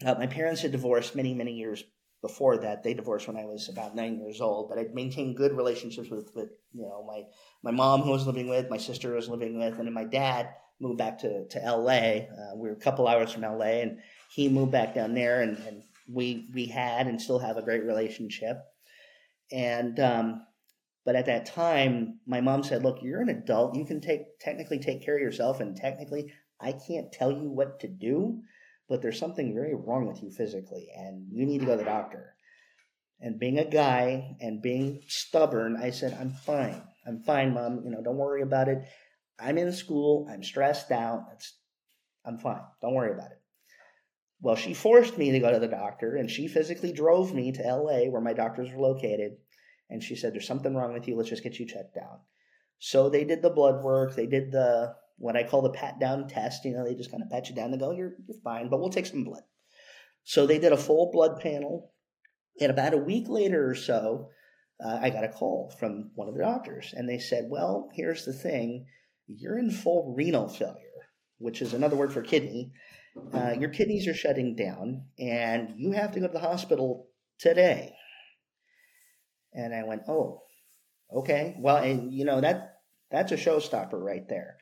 uh, 0.05 0.15
my 0.15 0.27
parents 0.27 0.63
had 0.63 0.73
divorced 0.73 1.15
many, 1.15 1.35
many 1.35 1.53
years 1.53 1.85
before 2.21 2.59
that. 2.59 2.83
They 2.83 2.95
divorced 2.95 3.29
when 3.29 3.37
I 3.37 3.45
was 3.45 3.69
about 3.69 3.95
nine 3.95 4.19
years 4.19 4.41
old, 4.41 4.69
but 4.69 4.79
I'd 4.79 4.95
maintained 4.95 5.37
good 5.37 5.57
relationships 5.57 6.11
with, 6.11 6.31
with 6.35 6.51
you 6.75 6.83
know, 6.83 7.05
my, 7.07 7.25
my 7.63 7.71
mom 7.71 8.03
who 8.03 8.11
I 8.11 8.13
was 8.13 8.27
living 8.27 8.49
with, 8.49 8.71
my 8.71 8.77
sister 8.77 9.13
I 9.13 9.17
was 9.17 9.29
living 9.29 9.59
with, 9.59 9.79
and 9.79 9.87
then 9.87 9.95
my 9.95 10.05
dad 10.05 10.49
moved 10.81 10.99
back 10.99 11.19
to, 11.21 11.47
to 11.47 11.59
LA. 11.59 12.27
Uh, 12.27 12.57
we 12.57 12.69
were 12.69 12.75
a 12.75 12.81
couple 12.81 13.07
hours 13.07 13.33
from 13.33 13.43
LA, 13.43 13.83
and 13.83 13.99
he 14.31 14.49
moved 14.49 14.73
back 14.73 14.95
down 14.95 15.15
there, 15.15 15.43
and, 15.43 15.59
and 15.59 15.83
we, 16.13 16.49
we 16.55 16.67
had 16.67 17.07
and 17.07 17.21
still 17.21 17.39
have 17.39 17.57
a 17.57 17.63
great 17.63 17.85
relationship. 17.85 18.59
And 19.51 19.99
um, 20.01 20.43
but 21.05 21.17
at 21.17 21.27
that 21.27 21.47
time, 21.47 22.21
my 22.27 22.43
mom 22.43 22.63
said, 22.63 22.83
"Look, 22.83 22.99
you're 23.01 23.23
an 23.23 23.31
adult. 23.31 23.75
You 23.75 23.87
can 23.87 24.01
take 24.01 24.39
technically 24.41 24.79
take 24.79 25.03
care 25.03 25.17
of 25.17 25.23
yourself, 25.23 25.61
and 25.61 25.75
technically, 25.75 26.35
I 26.61 26.73
can't 26.73 27.11
tell 27.11 27.33
you 27.33 27.49
what 27.49 27.81
to 27.81 27.89
do, 27.89 28.43
but 28.89 29.03
there's 29.03 29.19
something 29.19 29.55
very 29.55 29.75
wrong 29.75 30.07
with 30.07 30.23
you 30.23 30.31
physically, 30.31 30.89
and 30.97 31.27
you 31.31 31.47
need 31.47 31.61
to 31.61 31.67
go 31.67 31.73
to 31.73 31.79
the 31.79 31.85
doctor." 31.85 32.35
And 33.21 33.39
being 33.39 33.59
a 33.59 33.65
guy 33.65 34.37
and 34.41 34.63
being 34.63 35.03
stubborn, 35.09 35.77
I 35.77 35.91
said, 35.91 36.15
"I'm 36.15 36.31
fine. 36.31 36.83
I'm 37.07 37.21
fine, 37.23 37.53
mom. 37.55 37.83
You 37.85 37.91
know, 37.91 38.03
don't 38.03 38.17
worry 38.17 38.43
about 38.43 38.69
it. 38.69 38.85
I'm 39.39 39.59
in 39.59 39.73
school. 39.73 40.27
I'm 40.31 40.43
stressed 40.43 40.91
out. 40.91 41.27
It's, 41.33 41.59
I'm 42.25 42.39
fine. 42.39 42.63
Don't 42.81 42.95
worry 42.95 43.13
about 43.13 43.33
it." 43.33 43.41
Well, 44.41 44.57
she 44.57 44.75
forced 44.75 45.19
me 45.19 45.33
to 45.33 45.41
go 45.41 45.51
to 45.51 45.59
the 45.59 45.69
doctor, 45.69 46.17
and 46.17 46.31
she 46.31 46.47
physically 46.47 46.93
drove 46.93 47.35
me 47.35 47.53
to 47.53 47.63
LA, 47.63 48.09
where 48.09 48.21
my 48.21 48.33
doctors 48.33 48.73
were 48.73 48.81
located 48.81 49.39
and 49.91 50.03
she 50.03 50.17
said, 50.17 50.35
There's 50.35 50.47
something 50.47 50.75
wrong 50.75 50.93
with 50.93 51.09
you. 51.09 51.17
Let's 51.17 51.31
just 51.31 51.43
get 51.43 51.59
you 51.59 51.67
checked 51.67 51.97
out. 51.97 52.21
So 52.79 53.09
they 53.09 53.25
did 53.25 53.43
the 53.43 53.51
blood 53.51 53.83
work. 53.83 54.15
They 54.15 54.27
did 54.27 54.53
the 54.53 54.95
what 55.19 55.37
I 55.37 55.43
call 55.43 55.63
the 55.63 55.71
pat 55.71 56.01
down 56.01 56.29
test. 56.29 56.65
You 56.65 56.73
know, 56.73 56.85
they 56.85 56.95
just 56.95 57.11
kind 57.11 57.23
of 57.23 57.31
pat 57.31 57.49
you 57.49 57.55
down 57.55 57.73
and 57.73 57.81
go, 57.81 57.93
You're, 57.93 58.15
you're 58.27 58.41
fine, 58.43 58.69
but 58.69 58.81
we'll 58.81 58.91
take 58.91 59.07
some 59.07 59.25
blood. 59.25 59.43
So 60.25 60.47
they 60.47 60.59
did 60.59 60.73
a 60.73 60.77
full 60.77 61.11
blood 61.13 61.41
panel. 61.41 61.93
And 62.61 62.71
about 62.71 62.95
a 62.95 62.99
week 62.99 63.29
later 63.29 63.71
or 63.71 63.75
so, 63.75 64.31
uh, 64.85 64.99
I 65.01 65.11
got 65.11 65.25
a 65.25 65.29
call 65.29 65.73
from 65.79 66.11
one 66.15 66.29
of 66.29 66.35
the 66.35 66.43
doctors, 66.43 66.93
and 66.97 67.09
they 67.09 67.19
said, 67.19 67.47
Well, 67.49 67.89
here's 67.95 68.25
the 68.25 68.33
thing 68.33 68.87
you're 69.27 69.59
in 69.59 69.71
full 69.71 70.15
renal 70.17 70.49
failure, 70.49 70.75
which 71.39 71.61
is 71.63 71.75
another 71.75 71.97
word 71.97 72.13
for 72.13 72.23
kidney. 72.23 72.73
Uh, 73.33 73.55
your 73.59 73.71
kidneys 73.71 74.07
are 74.07 74.15
shutting 74.15 74.55
down, 74.55 75.05
and 75.19 75.75
you 75.77 75.93
have 75.93 76.13
to 76.13 76.21
go 76.21 76.27
to 76.29 76.33
the 76.33 76.39
hospital 76.39 77.09
today. 77.39 77.93
And 79.53 79.75
I 79.75 79.83
went, 79.83 80.03
oh, 80.09 80.43
okay. 81.13 81.57
Well, 81.59 81.79
and 81.79 82.13
you 82.13 82.25
know, 82.25 82.41
that 82.41 82.77
that's 83.11 83.33
a 83.33 83.37
showstopper 83.37 84.01
right 84.01 84.29
there. 84.29 84.57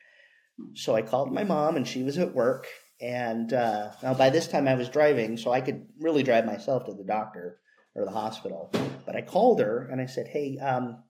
So 0.73 0.95
I 0.95 1.01
called 1.01 1.33
my 1.33 1.43
mom 1.43 1.75
and 1.75 1.87
she 1.87 2.03
was 2.03 2.17
at 2.17 2.33
work. 2.33 2.67
And 2.99 3.53
uh, 3.53 3.91
now 4.01 4.13
by 4.13 4.29
this 4.29 4.47
time 4.47 4.67
I 4.67 4.75
was 4.75 4.89
driving, 4.89 5.37
so 5.37 5.51
I 5.51 5.61
could 5.61 5.87
really 5.99 6.23
drive 6.23 6.45
myself 6.45 6.85
to 6.85 6.93
the 6.93 7.03
doctor 7.03 7.59
or 7.95 8.05
the 8.05 8.11
hospital. 8.11 8.71
But 9.05 9.15
I 9.15 9.21
called 9.21 9.59
her 9.59 9.87
and 9.91 10.01
I 10.01 10.07
said, 10.07 10.27
hey, 10.27 10.57
um, 10.57 11.03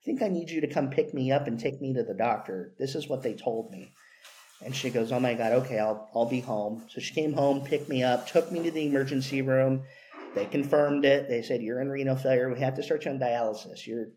I 0.00 0.04
think 0.04 0.22
I 0.22 0.28
need 0.28 0.50
you 0.50 0.62
to 0.62 0.66
come 0.66 0.90
pick 0.90 1.12
me 1.12 1.30
up 1.30 1.46
and 1.46 1.58
take 1.58 1.80
me 1.80 1.92
to 1.94 2.02
the 2.02 2.14
doctor. 2.14 2.72
This 2.78 2.94
is 2.94 3.08
what 3.08 3.22
they 3.22 3.34
told 3.34 3.70
me. 3.70 3.92
And 4.62 4.74
she 4.74 4.90
goes, 4.90 5.12
Oh 5.12 5.20
my 5.20 5.34
God, 5.34 5.52
okay, 5.52 5.78
I'll, 5.78 6.08
I'll 6.14 6.28
be 6.28 6.40
home. 6.40 6.84
So 6.88 7.00
she 7.00 7.14
came 7.14 7.32
home, 7.32 7.62
picked 7.62 7.88
me 7.88 8.02
up, 8.02 8.26
took 8.26 8.50
me 8.52 8.62
to 8.62 8.70
the 8.70 8.86
emergency 8.86 9.42
room. 9.42 9.82
They 10.34 10.46
confirmed 10.46 11.04
it. 11.04 11.28
They 11.28 11.42
said 11.42 11.62
you're 11.62 11.80
in 11.80 11.88
renal 11.90 12.16
failure. 12.16 12.52
We 12.52 12.60
have 12.60 12.76
to 12.76 12.82
start 12.82 13.04
you 13.04 13.10
on 13.10 13.18
dialysis. 13.18 13.86
You're 13.86 14.08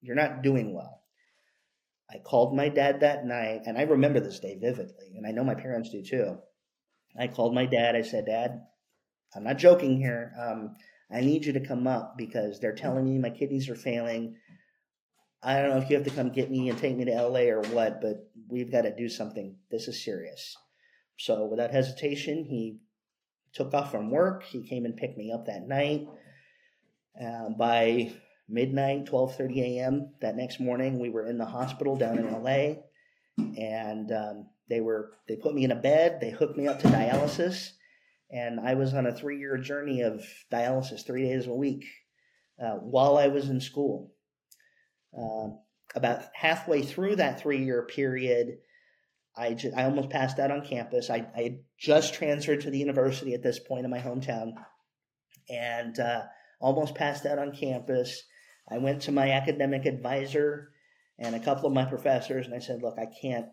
you're 0.00 0.16
not 0.16 0.42
doing 0.42 0.74
well. 0.74 1.03
I 2.14 2.18
called 2.18 2.54
my 2.54 2.68
dad 2.68 3.00
that 3.00 3.26
night, 3.26 3.62
and 3.66 3.76
I 3.76 3.82
remember 3.82 4.20
this 4.20 4.38
day 4.38 4.56
vividly, 4.60 5.14
and 5.16 5.26
I 5.26 5.32
know 5.32 5.42
my 5.42 5.54
parents 5.54 5.90
do 5.90 6.02
too. 6.02 6.38
I 7.18 7.28
called 7.28 7.54
my 7.54 7.66
dad. 7.66 7.96
I 7.96 8.02
said, 8.02 8.26
Dad, 8.26 8.62
I'm 9.34 9.44
not 9.44 9.58
joking 9.58 9.98
here. 9.98 10.32
Um, 10.40 10.74
I 11.10 11.20
need 11.20 11.44
you 11.44 11.52
to 11.52 11.66
come 11.66 11.86
up 11.86 12.14
because 12.16 12.60
they're 12.60 12.74
telling 12.74 13.04
me 13.04 13.18
my 13.18 13.30
kidneys 13.30 13.68
are 13.68 13.76
failing. 13.76 14.36
I 15.42 15.60
don't 15.60 15.70
know 15.70 15.78
if 15.78 15.90
you 15.90 15.96
have 15.96 16.06
to 16.06 16.10
come 16.10 16.30
get 16.30 16.50
me 16.50 16.70
and 16.70 16.78
take 16.78 16.96
me 16.96 17.04
to 17.04 17.22
LA 17.22 17.50
or 17.50 17.62
what, 17.62 18.00
but 18.00 18.28
we've 18.48 18.72
got 18.72 18.82
to 18.82 18.94
do 18.94 19.08
something. 19.08 19.56
This 19.70 19.88
is 19.88 20.02
serious. 20.02 20.56
So, 21.18 21.44
without 21.44 21.70
hesitation, 21.70 22.44
he 22.44 22.78
took 23.52 23.72
off 23.74 23.90
from 23.90 24.10
work. 24.10 24.42
He 24.42 24.66
came 24.66 24.84
and 24.84 24.96
picked 24.96 25.18
me 25.18 25.30
up 25.30 25.46
that 25.46 25.68
night. 25.68 26.06
Uh, 27.20 27.50
by 27.50 28.12
midnight, 28.48 29.06
12:30 29.06 29.58
a.m. 29.60 30.14
that 30.20 30.36
next 30.36 30.60
morning, 30.60 30.98
we 30.98 31.10
were 31.10 31.26
in 31.26 31.38
the 31.38 31.44
hospital 31.44 31.96
down 31.96 32.18
in 32.18 32.30
LA, 32.30 32.82
and 33.58 34.12
um, 34.12 34.46
they 34.68 34.80
were 34.80 35.12
they 35.28 35.36
put 35.36 35.54
me 35.54 35.64
in 35.64 35.70
a 35.70 35.76
bed. 35.76 36.18
They 36.20 36.30
hooked 36.30 36.56
me 36.56 36.66
up 36.68 36.80
to 36.80 36.88
dialysis, 36.88 37.70
and 38.30 38.60
I 38.60 38.74
was 38.74 38.94
on 38.94 39.06
a 39.06 39.14
three-year 39.14 39.58
journey 39.58 40.02
of 40.02 40.24
dialysis, 40.52 41.06
three 41.06 41.24
days 41.24 41.46
a 41.46 41.54
week, 41.54 41.84
uh, 42.62 42.76
while 42.76 43.16
I 43.16 43.28
was 43.28 43.48
in 43.48 43.60
school. 43.60 44.12
Uh, 45.16 45.50
about 45.94 46.24
halfway 46.34 46.82
through 46.82 47.16
that 47.16 47.40
three-year 47.40 47.86
period, 47.86 48.58
I, 49.36 49.54
just, 49.54 49.76
I 49.76 49.84
almost 49.84 50.10
passed 50.10 50.38
out 50.38 50.50
on 50.50 50.66
campus. 50.66 51.10
I, 51.10 51.26
I 51.36 51.42
had 51.42 51.58
just 51.78 52.14
transferred 52.14 52.62
to 52.62 52.70
the 52.70 52.78
university 52.78 53.34
at 53.34 53.42
this 53.42 53.58
point 53.60 53.84
in 53.84 53.90
my 53.90 54.00
hometown 54.00 54.54
and 55.48 55.98
uh, 55.98 56.22
almost 56.60 56.94
passed 56.94 57.26
out 57.26 57.38
on 57.38 57.52
campus. 57.52 58.22
I 58.70 58.78
went 58.78 59.02
to 59.02 59.12
my 59.12 59.30
academic 59.30 59.86
advisor 59.86 60.70
and 61.18 61.34
a 61.34 61.40
couple 61.40 61.66
of 61.66 61.74
my 61.74 61.84
professors, 61.84 62.46
and 62.46 62.54
I 62.54 62.58
said, 62.58 62.82
Look, 62.82 62.98
I 62.98 63.06
can't, 63.20 63.46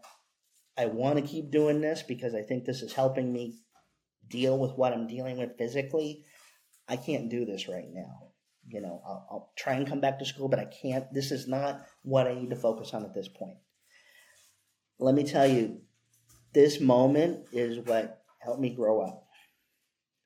I 0.78 0.86
want 0.86 1.18
to 1.18 1.22
keep 1.22 1.52
doing 1.52 1.82
this 1.82 2.02
because 2.02 2.34
I 2.34 2.42
think 2.42 2.66
this 2.66 2.82
is 2.82 2.94
helping 2.94 3.32
me 3.32 3.60
deal 4.30 4.58
with 4.58 4.72
what 4.72 4.94
I'm 4.94 5.08
dealing 5.08 5.38
with 5.38 5.58
physically. 5.58 6.26
I 6.88 6.96
can't 6.96 7.30
do 7.30 7.46
this 7.46 7.68
right 7.68 7.90
now. 7.92 8.30
You 8.68 8.82
know, 8.82 9.02
I'll, 9.06 9.28
I'll 9.30 9.54
try 9.58 9.74
and 9.74 9.88
come 9.88 10.02
back 10.02 10.20
to 10.20 10.26
school, 10.26 10.48
but 10.48 10.60
I 10.60 10.66
can't. 10.66 11.06
This 11.14 11.32
is 11.32 11.48
not 11.48 11.86
what 12.04 12.28
I 12.28 12.34
need 12.34 12.50
to 12.52 12.56
focus 12.56 12.94
on 12.94 13.04
at 13.04 13.14
this 13.14 13.28
point 13.28 13.58
let 15.02 15.16
me 15.16 15.24
tell 15.24 15.48
you, 15.48 15.82
this 16.54 16.80
moment 16.80 17.48
is 17.52 17.80
what 17.86 18.22
helped 18.40 18.62
me 18.62 18.70
grow 18.70 19.02
up. 19.02 19.26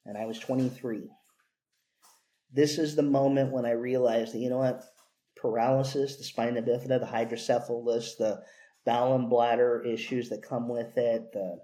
And 0.05 0.17
I 0.17 0.25
was 0.25 0.37
23. 0.37 1.09
This 2.51 2.77
is 2.77 2.95
the 2.95 3.03
moment 3.03 3.51
when 3.51 3.65
I 3.65 3.71
realized 3.71 4.33
that, 4.33 4.39
you 4.39 4.49
know 4.49 4.59
what? 4.59 4.83
Paralysis, 5.35 6.17
the 6.17 6.23
spina 6.23 6.61
bifida, 6.61 6.99
the 6.99 7.05
hydrocephalus, 7.05 8.15
the 8.17 8.41
bowel 8.85 9.15
and 9.15 9.29
bladder 9.29 9.83
issues 9.83 10.29
that 10.29 10.41
come 10.41 10.69
with 10.69 10.97
it, 10.97 11.31
the 11.33 11.59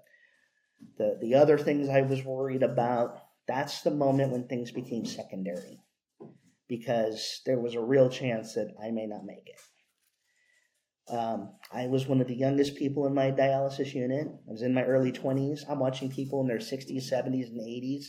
the 0.98 1.18
the 1.20 1.34
other 1.34 1.56
things 1.58 1.88
I 1.88 2.02
was 2.02 2.24
worried 2.24 2.62
about. 2.62 3.18
That's 3.48 3.82
the 3.82 3.90
moment 3.90 4.32
when 4.32 4.46
things 4.46 4.70
became 4.70 5.04
secondary 5.04 5.80
because 6.68 7.40
there 7.44 7.58
was 7.58 7.74
a 7.74 7.80
real 7.80 8.08
chance 8.08 8.54
that 8.54 8.74
I 8.82 8.90
may 8.90 9.06
not 9.06 9.24
make 9.24 9.48
it. 9.48 9.60
Um, 11.12 11.54
I 11.72 11.86
was 11.86 12.06
one 12.06 12.20
of 12.20 12.28
the 12.28 12.36
youngest 12.36 12.76
people 12.76 13.06
in 13.06 13.14
my 13.14 13.30
dialysis 13.30 13.92
unit. 13.92 14.28
I 14.28 14.50
was 14.50 14.62
in 14.62 14.72
my 14.72 14.84
early 14.84 15.12
20s. 15.12 15.60
I'm 15.68 15.80
watching 15.80 16.10
people 16.10 16.40
in 16.40 16.46
their 16.46 16.58
60s, 16.58 17.12
70s, 17.12 17.48
and 17.48 17.60
80s 17.60 18.04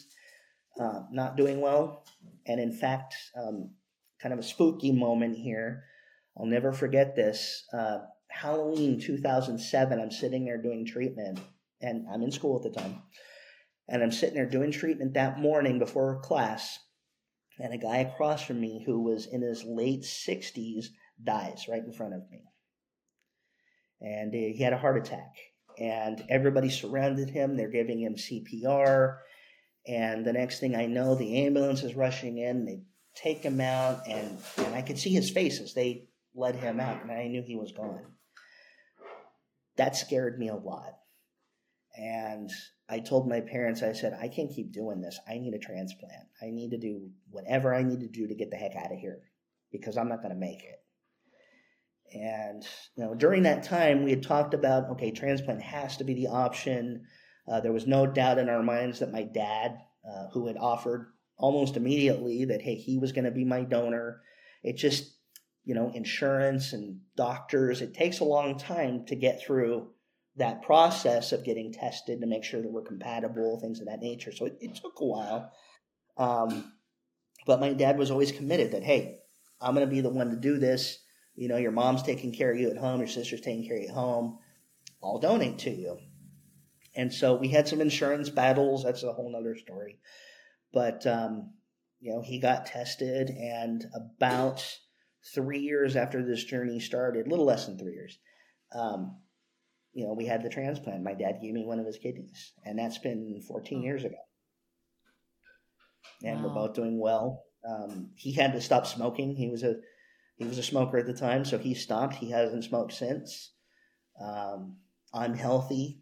uh, 0.80 1.02
not 1.12 1.38
doing 1.38 1.62
well. 1.62 2.06
And 2.46 2.60
in 2.60 2.72
fact, 2.72 3.16
um, 3.36 3.72
kind 4.22 4.34
of 4.34 4.40
a 4.40 4.44
spooky 4.44 4.92
moment 4.92 5.38
here. 5.38 5.84
I'll 6.38 6.46
never 6.46 6.72
forget 6.72 7.16
this. 7.16 7.66
Uh, 7.74 8.00
Halloween 8.30 9.00
2007, 9.00 10.00
I'm 10.00 10.12
sitting 10.12 10.46
there 10.46 10.62
doing 10.62 10.86
treatment, 10.86 11.40
and 11.82 12.08
I'm 12.12 12.24
in 12.24 12.32
school 12.32 12.58
at 12.58 12.64
the 12.64 12.80
time. 12.80 13.04
And 13.88 14.02
I'm 14.02 14.12
sitting 14.12 14.36
there 14.36 14.50
doing 14.50 14.72
treatment 14.72 15.14
that 15.14 15.40
morning 15.40 15.78
before 15.78 16.22
class, 16.22 16.80
and 17.60 17.74
a 17.74 17.78
guy 17.78 17.98
across 17.98 18.44
from 18.44 18.60
me 18.60 18.84
who 18.86 19.04
was 19.04 19.28
in 19.28 19.42
his 19.42 19.64
late 19.64 20.02
60s 20.02 20.86
dies 21.24 21.66
right 21.70 21.84
in 21.84 21.94
front 21.94 22.16
of 22.16 22.22
me. 22.32 22.42
And 24.02 24.34
he 24.34 24.58
had 24.58 24.74
a 24.74 24.78
heart 24.78 24.98
attack, 24.98 25.36
and 25.78 26.26
everybody 26.30 26.70
surrounded 26.70 27.30
him. 27.30 27.56
They're 27.56 27.70
giving 27.70 28.00
him 28.02 28.16
CPR. 28.16 29.18
And 29.88 30.26
the 30.26 30.34
next 30.34 30.60
thing 30.60 30.76
I 30.76 30.86
know, 30.86 31.16
the 31.16 31.46
ambulance 31.46 31.84
is 31.84 31.96
rushing 31.96 32.38
in. 32.38 32.66
They 32.66 32.82
take 33.16 33.44
him 33.44 33.60
out, 33.60 34.08
and, 34.08 34.38
and 34.58 34.76
I 34.76 34.82
could 34.82 34.98
see 34.98 35.12
his 35.12 35.30
face 35.30 35.60
as 35.60 35.74
they 35.74 36.08
led 36.36 36.56
him 36.56 36.80
out, 36.80 37.02
and 37.04 37.12
I 37.12 37.28
knew 37.28 37.44
he 37.44 37.56
was 37.56 37.72
gone. 37.72 38.06
That 39.78 39.96
scared 39.96 40.40
me 40.40 40.50
a 40.50 40.56
lot. 40.56 40.94
And 41.96 42.50
I 42.90 43.00
told 43.00 43.28
my 43.28 43.42
parents, 43.42 43.84
I 43.84 43.94
said, 43.94 44.18
I 44.20 44.28
can't 44.28 44.54
keep 44.54 44.72
doing 44.72 45.02
this. 45.02 45.20
I 45.28 45.38
need 45.38 45.54
a 45.54 45.60
transplant. 45.60 46.28
I 46.42 46.50
need 46.50 46.72
to 46.72 46.78
do 46.78 47.10
whatever 47.30 47.74
I 47.74 47.84
need 47.84 48.00
to 48.00 48.08
do 48.08 48.28
to 48.28 48.36
get 48.36 48.50
the 48.50 48.58
heck 48.58 48.76
out 48.76 48.92
of 48.92 48.98
here 48.98 49.20
because 49.72 49.98
I'm 49.98 50.10
not 50.10 50.22
going 50.22 50.34
to 50.34 50.40
make 50.40 50.64
it. 50.64 50.80
And 52.16 52.64
you 52.96 53.04
know, 53.04 53.16
during 53.16 53.44
that 53.44 53.64
time, 53.64 54.04
we 54.04 54.12
had 54.12 54.24
talked 54.24 54.54
about 54.54 54.90
okay, 54.92 55.12
transplant 55.12 55.62
has 55.62 55.98
to 55.98 56.04
be 56.04 56.14
the 56.14 56.28
option. 56.28 57.06
Uh, 57.48 57.60
there 57.60 57.74
was 57.74 57.88
no 57.88 58.06
doubt 58.08 58.38
in 58.38 58.50
our 58.50 58.64
minds 58.64 59.00
that 59.00 59.12
my 59.12 59.24
dad, 59.24 59.78
uh, 60.08 60.28
who 60.34 60.48
had 60.48 60.58
offered 60.58 61.14
almost 61.38 61.76
immediately 61.78 62.46
that 62.46 62.62
hey, 62.62 62.76
he 62.76 62.98
was 62.98 63.12
going 63.12 63.26
to 63.26 63.32
be 63.32 63.46
my 63.46 63.64
donor. 63.64 64.22
It 64.64 64.78
just 64.78 65.14
you 65.66 65.76
know, 65.76 65.92
insurance 65.94 66.74
and 66.74 67.00
doctors. 67.16 67.82
It 67.82 67.94
takes 67.94 68.20
a 68.20 68.26
long 68.26 68.58
time 68.58 69.06
to 69.06 69.16
get 69.16 69.42
through 69.42 69.90
that 70.36 70.62
process 70.64 71.32
of 71.32 71.44
getting 71.44 71.72
tested 71.72 72.20
to 72.20 72.28
make 72.28 72.44
sure 72.44 72.62
that 72.62 72.72
we're 72.72 72.82
compatible, 72.82 73.60
things 73.60 73.80
of 73.80 73.88
that 73.88 74.02
nature. 74.02 74.32
So 74.32 74.46
it, 74.46 74.58
it 74.60 74.76
took 74.76 75.00
a 75.00 75.06
while. 75.06 75.52
Um, 76.18 76.74
but 77.46 77.60
my 77.60 77.74
dad 77.74 77.98
was 77.98 78.12
always 78.12 78.32
committed 78.32 78.72
that, 78.72 78.84
hey, 78.84 79.20
I'm 79.62 79.76
going 79.76 79.88
to 79.88 79.94
be 79.94 80.02
the 80.02 80.10
one 80.10 80.32
to 80.32 80.36
do 80.36 80.58
this. 80.58 81.00
You 81.36 81.48
know, 81.48 81.58
your 81.58 81.72
mom's 81.72 82.04
taking 82.04 82.34
care 82.34 82.52
of 82.52 82.60
you 82.60 82.70
at 82.70 82.78
home, 82.78 83.00
your 83.00 83.08
sister's 83.08 83.42
taking 83.42 83.66
care 83.66 83.78
of 83.78 83.84
you 83.84 83.90
at 83.90 83.96
home. 83.96 84.40
I'll 85.04 85.20
donate 85.20 85.60
to 85.60 85.72
you. 85.72 85.98
And 86.96 87.12
so 87.12 87.36
we 87.36 87.50
had 87.50 87.68
some 87.68 87.82
insurance 87.82 88.30
battles. 88.30 88.84
That's 88.84 89.04
a 89.04 89.14
whole 89.14 89.32
nother 89.32 89.56
story. 89.56 90.00
But, 90.72 91.06
um, 91.08 91.54
you 92.00 92.14
know, 92.14 92.22
he 92.22 92.40
got 92.40 92.66
tested, 92.66 93.30
and 93.30 93.86
about 93.96 94.66
three 95.34 95.60
years 95.60 95.96
after 95.96 96.24
this 96.24 96.44
journey 96.44 96.80
started, 96.80 97.26
a 97.26 97.30
little 97.30 97.46
less 97.46 97.66
than 97.66 97.78
three 97.78 97.94
years, 97.94 98.18
um, 98.76 99.18
you 99.94 100.06
know, 100.06 100.14
we 100.14 100.26
had 100.26 100.44
the 100.44 100.50
transplant. 100.50 101.04
My 101.04 101.14
dad 101.14 101.40
gave 101.42 101.54
me 101.54 101.66
one 101.66 101.80
of 101.80 101.86
his 101.86 101.98
kidneys, 101.98 102.54
and 102.66 102.78
that's 102.78 102.98
been 102.98 103.42
14 103.48 103.80
oh. 103.80 103.84
years 103.84 104.04
ago. 104.04 104.18
And 106.24 106.42
wow. 106.42 106.48
we're 106.48 106.54
both 106.56 106.76
doing 106.76 107.00
well. 107.00 107.44
Um, 107.68 108.10
he 108.16 108.34
had 108.34 108.54
to 108.54 108.62
stop 108.62 108.88
smoking. 108.88 109.36
He 109.36 109.50
was 109.50 109.64
a 109.64 109.76
he 110.36 110.46
was 110.46 110.58
a 110.58 110.64
smoker 110.64 110.98
at 110.98 111.06
the 111.06 111.14
time, 111.14 111.46
so 111.46 111.58
he 111.58 111.76
stopped. 111.76 112.16
He 112.16 112.32
hasn't 112.32 112.64
smoked 112.64 112.94
since. 112.94 113.54
Um, 114.20 114.78
I'm 115.14 115.36
healthy, 115.36 116.02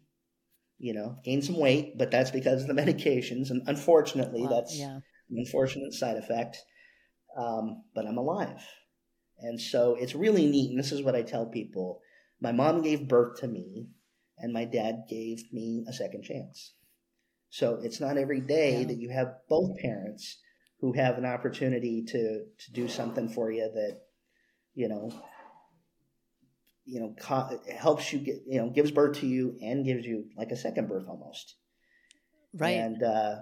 you 0.82 0.92
know, 0.92 1.16
gained 1.24 1.44
some 1.44 1.58
weight, 1.58 1.96
but 1.96 2.10
that's 2.10 2.32
because 2.32 2.62
of 2.62 2.68
the 2.68 2.82
medications, 2.82 3.50
and 3.50 3.62
unfortunately, 3.66 4.46
that's 4.50 4.76
yeah. 4.76 4.96
an 4.96 5.36
unfortunate 5.38 5.94
side 5.94 6.16
effect. 6.16 6.58
Um, 7.38 7.84
but 7.94 8.06
I'm 8.06 8.18
alive, 8.18 8.62
and 9.38 9.60
so 9.60 9.96
it's 9.98 10.14
really 10.14 10.46
neat. 10.46 10.70
And 10.70 10.78
this 10.78 10.92
is 10.92 11.02
what 11.02 11.14
I 11.14 11.22
tell 11.22 11.46
people 11.46 12.00
my 12.40 12.52
mom 12.52 12.82
gave 12.82 13.08
birth 13.08 13.40
to 13.40 13.46
me, 13.48 13.86
and 14.36 14.52
my 14.52 14.64
dad 14.64 15.04
gave 15.08 15.44
me 15.52 15.84
a 15.88 15.92
second 15.92 16.24
chance. 16.24 16.74
So 17.48 17.78
it's 17.82 18.00
not 18.00 18.16
every 18.16 18.40
day 18.40 18.80
yeah. 18.80 18.86
that 18.88 18.98
you 18.98 19.10
have 19.10 19.36
both 19.48 19.78
parents 19.78 20.38
who 20.80 20.92
have 20.94 21.18
an 21.18 21.24
opportunity 21.24 22.02
to, 22.02 22.40
to 22.58 22.72
do 22.72 22.88
something 22.88 23.28
for 23.28 23.52
you 23.52 23.70
that, 23.72 24.00
you 24.74 24.88
know, 24.88 25.12
you 26.84 27.00
know, 27.00 27.14
co- 27.20 27.60
helps 27.76 28.12
you 28.12 28.18
get, 28.18 28.42
you 28.46 28.60
know, 28.60 28.70
gives 28.70 28.90
birth 28.90 29.18
to 29.20 29.26
you 29.26 29.56
and 29.62 29.84
gives 29.84 30.04
you 30.04 30.26
like 30.36 30.50
a 30.50 30.56
second 30.56 30.88
birth 30.88 31.06
almost. 31.08 31.56
Right. 32.54 32.78
And 32.78 33.02
uh, 33.02 33.36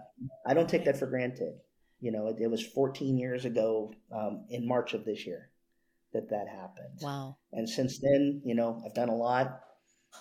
I 0.47 0.55
don't 0.55 0.68
take 0.68 0.84
that 0.84 0.99
for 0.99 1.07
granted. 1.07 1.55
You 2.01 2.12
know, 2.12 2.28
it, 2.28 2.36
it 2.41 2.51
was 2.51 2.64
14 2.64 3.18
years 3.18 3.45
ago 3.45 3.93
um, 4.14 4.47
in 4.51 4.66
March 4.66 4.95
of 4.95 5.05
this 5.05 5.26
year 5.26 5.51
that 6.12 6.30
that 6.30 6.49
happened. 6.49 6.99
Wow. 7.01 7.36
And 7.53 7.68
since 7.68 7.99
then, 7.99 8.43
you 8.45 8.55
know, 8.55 8.82
I've 8.84 8.95
done 8.95 9.09
a 9.09 9.16
lot. 9.16 9.61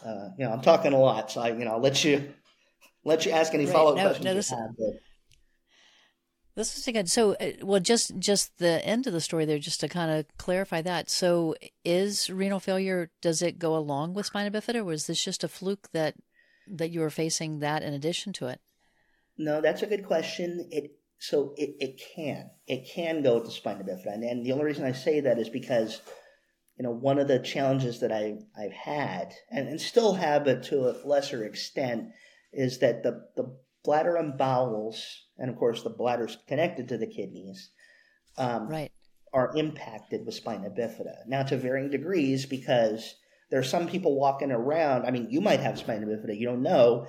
Uh, 0.06 0.30
you 0.38 0.46
know, 0.46 0.52
I'm 0.52 0.62
talking 0.62 0.94
a 0.94 1.00
lot, 1.00 1.32
so 1.32 1.42
I, 1.42 1.50
you 1.50 1.66
know, 1.66 1.72
I'll 1.72 1.82
let 1.82 2.04
you 2.04 2.32
let 3.06 3.26
you 3.26 3.32
ask 3.32 3.54
any 3.54 3.66
right. 3.66 3.74
follow 3.74 3.92
up 3.92 3.98
no, 3.98 4.04
questions 4.04 4.26
no, 4.26 4.34
this, 4.34 4.52
you 4.52 4.58
have. 4.58 5.00
This 6.60 6.78
is 6.78 6.94
good. 6.94 7.10
So, 7.10 7.36
uh, 7.36 7.52
well, 7.62 7.80
just 7.80 8.20
just 8.20 8.58
the 8.58 8.86
end 8.86 9.08
of 9.08 9.14
the 9.14 9.22
story 9.22 9.46
there, 9.46 9.60
just 9.60 9.80
to 9.80 9.88
kind 9.88 10.12
of 10.12 10.26
clarify 10.38 10.82
that. 10.82 11.10
So, 11.10 11.56
is 11.86 12.30
renal 12.30 12.60
failure 12.60 13.12
does 13.22 13.42
it 13.42 13.60
go 13.60 13.78
along 13.78 14.14
with 14.14 14.26
spina 14.26 14.52
bifida, 14.52 14.80
or 14.80 14.84
was 14.84 15.08
this 15.08 15.24
just 15.24 15.46
a 15.46 15.48
fluke 15.48 15.90
that 15.94 16.16
that 16.68 16.90
you 16.90 17.00
were 17.00 17.10
facing 17.10 17.60
that 17.60 17.82
in 17.82 17.94
addition 17.94 18.34
to 18.34 18.48
it? 18.48 18.60
No, 19.38 19.62
that's 19.62 19.84
a 19.84 19.88
good 19.88 20.06
question. 20.06 20.68
It 20.70 21.00
so 21.18 21.54
it, 21.56 21.78
it 21.80 22.02
can 22.14 22.50
it 22.68 22.90
can 22.94 23.24
go 23.24 23.40
to 23.40 23.50
spina 23.50 23.86
bifida 23.86 24.14
and, 24.14 24.24
and 24.26 24.46
the 24.46 24.52
only 24.52 24.66
reason 24.66 24.86
i 24.86 24.94
say 24.94 25.20
that 25.20 25.38
is 25.38 25.50
because 25.50 26.02
you 26.78 26.84
know 26.84 26.92
one 26.92 27.20
of 27.20 27.28
the 27.28 27.40
challenges 27.40 28.00
that 28.00 28.12
I, 28.14 28.38
i've 28.58 28.72
had 28.72 29.34
and, 29.52 29.68
and 29.68 29.82
still 29.82 30.14
have 30.14 30.46
but 30.46 30.64
to 30.64 30.90
a 30.90 30.96
lesser 31.06 31.44
extent 31.44 32.12
is 32.54 32.80
that 32.80 33.04
the, 33.04 33.28
the 33.36 33.54
bladder 33.84 34.16
and 34.16 34.38
bowels 34.38 35.26
and 35.40 35.50
of 35.50 35.58
course 35.58 35.84
the 35.84 35.90
bladder's 35.90 36.38
connected 36.48 36.88
to 36.88 36.98
the 36.98 37.08
kidneys 37.08 37.70
um, 38.38 38.68
right 38.68 38.92
are 39.34 39.52
impacted 39.56 40.26
with 40.26 40.36
spina 40.36 40.70
bifida 40.70 41.28
now 41.28 41.44
to 41.44 41.58
varying 41.58 41.90
degrees 41.90 42.46
because 42.46 43.16
there 43.52 43.60
are 43.60 43.64
some 43.64 43.88
people 43.88 44.20
walking 44.20 44.52
around 44.52 45.06
i 45.06 45.12
mean 45.12 45.28
you 45.30 45.42
might 45.42 45.60
have 45.60 45.78
spina 45.78 46.06
bifida 46.06 46.38
you 46.38 46.48
don't 46.48 46.64
know 46.64 47.08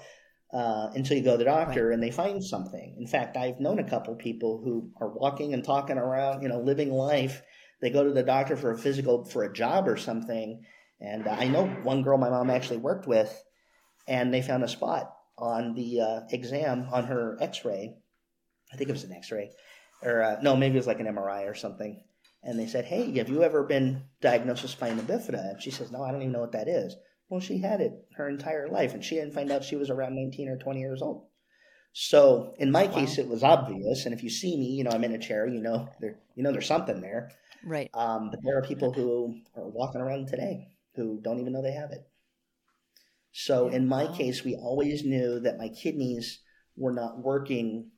uh, 0.53 0.91
until 0.95 1.17
you 1.17 1.23
go 1.23 1.33
to 1.33 1.39
the 1.39 1.45
doctor 1.45 1.87
right. 1.87 1.95
and 1.95 2.03
they 2.03 2.11
find 2.11 2.43
something. 2.43 2.97
In 2.99 3.07
fact, 3.07 3.37
I've 3.37 3.61
known 3.61 3.79
a 3.79 3.89
couple 3.89 4.15
people 4.17 4.61
who 4.65 4.91
are 5.01 5.09
walking 5.09 5.55
and 5.55 5.63
talking 5.63 5.99
around, 5.99 6.43
you 6.43 6.49
know, 6.49 6.61
living 6.61 6.91
life. 6.91 7.43
They 7.81 7.91
go 7.91 8.05
to 8.05 8.13
the 8.13 8.23
doctor 8.23 8.57
for 8.57 8.73
a 8.73 8.79
physical, 8.79 9.25
for 9.25 9.45
a 9.45 9.53
job 9.53 9.89
or 9.89 9.97
something. 9.97 10.65
And 11.01 11.29
I 11.29 11.47
know 11.47 11.67
one 11.67 12.03
girl 12.03 12.19
my 12.19 12.29
mom 12.29 12.51
actually 12.51 12.79
worked 12.79 13.07
with, 13.07 13.43
and 14.07 14.35
they 14.35 14.43
found 14.43 14.65
a 14.65 14.69
spot 14.69 15.15
on 15.39 15.75
the 15.75 16.01
uh, 16.01 16.21
exam 16.31 16.89
on 16.93 17.05
her 17.05 17.39
x 17.41 17.65
ray. 17.65 17.95
I 18.73 18.77
think 18.77 18.89
it 18.89 18.93
was 18.93 19.05
an 19.05 19.13
x 19.13 19.31
ray. 19.31 19.51
Or 20.03 20.23
uh, 20.23 20.37
no, 20.43 20.57
maybe 20.57 20.75
it 20.75 20.79
was 20.79 20.87
like 20.87 21.01
an 21.01 21.07
MRI 21.07 21.51
or 21.51 21.55
something. 21.55 22.03
And 22.43 22.59
they 22.59 22.67
said, 22.67 22.87
Hey, 22.87 23.17
have 23.19 23.29
you 23.29 23.43
ever 23.43 23.63
been 23.63 24.05
diagnosed 24.21 24.63
with 24.63 24.71
spina 24.71 25.03
bifida? 25.03 25.51
And 25.51 25.63
she 25.63 25.71
says, 25.71 25.91
No, 25.91 26.03
I 26.03 26.11
don't 26.11 26.23
even 26.23 26.33
know 26.33 26.41
what 26.41 26.53
that 26.53 26.69
is. 26.69 26.97
Well, 27.29 27.41
she 27.41 27.59
had 27.59 27.81
it 27.81 27.93
her 28.17 28.29
entire 28.29 28.69
life, 28.69 28.93
and 28.93 29.05
she 29.05 29.15
didn't 29.15 29.35
find 29.35 29.53
out 29.53 29.63
she 29.63 29.77
was 29.77 29.89
around 29.89 30.17
19 30.17 30.49
or 30.49 30.57
20 30.57 30.81
years 30.81 31.01
old. 31.01 31.27
So 31.93 32.55
in 32.59 32.71
my 32.71 32.85
wow. 32.85 32.95
case, 32.95 33.19
it 33.19 33.29
was 33.29 33.43
obvious. 33.43 34.05
And 34.05 34.15
if 34.15 34.23
you 34.23 34.31
see 34.31 34.57
me, 34.57 34.67
you 34.67 34.85
know, 34.85 34.91
I'm 34.91 35.05
in 35.05 35.13
a 35.13 35.19
chair, 35.19 35.47
you 35.47 35.61
know, 35.61 35.89
there, 36.01 36.19
you 36.35 36.43
know, 36.43 36.53
there's 36.53 36.67
something 36.67 37.01
there. 37.01 37.31
Right. 37.65 37.91
Um, 37.95 38.31
but 38.31 38.41
there 38.43 38.59
are 38.59 38.63
people 38.63 38.93
who 38.93 39.41
are 39.57 39.69
walking 39.69 40.01
around 40.01 40.29
today 40.29 40.69
who 40.95 41.21
don't 41.21 41.41
even 41.41 41.53
know 41.53 41.63
they 41.63 41.73
have 41.73 41.91
it. 41.91 42.07
So 43.33 43.69
in 43.69 43.89
my 43.89 44.05
wow. 44.05 44.13
case, 44.13 44.45
we 44.45 44.57
always 44.57 45.05
knew 45.05 45.41
that 45.41 45.59
my 45.59 45.69
kidneys 45.69 46.41
were 46.77 46.93
not 46.93 47.19
working, 47.19 47.91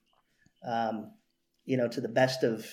um, 0.67 1.13
you 1.65 1.77
know, 1.77 1.89
to 1.89 2.01
the 2.01 2.09
best 2.09 2.43
of, 2.43 2.67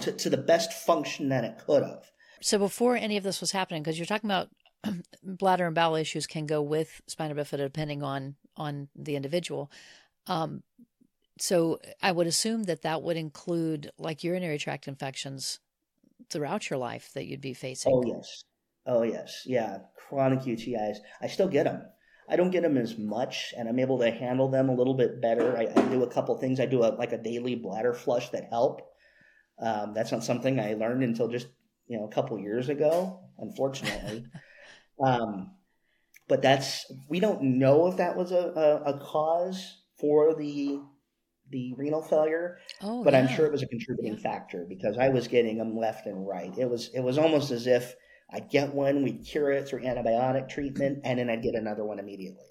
to, 0.00 0.12
to 0.12 0.30
the 0.30 0.36
best 0.36 0.72
function 0.72 1.28
that 1.28 1.44
it 1.44 1.58
could 1.58 1.82
have. 1.82 2.04
So 2.40 2.58
before 2.58 2.96
any 2.96 3.16
of 3.16 3.24
this 3.24 3.40
was 3.40 3.52
happening, 3.52 3.82
because 3.82 3.98
you're 3.98 4.06
talking 4.06 4.30
about 4.30 4.48
bladder 5.22 5.66
and 5.66 5.74
bowel 5.74 5.96
issues 5.96 6.26
can 6.26 6.46
go 6.46 6.60
with 6.60 7.00
spina 7.06 7.34
bifida 7.34 7.58
depending 7.58 8.02
on 8.02 8.36
on 8.56 8.88
the 8.94 9.16
individual. 9.16 9.70
Um, 10.26 10.62
so 11.38 11.80
I 12.02 12.12
would 12.12 12.26
assume 12.26 12.64
that 12.64 12.82
that 12.82 13.02
would 13.02 13.16
include 13.16 13.90
like 13.98 14.24
urinary 14.24 14.58
tract 14.58 14.88
infections 14.88 15.60
throughout 16.30 16.70
your 16.70 16.78
life 16.78 17.10
that 17.14 17.26
you'd 17.26 17.40
be 17.40 17.54
facing. 17.54 17.92
Oh 17.92 18.02
yes, 18.06 18.44
Oh 18.86 19.02
yes, 19.02 19.42
yeah, 19.44 19.78
chronic 19.96 20.40
UTIs. 20.40 20.98
I 21.20 21.26
still 21.26 21.48
get 21.48 21.64
them. 21.64 21.82
I 22.28 22.36
don't 22.36 22.50
get 22.50 22.62
them 22.62 22.76
as 22.76 22.98
much, 22.98 23.54
and 23.56 23.68
I'm 23.68 23.78
able 23.78 23.98
to 24.00 24.10
handle 24.10 24.48
them 24.48 24.68
a 24.68 24.74
little 24.74 24.94
bit 24.94 25.20
better. 25.20 25.56
I, 25.56 25.68
I 25.74 25.88
do 25.88 26.02
a 26.02 26.10
couple 26.10 26.36
things. 26.38 26.58
I 26.58 26.66
do 26.66 26.82
a 26.82 26.90
like 26.90 27.12
a 27.12 27.18
daily 27.18 27.54
bladder 27.54 27.94
flush 27.94 28.30
that 28.30 28.48
help. 28.50 28.82
Um, 29.60 29.94
that's 29.94 30.12
not 30.12 30.24
something 30.24 30.58
I 30.58 30.74
learned 30.74 31.02
until 31.02 31.28
just 31.28 31.46
you 31.86 31.98
know 31.98 32.04
a 32.04 32.10
couple 32.10 32.38
years 32.38 32.68
ago, 32.68 33.20
unfortunately. 33.38 34.26
um, 35.04 35.52
but 36.28 36.42
that's 36.42 36.90
we 37.08 37.20
don't 37.20 37.42
know 37.42 37.86
if 37.86 37.98
that 37.98 38.16
was 38.16 38.32
a, 38.32 38.82
a, 38.86 38.94
a 38.94 39.00
cause 39.00 39.82
for 39.98 40.34
the 40.34 40.80
the 41.50 41.74
renal 41.74 42.02
failure, 42.02 42.58
oh, 42.82 43.04
but 43.04 43.12
yeah. 43.12 43.20
I'm 43.20 43.28
sure 43.28 43.46
it 43.46 43.52
was 43.52 43.62
a 43.62 43.68
contributing 43.68 44.14
yeah. 44.14 44.30
factor 44.30 44.66
because 44.68 44.98
I 44.98 45.10
was 45.10 45.28
getting 45.28 45.58
them 45.58 45.76
left 45.76 46.06
and 46.06 46.26
right. 46.26 46.52
It 46.58 46.68
was 46.68 46.90
it 46.92 47.00
was 47.00 47.18
almost 47.18 47.52
as 47.52 47.68
if 47.68 47.94
I'd 48.30 48.50
get 48.50 48.74
one, 48.74 49.02
we'd 49.02 49.24
cure 49.24 49.52
it 49.52 49.68
through 49.68 49.82
antibiotic 49.82 50.48
treatment, 50.48 51.00
and 51.04 51.18
then 51.18 51.30
I'd 51.30 51.42
get 51.42 51.54
another 51.54 51.84
one 51.84 51.98
immediately. 51.98 52.44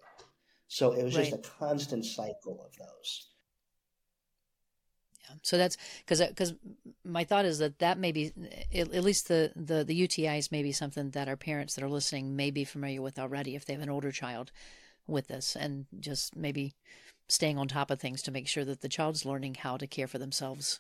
So 0.68 0.94
it 0.94 1.04
was 1.04 1.16
right. 1.16 1.30
just 1.30 1.46
a 1.46 1.50
constant 1.60 2.06
cycle 2.06 2.66
of 2.66 2.76
those. 2.78 3.30
Yeah. 5.22 5.36
So 5.42 5.58
that's 5.58 5.78
because 6.00 6.28
because 6.28 6.54
my 7.04 7.24
thought 7.24 7.46
is 7.46 7.60
that 7.60 7.80
that 7.80 7.98
may 7.98 8.12
be 8.12 8.34
at, 8.74 8.94
at 8.94 9.04
least 9.04 9.28
the, 9.28 9.52
the 9.56 9.84
the 9.84 10.08
UTIs 10.08 10.52
may 10.52 10.64
be 10.64 10.72
something 10.72 11.12
that 11.12 11.28
our 11.28 11.38
parents 11.38 11.76
that 11.76 11.84
are 11.84 11.90
listening 11.90 12.36
may 12.36 12.52
be 12.52 12.64
familiar 12.64 13.02
with 13.02 13.20
already 13.20 13.56
if 13.56 13.66
they 13.66 13.74
have 13.74 13.82
an 13.82 13.90
older 13.90 14.12
child 14.12 14.52
with 15.08 15.28
this, 15.28 15.56
and 15.56 15.86
just 16.00 16.36
maybe 16.36 16.74
staying 17.28 17.58
on 17.58 17.68
top 17.68 17.92
of 17.92 18.00
things 18.00 18.22
to 18.24 18.32
make 18.32 18.48
sure 18.48 18.66
that 18.66 18.82
the 18.82 18.90
child's 18.90 19.26
learning 19.26 19.56
how 19.56 19.78
to 19.78 19.88
care 19.88 20.08
for 20.08 20.18
themselves 20.18 20.80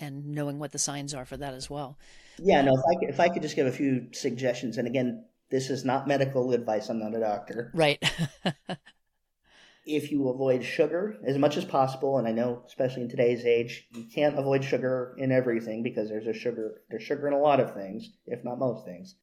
and 0.00 0.26
knowing 0.26 0.58
what 0.58 0.72
the 0.72 0.78
signs 0.78 1.14
are 1.14 1.24
for 1.24 1.36
that 1.36 1.54
as 1.54 1.68
well. 1.68 1.98
Yeah, 2.38 2.62
no. 2.62 2.72
Um, 2.72 2.78
if 2.78 2.84
I 2.84 3.00
could, 3.00 3.08
if 3.10 3.20
I 3.20 3.28
could 3.28 3.42
just 3.42 3.56
give 3.56 3.66
a 3.66 3.72
few 3.72 4.08
suggestions, 4.12 4.78
and 4.78 4.86
again, 4.86 5.24
this 5.50 5.70
is 5.70 5.84
not 5.84 6.08
medical 6.08 6.52
advice. 6.52 6.88
I'm 6.88 6.98
not 6.98 7.14
a 7.14 7.20
doctor. 7.20 7.70
Right. 7.74 8.02
if 9.86 10.10
you 10.10 10.28
avoid 10.28 10.64
sugar 10.64 11.18
as 11.26 11.36
much 11.38 11.56
as 11.56 11.64
possible, 11.64 12.18
and 12.18 12.26
I 12.26 12.32
know, 12.32 12.62
especially 12.66 13.02
in 13.02 13.08
today's 13.08 13.44
age, 13.44 13.86
you 13.92 14.04
can't 14.04 14.38
avoid 14.38 14.64
sugar 14.64 15.14
in 15.18 15.32
everything 15.32 15.82
because 15.82 16.08
there's 16.08 16.26
a 16.26 16.32
sugar 16.32 16.80
there's 16.88 17.02
sugar 17.02 17.26
in 17.26 17.34
a 17.34 17.38
lot 17.38 17.60
of 17.60 17.74
things, 17.74 18.10
if 18.26 18.44
not 18.44 18.58
most 18.58 18.84
things. 18.84 19.16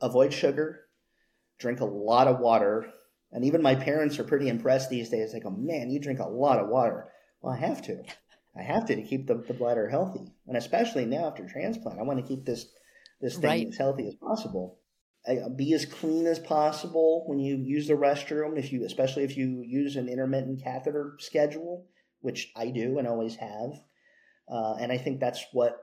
Avoid 0.00 0.32
sugar. 0.32 0.84
Drink 1.58 1.80
a 1.80 1.84
lot 1.84 2.28
of 2.28 2.38
water. 2.38 2.92
And 3.32 3.44
even 3.44 3.60
my 3.60 3.74
parents 3.74 4.18
are 4.18 4.24
pretty 4.24 4.48
impressed 4.48 4.90
these 4.90 5.10
days. 5.10 5.32
They 5.32 5.40
go, 5.40 5.50
"Man, 5.50 5.90
you 5.90 5.98
drink 5.98 6.20
a 6.20 6.28
lot 6.28 6.60
of 6.60 6.68
water." 6.68 7.08
Well, 7.42 7.52
I 7.52 7.58
have 7.58 7.82
to. 7.82 8.04
I 8.58 8.62
have 8.62 8.86
to 8.86 8.96
to 8.96 9.02
keep 9.02 9.26
the, 9.26 9.36
the 9.36 9.54
bladder 9.54 9.88
healthy, 9.88 10.32
and 10.46 10.56
especially 10.56 11.06
now 11.06 11.28
after 11.28 11.46
transplant, 11.46 12.00
I 12.00 12.02
want 12.02 12.18
to 12.18 12.26
keep 12.26 12.44
this 12.44 12.66
this 13.20 13.36
thing 13.36 13.44
right. 13.44 13.66
as 13.68 13.76
healthy 13.76 14.08
as 14.08 14.14
possible. 14.14 14.78
Be 15.56 15.74
as 15.74 15.84
clean 15.84 16.26
as 16.26 16.38
possible 16.38 17.24
when 17.26 17.38
you 17.38 17.56
use 17.56 17.86
the 17.86 17.94
restroom. 17.94 18.58
If 18.58 18.72
you, 18.72 18.84
especially 18.84 19.24
if 19.24 19.36
you 19.36 19.62
use 19.66 19.96
an 19.96 20.08
intermittent 20.08 20.62
catheter 20.62 21.16
schedule, 21.18 21.86
which 22.20 22.50
I 22.56 22.70
do 22.70 22.98
and 22.98 23.06
always 23.06 23.36
have, 23.36 23.72
uh, 24.50 24.74
and 24.80 24.90
I 24.90 24.98
think 24.98 25.20
that's 25.20 25.44
what 25.52 25.76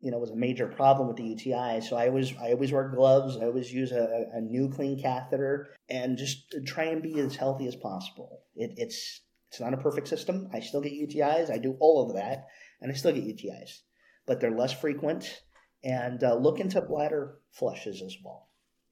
you 0.00 0.10
know 0.10 0.18
was 0.18 0.30
a 0.30 0.36
major 0.36 0.68
problem 0.68 1.08
with 1.08 1.16
the 1.16 1.24
UTI. 1.24 1.80
So 1.80 1.96
I 1.96 2.08
always 2.08 2.32
I 2.36 2.52
always 2.52 2.72
wear 2.72 2.88
gloves. 2.88 3.36
I 3.36 3.46
always 3.46 3.72
use 3.72 3.92
a, 3.92 4.26
a 4.32 4.40
new 4.40 4.70
clean 4.70 5.00
catheter, 5.00 5.68
and 5.90 6.16
just 6.16 6.54
try 6.64 6.84
and 6.84 7.02
be 7.02 7.18
as 7.18 7.36
healthy 7.36 7.66
as 7.66 7.76
possible. 7.76 8.42
It, 8.54 8.74
it's 8.76 9.20
it's 9.56 9.62
not 9.62 9.72
a 9.72 9.82
perfect 9.82 10.06
system. 10.06 10.50
I 10.52 10.60
still 10.60 10.82
get 10.82 10.92
UTIs. 10.92 11.50
I 11.50 11.56
do 11.56 11.78
all 11.80 12.06
of 12.06 12.14
that, 12.16 12.48
and 12.82 12.92
I 12.92 12.94
still 12.94 13.12
get 13.12 13.24
UTIs, 13.24 13.80
but 14.26 14.38
they're 14.38 14.50
less 14.50 14.78
frequent. 14.78 15.42
And 15.82 16.22
uh, 16.22 16.34
look 16.34 16.60
into 16.60 16.82
bladder 16.82 17.38
flushes 17.52 18.02
as 18.02 18.14
well. 18.22 18.48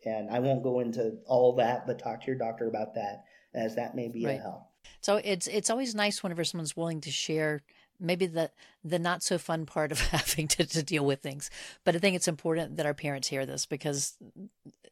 And 0.07 0.31
I 0.31 0.39
won't 0.39 0.63
go 0.63 0.81
into 0.81 1.19
all 1.27 1.57
that, 1.57 1.87
but 1.87 1.99
talk 1.99 2.23
to 2.23 2.27
your 2.29 2.39
doctor 2.39 2.67
about 2.67 2.95
that, 2.95 3.25
as 3.55 3.77
that 3.77 3.95
may 3.95 4.09
be 4.09 4.25
right. 4.25 4.39
a 4.39 4.43
help. 4.43 4.63
So 5.03 5.21
it's 5.23 5.47
it's 5.49 5.69
always 5.69 5.95
nice 5.95 6.23
whenever 6.23 6.45
someone's 6.45 6.77
willing 6.77 7.03
to 7.03 7.11
share 7.11 7.63
maybe 8.01 8.27
the 8.27 8.51
the 8.83 8.99
not 8.99 9.23
so 9.23 9.39
fun 9.39 9.67
part 9.67 9.93
of 9.93 10.01
having 10.09 10.49
to, 10.49 10.67
to 10.67 10.83
deal 10.83 11.05
with 11.05 11.21
things. 11.21 11.51
But 11.85 11.97
I 11.97 11.99
think 11.99 12.17
it's 12.17 12.29
important 12.29 12.77
that 12.77 12.87
our 12.87 12.95
parents 12.95 13.29
hear 13.29 13.47
this 13.47 13.67
because 13.67 14.17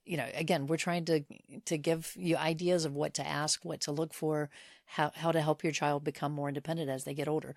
you 0.04 0.16
know, 0.16 0.26
again, 0.34 0.66
we're 0.66 0.76
trying 0.76 1.04
to 1.06 1.22
to 1.64 1.78
give 1.78 2.12
you 2.16 2.36
ideas 2.36 2.84
of 2.84 2.94
what 2.94 3.14
to 3.14 3.26
ask, 3.26 3.64
what 3.64 3.80
to 3.82 3.92
look 3.92 4.12
for, 4.14 4.50
how 4.84 5.12
how 5.14 5.32
to 5.32 5.40
help 5.40 5.62
your 5.62 5.72
child 5.72 6.04
become 6.04 6.32
more 6.32 6.48
independent 6.48 6.90
as 6.90 7.04
they 7.04 7.14
get 7.14 7.28
older. 7.28 7.54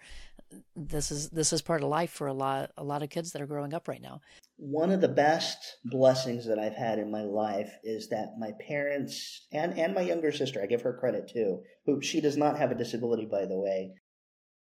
This 0.76 1.12
is 1.12 1.30
this 1.32 1.52
is 1.52 1.62
part 1.62 1.82
of 1.82 1.90
life 1.90 2.12
for 2.12 2.28
a 2.28 2.34
lot 2.34 2.72
a 2.78 2.84
lot 2.84 3.04
of 3.04 3.10
kids 3.10 3.32
that 3.32 3.42
are 3.42 3.48
growing 3.48 3.74
up 3.74 3.88
right 3.88 4.02
now. 4.02 4.22
One 4.58 4.92
of 4.92 5.02
the 5.02 5.08
best 5.08 5.78
blessings 5.86 6.46
that 6.46 6.60
I've 6.60 6.76
had 6.76 7.00
in 7.00 7.12
my 7.12 7.24
life 7.24 7.72
is 7.84 8.10
that 8.10 8.38
my 8.40 8.52
parents 8.68 9.48
and 9.52 9.78
and 9.78 9.96
my 9.96 10.02
younger 10.02 10.32
sister, 10.32 10.62
I 10.62 10.68
give 10.68 10.84
her 10.84 10.94
credit 10.94 11.28
too, 11.28 11.64
who 11.86 12.02
she 12.02 12.22
does 12.22 12.38
not 12.38 12.58
have 12.58 12.72
a 12.72 12.76
disability 12.76 13.26
by 13.26 13.46
the 13.46 13.58
way. 13.58 13.96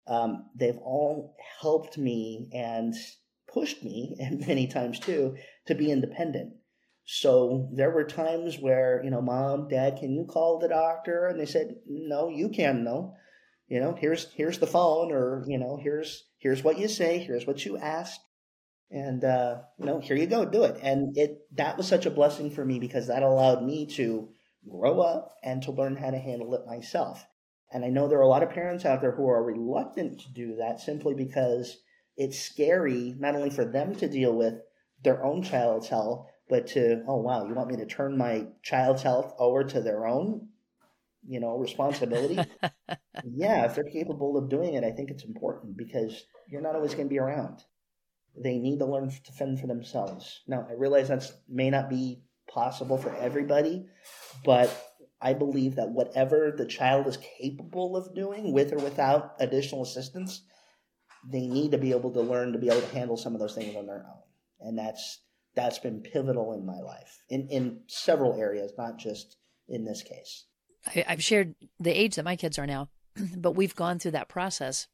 Um, 0.08 0.50
they've 0.56 0.78
all 0.78 1.36
helped 1.62 1.98
me 1.98 2.50
and 2.54 2.94
pushed 3.52 3.84
me, 3.84 4.16
and 4.20 4.46
many 4.48 4.68
times 4.68 5.00
too, 5.00 5.36
to 5.68 5.76
be 5.76 5.92
independent 5.92 6.54
so 7.06 7.70
there 7.74 7.92
were 7.92 8.06
times 8.06 8.60
where, 8.60 9.02
you 9.04 9.10
know, 9.10 9.22
mom, 9.22 9.68
dad, 9.68 9.98
can 9.98 10.14
you 10.14 10.26
call 10.26 10.60
the 10.60 10.70
doctor? 10.70 11.28
And 11.28 11.40
they 11.40 11.46
said, 11.46 11.76
no, 11.86 12.30
you 12.30 12.50
can 12.50 12.84
no. 12.84 13.16
You 13.68 13.80
know, 13.80 13.94
here's 13.94 14.32
here's 14.34 14.60
the 14.60 14.68
phone 14.68 15.12
or, 15.12 15.44
you 15.48 15.58
know, 15.58 15.78
here's 15.82 16.26
here's 16.38 16.64
what 16.64 16.78
you 16.78 16.88
say, 16.88 17.20
here's 17.20 17.48
what 17.48 17.66
you 17.66 17.78
ask. 17.78 18.20
And 18.92 19.24
uh, 19.24 19.62
you 19.80 19.86
know, 19.86 20.00
here 20.00 20.16
you 20.16 20.28
go, 20.28 20.46
do 20.46 20.64
it. 20.64 20.78
And 20.82 21.18
it 21.18 21.40
that 21.56 21.78
was 21.78 21.88
such 21.88 22.06
a 22.06 22.12
blessing 22.12 22.52
for 22.52 22.64
me 22.64 22.80
because 22.80 23.08
that 23.08 23.24
allowed 23.24 23.64
me 23.64 23.88
to 23.96 24.30
grow 24.70 25.02
up 25.02 25.34
and 25.44 25.62
to 25.64 25.72
learn 25.72 25.96
how 25.96 26.12
to 26.12 26.20
handle 26.20 26.54
it 26.54 26.66
myself. 26.68 27.26
And 27.74 27.84
I 27.84 27.90
know 27.90 28.08
there 28.08 28.20
are 28.20 28.22
a 28.22 28.28
lot 28.28 28.44
of 28.44 28.52
parents 28.52 28.86
out 28.86 29.02
there 29.02 29.12
who 29.12 29.28
are 29.28 29.44
reluctant 29.44 30.20
to 30.22 30.32
do 30.32 30.56
that 30.58 30.80
simply 30.80 31.16
because 31.16 31.80
it's 32.16 32.40
scary 32.40 33.16
not 33.18 33.36
only 33.36 33.50
for 33.50 33.66
them 33.66 33.96
to 33.96 34.08
deal 34.08 34.34
with 34.34 34.56
their 35.04 35.24
own 35.24 35.42
child's 35.42 35.88
health, 35.88 36.28
but 36.50 36.68
to 36.68 37.04
oh 37.08 37.18
wow 37.18 37.48
you 37.48 37.54
want 37.54 37.70
me 37.70 37.78
to 37.78 37.86
turn 37.86 38.18
my 38.18 38.46
child's 38.62 39.02
health 39.02 39.34
over 39.40 39.64
to 39.64 39.82
their 39.82 40.06
own 40.06 40.50
you 41.28 41.40
know 41.40 41.58
responsibility? 41.58 42.38
Yeah 43.24 43.66
if 43.66 43.76
they're 43.76 43.86
capable 43.86 44.38
of 44.38 44.50
doing 44.50 44.74
it 44.74 44.84
i 44.84 44.92
think 44.92 45.10
it's 45.10 45.24
important 45.24 45.78
because 45.78 46.26
you're 46.50 46.62
not 46.62 46.76
always 46.76 46.94
going 46.94 47.08
to 47.08 47.14
be 47.14 47.20
around. 47.20 47.64
They 48.36 48.58
need 48.58 48.80
to 48.80 48.86
learn 48.86 49.10
to 49.10 49.32
fend 49.32 49.60
for 49.60 49.68
themselves. 49.68 50.42
Now 50.48 50.68
i 50.70 50.74
realize 50.74 51.08
that 51.08 51.32
may 51.48 51.70
not 51.70 51.90
be 51.90 52.22
possible 52.48 52.98
for 52.98 53.16
everybody 53.16 53.86
but 54.44 54.70
i 55.24 55.34
believe 55.34 55.76
that 55.76 55.90
whatever 55.90 56.54
the 56.56 56.66
child 56.66 57.08
is 57.08 57.18
capable 57.40 57.98
of 57.98 58.14
doing 58.14 58.54
with 58.54 58.72
or 58.72 58.78
without 58.78 59.34
additional 59.40 59.82
assistance 59.82 60.44
they 61.32 61.48
need 61.48 61.72
to 61.72 61.78
be 61.78 61.92
able 61.92 62.12
to 62.12 62.22
learn 62.22 62.52
to 62.52 62.60
be 62.60 62.68
able 62.68 62.82
to 62.82 62.96
handle 62.96 63.18
some 63.18 63.34
of 63.34 63.40
those 63.40 63.56
things 63.56 63.76
on 63.76 63.88
their 63.88 64.06
own 64.06 64.68
and 64.68 64.78
that's 64.78 65.24
that's 65.56 65.80
been 65.80 66.02
pivotal 66.02 66.54
in 66.54 66.66
my 66.66 66.80
life 66.80 67.22
in, 67.30 67.48
in 67.50 67.82
several 67.88 68.40
areas, 68.40 68.72
not 68.78 68.98
just 68.98 69.38
in 69.68 69.86
this 69.86 70.02
case. 70.02 70.46
I, 70.88 71.06
I've 71.08 71.24
shared 71.24 71.56
the 71.80 71.92
age 71.92 72.16
that 72.16 72.26
my 72.26 72.36
kids 72.36 72.58
are 72.58 72.68
now, 72.68 72.90
but 73.38 73.56
we've 73.56 73.76
gone 73.76 74.00
through 74.00 74.12
that 74.12 74.30
process 74.30 74.88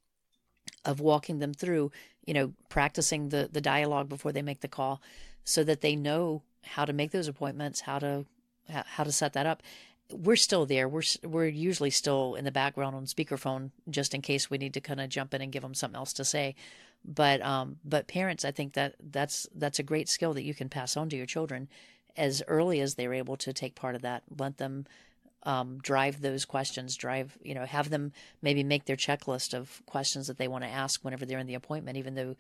of 0.85 0.99
walking 0.99 1.39
them 1.39 1.53
through, 1.53 1.91
you 2.25 2.33
know, 2.33 2.53
practicing 2.69 3.29
the 3.29 3.49
the 3.51 3.61
dialogue 3.61 4.09
before 4.09 4.31
they 4.31 4.41
make 4.41 4.61
the 4.61 4.67
call, 4.67 5.01
so 5.43 5.63
that 5.63 5.81
they 5.81 5.95
know 5.95 6.43
how 6.63 6.85
to 6.85 6.93
make 6.93 7.11
those 7.11 7.27
appointments, 7.27 7.81
how 7.81 7.99
to 7.99 8.25
how 8.67 9.03
to 9.03 9.11
set 9.11 9.33
that 9.33 9.47
up. 9.47 9.63
We're 10.11 10.35
still 10.35 10.65
there. 10.65 10.89
We're 10.89 11.03
we're 11.23 11.47
usually 11.47 11.91
still 11.91 12.35
in 12.35 12.45
the 12.45 12.51
background 12.51 12.95
on 12.95 13.05
speakerphone 13.05 13.71
just 13.89 14.13
in 14.13 14.21
case 14.21 14.49
we 14.49 14.57
need 14.57 14.73
to 14.73 14.81
kind 14.81 14.99
of 14.99 15.09
jump 15.09 15.33
in 15.33 15.41
and 15.41 15.51
give 15.51 15.61
them 15.61 15.73
something 15.75 15.97
else 15.97 16.13
to 16.13 16.25
say 16.25 16.55
but 17.05 17.41
um, 17.41 17.77
but 17.83 18.07
parents, 18.07 18.45
I 18.45 18.51
think 18.51 18.73
that 18.73 18.95
that's 18.99 19.47
that's 19.55 19.79
a 19.79 19.83
great 19.83 20.09
skill 20.09 20.33
that 20.33 20.43
you 20.43 20.53
can 20.53 20.69
pass 20.69 20.97
on 20.97 21.09
to 21.09 21.15
your 21.15 21.25
children 21.25 21.69
as 22.17 22.43
early 22.47 22.81
as 22.81 22.95
they're 22.95 23.13
able 23.13 23.37
to 23.37 23.53
take 23.53 23.75
part 23.75 23.95
of 23.95 24.01
that. 24.01 24.23
Let 24.37 24.57
them 24.57 24.85
um, 25.43 25.79
drive 25.81 26.21
those 26.21 26.45
questions. 26.45 26.97
Drive, 26.97 27.37
you 27.41 27.55
know, 27.55 27.65
have 27.65 27.89
them 27.89 28.11
maybe 28.41 28.63
make 28.63 28.85
their 28.85 28.97
checklist 28.97 29.53
of 29.53 29.81
questions 29.85 30.27
that 30.27 30.37
they 30.37 30.47
want 30.47 30.63
to 30.63 30.69
ask 30.69 31.03
whenever 31.03 31.25
they're 31.25 31.39
in 31.39 31.47
the 31.47 31.55
appointment, 31.55 31.97
even 31.97 32.15
though 32.15 32.35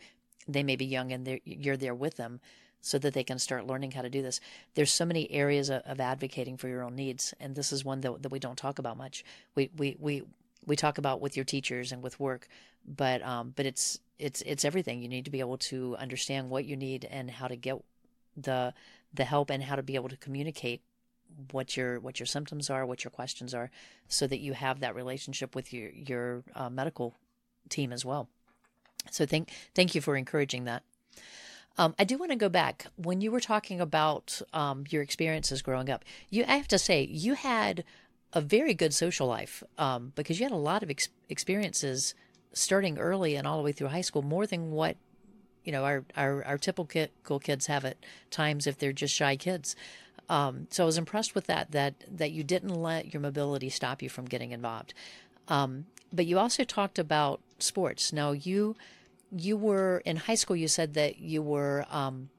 they 0.47 0.63
may 0.63 0.75
be 0.75 0.85
young 0.85 1.11
and 1.11 1.39
you're 1.45 1.77
there 1.77 1.95
with 1.95 2.17
them, 2.17 2.41
so 2.81 2.97
that 2.99 3.13
they 3.13 3.23
can 3.23 3.39
start 3.39 3.67
learning 3.67 3.91
how 3.91 4.01
to 4.01 4.09
do 4.09 4.21
this. 4.21 4.39
There's 4.75 4.91
so 4.91 5.05
many 5.05 5.29
areas 5.31 5.69
of, 5.69 5.81
of 5.83 5.99
advocating 5.99 6.57
for 6.57 6.67
your 6.67 6.83
own 6.83 6.95
needs, 6.95 7.33
and 7.39 7.55
this 7.55 7.71
is 7.71 7.83
one 7.83 8.01
that, 8.01 8.23
that 8.23 8.31
we 8.31 8.39
don't 8.39 8.57
talk 8.57 8.79
about 8.79 8.97
much. 8.97 9.23
We 9.55 9.69
we 9.77 9.97
we 9.99 10.23
we 10.65 10.75
talk 10.75 10.97
about 10.97 11.21
with 11.21 11.35
your 11.35 11.45
teachers 11.45 11.91
and 11.91 12.01
with 12.01 12.19
work, 12.19 12.47
but 12.85 13.21
um, 13.23 13.53
but 13.55 13.65
it's 13.65 13.99
it's 14.17 14.41
it's 14.43 14.65
everything. 14.65 15.01
You 15.01 15.09
need 15.09 15.25
to 15.25 15.31
be 15.31 15.39
able 15.39 15.57
to 15.57 15.95
understand 15.97 16.49
what 16.49 16.65
you 16.65 16.75
need 16.75 17.05
and 17.05 17.31
how 17.31 17.47
to 17.47 17.55
get 17.55 17.81
the 18.37 18.73
the 19.13 19.25
help 19.25 19.49
and 19.49 19.63
how 19.63 19.75
to 19.75 19.83
be 19.83 19.95
able 19.95 20.09
to 20.09 20.17
communicate 20.17 20.81
what 21.51 21.75
your 21.77 21.99
what 21.99 22.19
your 22.19 22.27
symptoms 22.27 22.69
are, 22.69 22.85
what 22.85 23.03
your 23.03 23.11
questions 23.11 23.53
are, 23.53 23.71
so 24.07 24.27
that 24.27 24.39
you 24.39 24.53
have 24.53 24.79
that 24.79 24.95
relationship 24.95 25.55
with 25.55 25.73
your 25.73 25.89
your 25.89 26.43
uh, 26.55 26.69
medical 26.69 27.15
team 27.69 27.91
as 27.91 28.05
well. 28.05 28.29
So 29.11 29.25
thank 29.25 29.49
thank 29.75 29.95
you 29.95 30.01
for 30.01 30.15
encouraging 30.15 30.65
that. 30.65 30.83
Um, 31.79 31.95
I 31.97 32.03
do 32.03 32.17
want 32.17 32.31
to 32.31 32.35
go 32.35 32.49
back 32.49 32.87
when 32.97 33.21
you 33.21 33.31
were 33.31 33.39
talking 33.39 33.79
about 33.79 34.41
um, 34.51 34.83
your 34.89 35.01
experiences 35.01 35.61
growing 35.61 35.89
up. 35.89 36.03
You, 36.29 36.43
I 36.45 36.57
have 36.57 36.67
to 36.67 36.77
say, 36.77 37.03
you 37.03 37.35
had 37.35 37.85
a 38.33 38.41
very 38.41 38.73
good 38.73 38.93
social 38.93 39.27
life 39.27 39.63
um, 39.77 40.11
because 40.13 40.39
you 40.39 40.45
had 40.45 40.51
a 40.51 40.57
lot 40.57 40.83
of 40.83 40.89
ex- 40.89 41.07
experiences 41.29 42.15
starting 42.51 42.99
early 42.99 43.37
and 43.37 43.47
all 43.47 43.55
the 43.55 43.63
way 43.63 43.71
through 43.71 43.87
high 43.87 44.01
school, 44.01 44.21
more 44.21 44.45
than 44.45 44.71
what 44.71 44.97
you 45.63 45.71
know 45.71 45.85
our 45.85 46.03
our, 46.17 46.43
our 46.43 46.57
typical 46.57 47.39
kids 47.39 47.67
have 47.67 47.85
at 47.85 47.95
times 48.29 48.67
if 48.67 48.77
they're 48.77 48.91
just 48.91 49.15
shy 49.15 49.37
kids. 49.37 49.77
Um, 50.27 50.67
so 50.69 50.83
I 50.83 50.85
was 50.85 50.97
impressed 50.97 51.33
with 51.33 51.47
that 51.47 51.71
that 51.71 51.93
that 52.11 52.31
you 52.31 52.43
didn't 52.43 52.75
let 52.75 53.13
your 53.13 53.21
mobility 53.21 53.69
stop 53.69 54.01
you 54.01 54.09
from 54.09 54.25
getting 54.25 54.51
involved. 54.51 54.93
Um, 55.47 55.85
but 56.11 56.25
you 56.25 56.39
also 56.39 56.65
talked 56.65 56.99
about 56.99 57.39
sports. 57.57 58.11
Now 58.11 58.31
you 58.33 58.75
you 59.35 59.57
were 59.57 60.01
in 60.05 60.17
high 60.17 60.35
school. 60.35 60.55
You 60.55 60.67
said 60.67 60.93
that 60.95 61.19
you 61.19 61.41
were 61.41 61.85
um, 61.89 62.29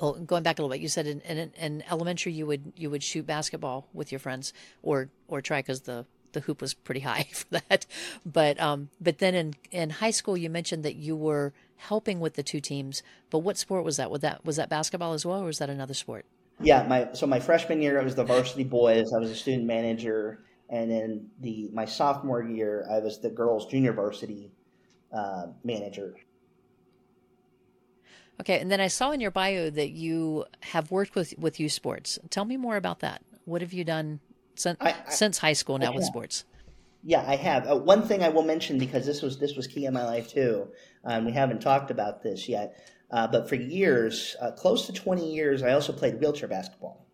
well, 0.00 0.14
going 0.14 0.42
back 0.42 0.58
a 0.58 0.62
little 0.62 0.74
bit, 0.74 0.80
you 0.80 0.88
said 0.88 1.06
in, 1.06 1.20
in, 1.22 1.52
in, 1.58 1.84
elementary 1.90 2.32
you 2.32 2.46
would 2.46 2.72
you 2.76 2.90
would 2.90 3.02
shoot 3.02 3.26
basketball 3.26 3.88
with 3.92 4.12
your 4.12 4.18
friends, 4.18 4.52
or 4.82 5.08
or 5.28 5.40
try 5.40 5.60
because 5.60 5.82
the 5.82 6.06
the 6.32 6.40
hoop 6.40 6.60
was 6.60 6.74
pretty 6.74 7.00
high 7.10 7.28
for 7.32 7.60
that. 7.68 7.86
But 8.24 8.60
um, 8.60 8.90
but 9.00 9.18
then 9.18 9.34
in 9.34 9.54
in 9.70 9.90
high 9.90 10.10
school 10.10 10.36
you 10.36 10.50
mentioned 10.50 10.84
that 10.84 10.96
you 10.96 11.16
were 11.16 11.52
helping 11.76 12.20
with 12.20 12.34
the 12.34 12.42
two 12.42 12.60
teams. 12.60 13.02
But 13.30 13.40
what 13.40 13.56
sport 13.56 13.84
was 13.84 13.96
that? 13.96 14.10
Was 14.10 14.20
that 14.20 14.44
was 14.44 14.56
that 14.56 14.68
basketball 14.68 15.12
as 15.12 15.24
well, 15.24 15.42
or 15.42 15.46
was 15.46 15.58
that 15.58 15.70
another 15.70 15.94
sport? 15.94 16.26
Yeah, 16.60 16.86
my 16.86 17.08
so 17.12 17.26
my 17.26 17.40
freshman 17.40 17.82
year 17.82 18.00
I 18.00 18.04
was 18.04 18.14
the 18.14 18.24
varsity 18.24 18.64
boys. 18.64 19.12
I 19.14 19.18
was 19.18 19.30
a 19.30 19.36
student 19.36 19.66
manager, 19.66 20.44
and 20.68 20.90
then 20.90 21.28
the 21.40 21.68
my 21.72 21.84
sophomore 21.84 22.42
year 22.42 22.86
I 22.90 22.98
was 22.98 23.20
the 23.20 23.30
girls 23.30 23.66
junior 23.66 23.92
varsity 23.92 24.52
uh, 25.12 25.46
manager. 25.64 26.14
Okay, 28.40 28.60
and 28.60 28.70
then 28.70 28.80
I 28.80 28.88
saw 28.88 29.12
in 29.12 29.20
your 29.20 29.30
bio 29.30 29.70
that 29.70 29.90
you 29.90 30.44
have 30.60 30.90
worked 30.90 31.14
with 31.14 31.34
with 31.38 31.58
youth 31.58 31.72
sports. 31.72 32.18
Tell 32.30 32.44
me 32.44 32.56
more 32.56 32.76
about 32.76 33.00
that. 33.00 33.22
What 33.44 33.62
have 33.62 33.72
you 33.72 33.84
done 33.84 34.20
since 34.56 34.76
I, 34.80 34.90
I, 34.90 35.10
since 35.10 35.38
high 35.38 35.54
school 35.54 35.78
now 35.78 35.92
with 35.92 36.04
sports? 36.04 36.44
Yeah, 37.02 37.24
I 37.26 37.36
have. 37.36 37.66
Uh, 37.68 37.76
one 37.76 38.02
thing 38.02 38.22
I 38.22 38.28
will 38.28 38.42
mention 38.42 38.78
because 38.78 39.06
this 39.06 39.22
was 39.22 39.38
this 39.38 39.56
was 39.56 39.66
key 39.66 39.86
in 39.86 39.94
my 39.94 40.04
life 40.04 40.28
too. 40.28 40.68
Um, 41.04 41.24
we 41.24 41.32
haven't 41.32 41.62
talked 41.62 41.90
about 41.90 42.22
this 42.22 42.48
yet, 42.48 42.76
uh, 43.10 43.26
but 43.26 43.48
for 43.48 43.54
years, 43.54 44.36
uh, 44.40 44.50
close 44.50 44.86
to 44.86 44.92
twenty 44.92 45.32
years, 45.32 45.62
I 45.62 45.72
also 45.72 45.92
played 45.92 46.20
wheelchair 46.20 46.48
basketball. 46.48 47.06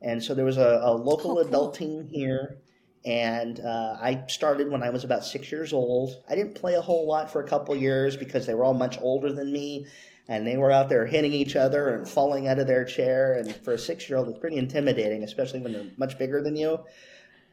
And 0.00 0.22
so 0.22 0.34
there 0.34 0.44
was 0.44 0.58
a, 0.58 0.80
a 0.82 0.92
local 0.92 1.32
oh, 1.32 1.34
cool. 1.34 1.48
adult 1.48 1.74
team 1.74 2.06
here, 2.10 2.58
and 3.06 3.60
uh, 3.60 3.96
I 4.00 4.24
started 4.26 4.68
when 4.68 4.82
I 4.82 4.90
was 4.90 5.04
about 5.04 5.24
six 5.24 5.52
years 5.52 5.72
old. 5.72 6.20
I 6.28 6.34
didn't 6.34 6.56
play 6.56 6.74
a 6.74 6.80
whole 6.80 7.06
lot 7.06 7.30
for 7.30 7.40
a 7.40 7.48
couple 7.48 7.76
years 7.76 8.16
because 8.16 8.46
they 8.46 8.54
were 8.54 8.64
all 8.64 8.74
much 8.74 9.00
older 9.00 9.32
than 9.32 9.52
me, 9.52 9.86
and 10.26 10.44
they 10.44 10.56
were 10.56 10.72
out 10.72 10.88
there 10.88 11.06
hitting 11.06 11.32
each 11.32 11.54
other 11.54 11.94
and 11.94 12.08
falling 12.08 12.48
out 12.48 12.58
of 12.58 12.66
their 12.66 12.84
chair. 12.84 13.34
And 13.34 13.54
for 13.54 13.74
a 13.74 13.78
six 13.78 14.08
year 14.10 14.18
old, 14.18 14.28
it's 14.28 14.40
pretty 14.40 14.56
intimidating, 14.56 15.22
especially 15.22 15.60
when 15.60 15.72
they're 15.72 15.86
much 15.96 16.18
bigger 16.18 16.42
than 16.42 16.56
you. 16.56 16.80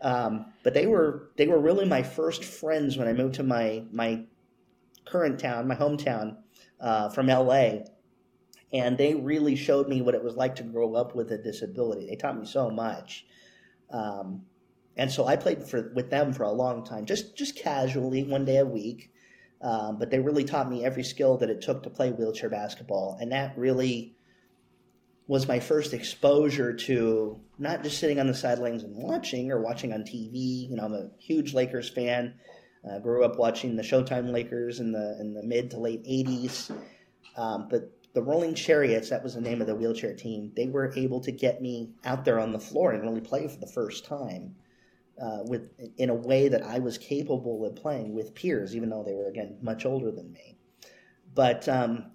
Um, 0.01 0.47
but 0.63 0.73
they 0.73 0.87
were 0.87 1.29
they 1.37 1.47
were 1.47 1.59
really 1.59 1.85
my 1.85 2.01
first 2.01 2.43
friends 2.43 2.97
when 2.97 3.07
I 3.07 3.13
moved 3.13 3.35
to 3.35 3.43
my 3.43 3.83
my 3.91 4.23
current 5.05 5.39
town, 5.39 5.67
my 5.67 5.75
hometown 5.75 6.37
uh, 6.79 7.09
from 7.09 7.27
LA, 7.27 7.83
and 8.73 8.97
they 8.97 9.13
really 9.13 9.55
showed 9.55 9.87
me 9.87 10.01
what 10.01 10.15
it 10.15 10.23
was 10.23 10.35
like 10.35 10.55
to 10.55 10.63
grow 10.63 10.95
up 10.95 11.13
with 11.13 11.31
a 11.31 11.37
disability. 11.37 12.07
They 12.07 12.15
taught 12.15 12.39
me 12.39 12.47
so 12.47 12.71
much. 12.71 13.27
Um, 13.91 14.41
and 14.95 15.11
so 15.11 15.25
I 15.25 15.35
played 15.35 15.63
for 15.63 15.91
with 15.95 16.09
them 16.09 16.33
for 16.33 16.43
a 16.43 16.51
long 16.51 16.85
time, 16.85 17.05
just 17.05 17.35
just 17.35 17.55
casually, 17.55 18.23
one 18.23 18.45
day 18.45 18.57
a 18.57 18.65
week. 18.65 19.11
Um, 19.61 19.97
but 19.97 20.11
they 20.11 20.19
really 20.19 20.43
taught 20.43 20.69
me 20.69 20.83
every 20.83 21.03
skill 21.03 21.37
that 21.37 21.49
it 21.49 21.61
took 21.61 21.83
to 21.83 21.89
play 21.89 22.11
wheelchair 22.11 22.49
basketball, 22.49 23.17
and 23.19 23.31
that 23.31 23.57
really 23.57 24.15
was 25.25 25.47
my 25.47 25.59
first 25.59 25.93
exposure 25.93 26.73
to 26.73 27.39
not 27.57 27.81
just 27.81 27.97
sitting 27.97 28.19
on 28.19 28.27
the 28.27 28.33
sidelines 28.33 28.83
and 28.83 28.93
watching 28.95 29.51
or 29.51 29.61
watching 29.61 29.93
on 29.93 30.01
TV. 30.01 30.69
You 30.69 30.75
know, 30.75 30.83
I'm 30.83 30.93
a 30.93 31.09
huge 31.17 31.53
Lakers 31.53 31.89
fan. 31.89 32.33
Uh, 32.87 32.99
grew 32.99 33.23
up 33.23 33.37
watching 33.37 33.77
the 33.77 33.83
Showtime 33.83 34.31
Lakers 34.31 34.81
in 34.81 34.91
the 34.91 35.17
in 35.19 35.33
the 35.33 35.43
mid 35.43 35.71
to 35.71 35.79
late 35.79 36.03
'80s, 36.03 36.69
um, 37.37 37.67
but 37.69 37.89
the 38.13 38.21
Rolling 38.21 38.53
Chariots, 38.53 39.09
that 39.09 39.23
was 39.23 39.33
the 39.33 39.41
name 39.41 39.59
of 39.59 39.65
the 39.65 39.75
wheelchair 39.75 40.13
team, 40.13 40.51
they 40.55 40.67
were 40.67 40.93
able 40.95 41.19
to 41.21 41.31
get 41.31 41.63
me 41.63 41.89
out 42.05 42.25
there 42.25 42.39
on 42.39 42.51
the 42.51 42.59
floor 42.59 42.91
and 42.91 43.01
really 43.01 43.21
play 43.21 43.47
for 43.47 43.59
the 43.59 43.65
first 43.65 44.05
time 44.05 44.55
uh, 45.22 45.39
with 45.43 45.70
in 45.97 46.09
a 46.09 46.16
way 46.16 46.47
that 46.47 46.64
I 46.64 46.80
was 46.80 46.97
capable 46.97 47.66
of 47.66 47.76
playing 47.76 48.14
with 48.14 48.34
peers, 48.34 48.76
even 48.76 48.89
though 48.89 49.03
they 49.03 49.14
were 49.14 49.30
again 49.30 49.57
much 49.61 49.86
older 49.86 50.11
than 50.11 50.32
me. 50.32 50.57
But 51.34 51.68
um, 51.70 52.11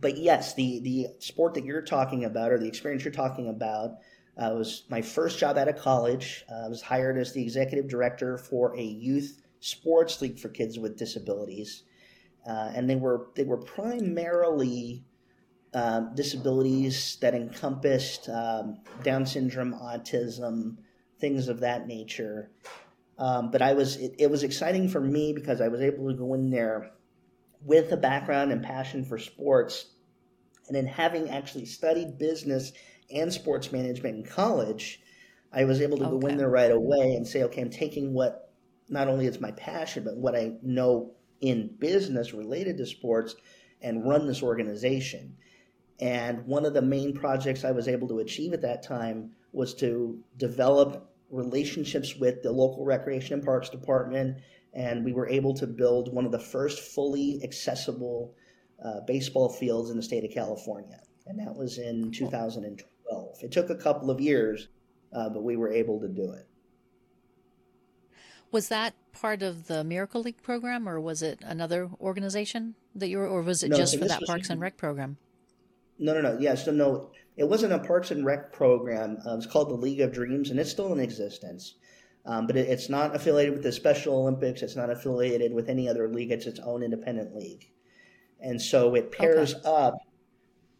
but 0.00 0.18
yes, 0.18 0.54
the 0.54 0.80
the 0.80 1.06
sport 1.18 1.54
that 1.54 1.64
you're 1.64 1.82
talking 1.82 2.24
about 2.24 2.52
or 2.52 2.58
the 2.58 2.68
experience 2.68 3.04
you're 3.04 3.12
talking 3.12 3.48
about 3.48 3.92
uh, 4.36 4.50
was 4.54 4.84
my 4.88 5.02
first 5.02 5.38
job 5.38 5.58
out 5.58 5.68
of 5.68 5.76
college. 5.76 6.44
Uh, 6.50 6.66
I 6.66 6.68
was 6.68 6.82
hired 6.82 7.18
as 7.18 7.32
the 7.32 7.42
executive 7.42 7.88
director 7.88 8.38
for 8.38 8.76
a 8.76 8.82
youth 8.82 9.42
sports 9.60 10.20
league 10.20 10.38
for 10.38 10.48
kids 10.48 10.78
with 10.78 10.98
disabilities, 10.98 11.84
uh, 12.46 12.72
and 12.74 12.88
they 12.88 12.96
were 12.96 13.28
they 13.36 13.44
were 13.44 13.58
primarily 13.58 15.04
um, 15.74 16.14
disabilities 16.14 17.16
that 17.20 17.34
encompassed 17.34 18.28
um, 18.28 18.78
Down 19.02 19.24
syndrome, 19.24 19.74
autism, 19.74 20.76
things 21.22 21.48
of 21.48 21.60
that 21.60 21.86
nature. 21.86 22.50
Um, 23.18 23.50
but 23.50 23.62
I 23.62 23.72
was 23.72 23.96
it, 23.96 24.16
it, 24.18 24.30
was 24.30 24.42
exciting 24.42 24.88
for 24.88 25.00
me 25.00 25.32
because 25.32 25.60
I 25.60 25.68
was 25.68 25.80
able 25.80 26.10
to 26.10 26.14
go 26.14 26.34
in 26.34 26.50
there 26.50 26.90
with 27.64 27.92
a 27.92 27.96
background 27.96 28.52
and 28.52 28.62
passion 28.62 29.04
for 29.04 29.16
sports, 29.16 29.86
and 30.66 30.76
then 30.76 30.86
having 30.86 31.30
actually 31.30 31.64
studied 31.64 32.18
business 32.18 32.72
and 33.10 33.32
sports 33.32 33.70
management 33.70 34.16
in 34.16 34.24
college, 34.24 35.00
I 35.52 35.64
was 35.64 35.80
able 35.80 35.98
to 35.98 36.06
okay. 36.06 36.20
go 36.20 36.26
in 36.26 36.36
there 36.36 36.50
right 36.50 36.70
away 36.70 37.14
and 37.14 37.26
say, 37.26 37.44
okay, 37.44 37.60
I'm 37.60 37.70
taking 37.70 38.12
what 38.12 38.50
not 38.88 39.08
only 39.08 39.26
is 39.26 39.40
my 39.40 39.52
passion, 39.52 40.04
but 40.04 40.16
what 40.16 40.34
I 40.34 40.54
know 40.62 41.12
in 41.40 41.76
business 41.78 42.34
related 42.34 42.76
to 42.78 42.86
sports, 42.86 43.36
and 43.80 44.08
run 44.08 44.26
this 44.26 44.42
organization. 44.42 45.36
And 46.00 46.46
one 46.46 46.64
of 46.64 46.74
the 46.74 46.82
main 46.82 47.14
projects 47.14 47.64
I 47.64 47.72
was 47.72 47.88
able 47.88 48.08
to 48.08 48.20
achieve 48.20 48.52
at 48.52 48.62
that 48.62 48.82
time 48.82 49.32
was 49.52 49.74
to 49.74 50.18
develop 50.36 51.11
relationships 51.32 52.14
with 52.16 52.42
the 52.42 52.52
local 52.52 52.84
recreation 52.84 53.34
and 53.34 53.44
parks 53.44 53.70
department, 53.70 54.36
and 54.74 55.04
we 55.04 55.12
were 55.12 55.28
able 55.28 55.54
to 55.54 55.66
build 55.66 56.12
one 56.12 56.24
of 56.24 56.32
the 56.32 56.38
first 56.38 56.80
fully 56.80 57.40
accessible 57.42 58.34
uh, 58.84 59.00
baseball 59.06 59.48
fields 59.48 59.90
in 59.90 59.96
the 59.96 60.02
state 60.02 60.24
of 60.24 60.30
California, 60.30 61.00
and 61.26 61.38
that 61.38 61.54
was 61.54 61.78
in 61.78 62.12
2012. 62.12 63.36
It 63.42 63.50
took 63.50 63.70
a 63.70 63.74
couple 63.74 64.10
of 64.10 64.20
years, 64.20 64.68
uh, 65.12 65.28
but 65.30 65.42
we 65.42 65.56
were 65.56 65.72
able 65.72 66.00
to 66.00 66.08
do 66.08 66.32
it. 66.32 66.46
Was 68.50 68.68
that 68.68 68.94
part 69.12 69.42
of 69.42 69.66
the 69.66 69.82
Miracle 69.82 70.20
League 70.20 70.42
program, 70.42 70.86
or 70.88 71.00
was 71.00 71.22
it 71.22 71.38
another 71.42 71.88
organization 72.00 72.74
that 72.94 73.08
you 73.08 73.18
were, 73.18 73.26
or 73.26 73.40
was 73.40 73.62
it 73.62 73.70
no, 73.70 73.76
just 73.76 73.98
for 73.98 74.04
that 74.04 74.20
Parks 74.26 74.50
and 74.50 74.60
Rec 74.60 74.76
program? 74.76 75.16
No, 75.98 76.12
no, 76.12 76.20
no. 76.20 76.38
Yeah, 76.38 76.54
so 76.54 76.70
no, 76.70 77.10
it 77.36 77.48
wasn't 77.48 77.72
a 77.72 77.78
Parks 77.78 78.10
and 78.10 78.24
Rec 78.24 78.52
program. 78.52 79.18
Uh, 79.26 79.36
it's 79.36 79.46
called 79.46 79.70
the 79.70 79.74
League 79.74 80.00
of 80.00 80.12
Dreams, 80.12 80.50
and 80.50 80.60
it's 80.60 80.70
still 80.70 80.92
in 80.92 81.00
existence. 81.00 81.74
Um, 82.24 82.46
but 82.46 82.56
it, 82.56 82.68
it's 82.68 82.88
not 82.88 83.16
affiliated 83.16 83.54
with 83.54 83.62
the 83.62 83.72
Special 83.72 84.16
Olympics. 84.16 84.62
It's 84.62 84.76
not 84.76 84.90
affiliated 84.90 85.52
with 85.52 85.68
any 85.68 85.88
other 85.88 86.08
league. 86.08 86.30
It's 86.30 86.46
its 86.46 86.60
own 86.60 86.82
independent 86.82 87.34
league. 87.34 87.70
And 88.40 88.60
so 88.60 88.94
it 88.94 89.12
pairs 89.12 89.54
okay. 89.54 89.62
up 89.64 89.94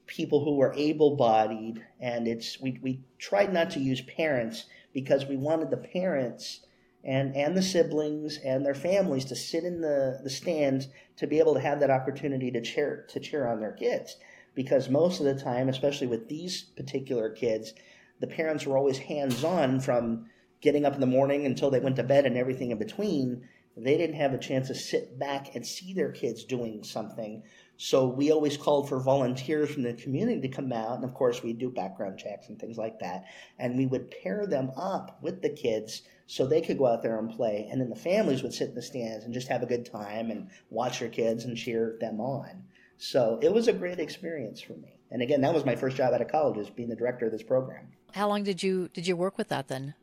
people 0.06 0.44
who 0.44 0.60
are 0.60 0.74
able-bodied, 0.76 1.84
and 2.00 2.28
it's 2.28 2.60
we 2.60 2.78
we 2.82 3.00
tried 3.18 3.52
not 3.52 3.70
to 3.70 3.80
use 3.80 4.02
parents 4.02 4.66
because 4.92 5.26
we 5.26 5.36
wanted 5.36 5.70
the 5.70 5.76
parents 5.76 6.60
and 7.04 7.34
and 7.34 7.56
the 7.56 7.62
siblings 7.62 8.38
and 8.44 8.64
their 8.64 8.74
families 8.74 9.24
to 9.26 9.36
sit 9.36 9.64
in 9.64 9.80
the 9.80 10.20
the 10.22 10.30
stands 10.30 10.88
to 11.16 11.26
be 11.26 11.38
able 11.38 11.54
to 11.54 11.60
have 11.60 11.80
that 11.80 11.90
opportunity 11.90 12.50
to 12.50 12.60
cheer 12.60 13.06
to 13.08 13.20
cheer 13.20 13.46
on 13.46 13.60
their 13.60 13.72
kids 13.72 14.16
because 14.54 14.88
most 14.88 15.20
of 15.20 15.26
the 15.26 15.40
time, 15.40 15.68
especially 15.68 16.06
with 16.06 16.28
these 16.28 16.62
particular 16.62 17.30
kids, 17.30 17.72
the 18.20 18.26
parents 18.26 18.66
were 18.66 18.76
always 18.76 18.98
hands 18.98 19.42
on 19.44 19.80
from 19.80 20.26
getting 20.60 20.84
up 20.84 20.94
in 20.94 21.00
the 21.00 21.06
morning 21.06 21.44
until 21.44 21.70
they 21.70 21.80
went 21.80 21.96
to 21.96 22.02
bed 22.02 22.24
and 22.24 22.36
everything 22.36 22.70
in 22.70 22.78
between. 22.78 23.48
They 23.76 23.96
didn't 23.96 24.16
have 24.16 24.34
a 24.34 24.38
chance 24.38 24.68
to 24.68 24.74
sit 24.74 25.18
back 25.18 25.54
and 25.54 25.66
see 25.66 25.94
their 25.94 26.12
kids 26.12 26.44
doing 26.44 26.84
something. 26.84 27.42
So 27.78 28.06
we 28.06 28.30
always 28.30 28.56
called 28.56 28.88
for 28.88 29.00
volunteers 29.00 29.70
from 29.70 29.82
the 29.82 29.94
community 29.94 30.42
to 30.42 30.48
come 30.48 30.72
out. 30.72 30.96
And 30.96 31.04
of 31.04 31.14
course, 31.14 31.42
we'd 31.42 31.58
do 31.58 31.70
background 31.70 32.18
checks 32.18 32.48
and 32.48 32.60
things 32.60 32.76
like 32.76 33.00
that. 33.00 33.24
And 33.58 33.76
we 33.76 33.86
would 33.86 34.10
pair 34.22 34.46
them 34.46 34.70
up 34.76 35.18
with 35.22 35.40
the 35.42 35.50
kids 35.50 36.02
so 36.26 36.46
they 36.46 36.60
could 36.60 36.78
go 36.78 36.86
out 36.86 37.02
there 37.02 37.18
and 37.18 37.30
play. 37.30 37.66
And 37.70 37.80
then 37.80 37.90
the 37.90 37.96
families 37.96 38.42
would 38.42 38.54
sit 38.54 38.68
in 38.68 38.74
the 38.74 38.82
stands 38.82 39.24
and 39.24 39.34
just 39.34 39.48
have 39.48 39.62
a 39.62 39.66
good 39.66 39.86
time 39.86 40.30
and 40.30 40.48
watch 40.70 41.00
their 41.00 41.08
kids 41.08 41.44
and 41.44 41.56
cheer 41.56 41.96
them 41.98 42.20
on. 42.20 42.64
So 43.02 43.40
it 43.42 43.52
was 43.52 43.66
a 43.66 43.72
great 43.72 43.98
experience 43.98 44.60
for 44.60 44.74
me. 44.74 45.00
And 45.10 45.22
again, 45.22 45.40
that 45.40 45.52
was 45.52 45.64
my 45.64 45.74
first 45.74 45.96
job 45.96 46.14
out 46.14 46.20
of 46.20 46.28
college, 46.28 46.56
is 46.56 46.70
being 46.70 46.88
the 46.88 46.94
director 46.94 47.26
of 47.26 47.32
this 47.32 47.42
program. 47.42 47.88
How 48.12 48.28
long 48.28 48.44
did 48.44 48.62
you 48.62 48.90
did 48.94 49.08
you 49.08 49.16
work 49.16 49.36
with 49.36 49.48
that 49.48 49.66
then? 49.66 49.94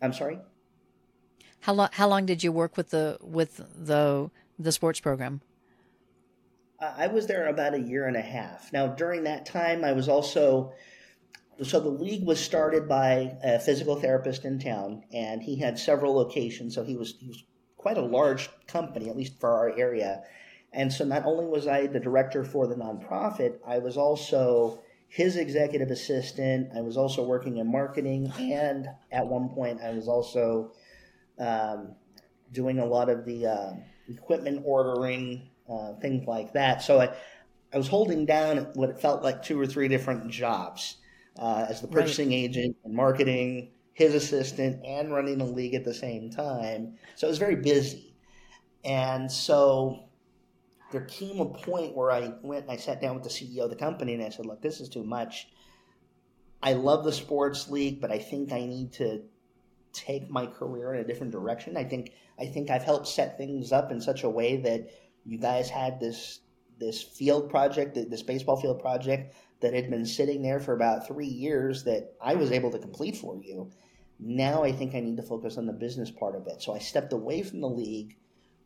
I'm 0.00 0.12
sorry. 0.12 0.38
How 1.58 1.72
long 1.72 1.88
how 1.90 2.06
long 2.06 2.26
did 2.26 2.44
you 2.44 2.52
work 2.52 2.76
with 2.76 2.90
the 2.90 3.18
with 3.20 3.56
the 3.56 4.30
the 4.56 4.70
sports 4.70 5.00
program? 5.00 5.40
Uh, 6.80 6.94
I 6.96 7.08
was 7.08 7.26
there 7.26 7.48
about 7.48 7.74
a 7.74 7.80
year 7.80 8.06
and 8.06 8.16
a 8.16 8.22
half. 8.22 8.72
Now, 8.72 8.86
during 8.86 9.24
that 9.24 9.46
time, 9.46 9.84
I 9.84 9.94
was 9.94 10.08
also 10.08 10.74
so 11.60 11.80
the 11.80 11.88
league 11.88 12.24
was 12.24 12.38
started 12.38 12.88
by 12.88 13.36
a 13.42 13.58
physical 13.58 13.96
therapist 13.96 14.44
in 14.44 14.60
town, 14.60 15.02
and 15.12 15.42
he 15.42 15.56
had 15.56 15.76
several 15.76 16.14
locations. 16.14 16.72
So 16.76 16.84
he 16.84 16.96
was 16.96 17.16
he 17.18 17.26
was 17.26 17.42
quite 17.76 17.98
a 17.98 18.02
large 18.02 18.48
company, 18.68 19.08
at 19.08 19.16
least 19.16 19.40
for 19.40 19.50
our 19.50 19.76
area. 19.76 20.22
And 20.76 20.92
so 20.92 21.06
not 21.06 21.24
only 21.24 21.46
was 21.46 21.66
I 21.66 21.86
the 21.86 21.98
director 21.98 22.44
for 22.44 22.66
the 22.66 22.74
nonprofit, 22.74 23.54
I 23.66 23.78
was 23.78 23.96
also 23.96 24.78
his 25.08 25.36
executive 25.36 25.90
assistant. 25.90 26.68
I 26.76 26.82
was 26.82 26.98
also 26.98 27.24
working 27.24 27.56
in 27.56 27.72
marketing, 27.72 28.30
and 28.38 28.86
at 29.10 29.26
one 29.26 29.48
point, 29.48 29.80
I 29.80 29.92
was 29.92 30.06
also 30.06 30.72
um, 31.38 31.94
doing 32.52 32.78
a 32.78 32.84
lot 32.84 33.08
of 33.08 33.24
the 33.24 33.46
uh, 33.46 33.72
equipment 34.06 34.64
ordering, 34.66 35.48
uh, 35.66 35.94
things 35.94 36.26
like 36.28 36.52
that. 36.52 36.82
So 36.82 37.00
I, 37.00 37.14
I 37.72 37.78
was 37.78 37.88
holding 37.88 38.26
down 38.26 38.58
what 38.74 38.90
it 38.90 39.00
felt 39.00 39.22
like 39.22 39.42
two 39.42 39.58
or 39.58 39.66
three 39.66 39.88
different 39.88 40.30
jobs 40.30 40.98
uh, 41.38 41.64
as 41.70 41.80
the 41.80 41.88
purchasing 41.88 42.28
right. 42.28 42.34
agent 42.34 42.76
and 42.84 42.94
marketing, 42.94 43.70
his 43.94 44.14
assistant, 44.14 44.84
and 44.84 45.10
running 45.10 45.38
the 45.38 45.46
league 45.46 45.74
at 45.74 45.84
the 45.84 45.94
same 45.94 46.28
time. 46.28 46.98
So 47.14 47.28
it 47.28 47.30
was 47.30 47.38
very 47.38 47.56
busy. 47.56 48.14
And 48.84 49.32
so 49.32 50.05
there 50.92 51.02
came 51.02 51.40
a 51.40 51.46
point 51.46 51.96
where 51.96 52.10
I 52.10 52.32
went 52.42 52.62
and 52.62 52.72
I 52.72 52.76
sat 52.76 53.00
down 53.00 53.14
with 53.14 53.24
the 53.24 53.30
CEO 53.30 53.64
of 53.64 53.70
the 53.70 53.76
company 53.76 54.14
and 54.14 54.22
I 54.22 54.28
said, 54.28 54.46
Look, 54.46 54.62
this 54.62 54.80
is 54.80 54.88
too 54.88 55.04
much. 55.04 55.48
I 56.62 56.72
love 56.72 57.04
the 57.04 57.12
sports 57.12 57.68
league, 57.68 58.00
but 58.00 58.10
I 58.10 58.18
think 58.18 58.52
I 58.52 58.60
need 58.60 58.92
to 58.94 59.22
take 59.92 60.30
my 60.30 60.46
career 60.46 60.94
in 60.94 61.00
a 61.00 61.06
different 61.06 61.32
direction. 61.32 61.76
I 61.76 61.84
think 61.84 62.12
I 62.38 62.46
think 62.46 62.70
I've 62.70 62.82
helped 62.82 63.08
set 63.08 63.38
things 63.38 63.72
up 63.72 63.90
in 63.90 64.00
such 64.00 64.22
a 64.22 64.30
way 64.30 64.56
that 64.58 64.90
you 65.24 65.38
guys 65.38 65.68
had 65.70 65.98
this 66.00 66.40
this 66.78 67.02
field 67.02 67.50
project, 67.50 67.94
this 67.94 68.22
baseball 68.22 68.60
field 68.60 68.80
project 68.80 69.34
that 69.60 69.72
had 69.72 69.90
been 69.90 70.04
sitting 70.04 70.42
there 70.42 70.60
for 70.60 70.74
about 70.74 71.06
three 71.06 71.26
years 71.26 71.84
that 71.84 72.12
I 72.20 72.34
was 72.34 72.52
able 72.52 72.70
to 72.72 72.78
complete 72.78 73.16
for 73.16 73.36
you. 73.36 73.70
Now 74.18 74.62
I 74.62 74.72
think 74.72 74.94
I 74.94 75.00
need 75.00 75.16
to 75.16 75.22
focus 75.22 75.56
on 75.56 75.66
the 75.66 75.72
business 75.72 76.10
part 76.10 76.36
of 76.36 76.46
it. 76.46 76.62
So 76.62 76.74
I 76.74 76.78
stepped 76.78 77.12
away 77.12 77.42
from 77.42 77.60
the 77.60 77.68
league, 77.68 78.16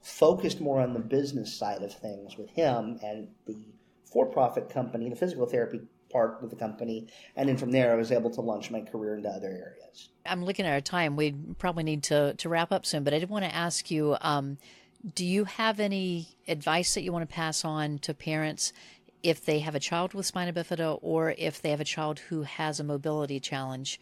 focused 0.01 0.61
more 0.61 0.81
on 0.81 0.95
the 0.95 1.01
business 1.01 1.55
side 1.55 1.83
of 1.83 1.93
things 1.93 2.37
with 2.37 2.51
him 2.51 2.99
and 3.03 3.29
the 3.47 3.57
for 4.05 4.27
profit 4.27 4.69
company, 4.69 5.09
the 5.09 5.17
physical 5.17 5.47
therapy 5.47 5.81
part 6.11 6.43
of 6.43 6.51
the 6.51 6.57
company. 6.57 7.07
And 7.37 7.49
then 7.49 7.57
from 7.57 7.71
there, 7.71 7.93
I 7.93 7.95
was 7.95 8.11
able 8.11 8.31
to 8.31 8.41
launch 8.41 8.71
my 8.71 8.81
career 8.81 9.17
into 9.17 9.29
other 9.29 9.47
areas. 9.47 10.09
I'm 10.27 10.45
looking 10.45 10.67
at 10.67 10.73
our 10.73 10.81
time. 10.81 11.15
We 11.15 11.33
probably 11.59 11.85
need 11.85 12.03
to, 12.05 12.35
to 12.35 12.49
wrap 12.49 12.73
up 12.73 12.85
soon, 12.85 13.05
but 13.05 13.15
I 13.15 13.21
did 13.21 13.31
want 13.31 13.45
to 13.45 13.55
ask 13.55 13.89
you 13.91 14.17
um, 14.21 14.59
do 15.15 15.25
you 15.25 15.45
have 15.45 15.79
any 15.79 16.29
advice 16.49 16.95
that 16.95 17.03
you 17.03 17.13
want 17.13 17.29
to 17.29 17.33
pass 17.33 17.65
on 17.65 17.99
to 18.01 18.13
parents 18.13 18.73
if 19.23 19.45
they 19.45 19.61
have 19.61 19.75
a 19.75 19.81
child 19.81 20.15
with 20.15 20.27
spina 20.27 20.53
bifida 20.53 20.99
or 21.03 21.35
if 21.37 21.61
they 21.61 21.71
have 21.71 21.81
a 21.81 21.85
child 21.85 22.19
who 22.19 22.43
has 22.43 22.81
a 22.81 22.85
mobility 22.85 23.41
challenge. 23.41 24.01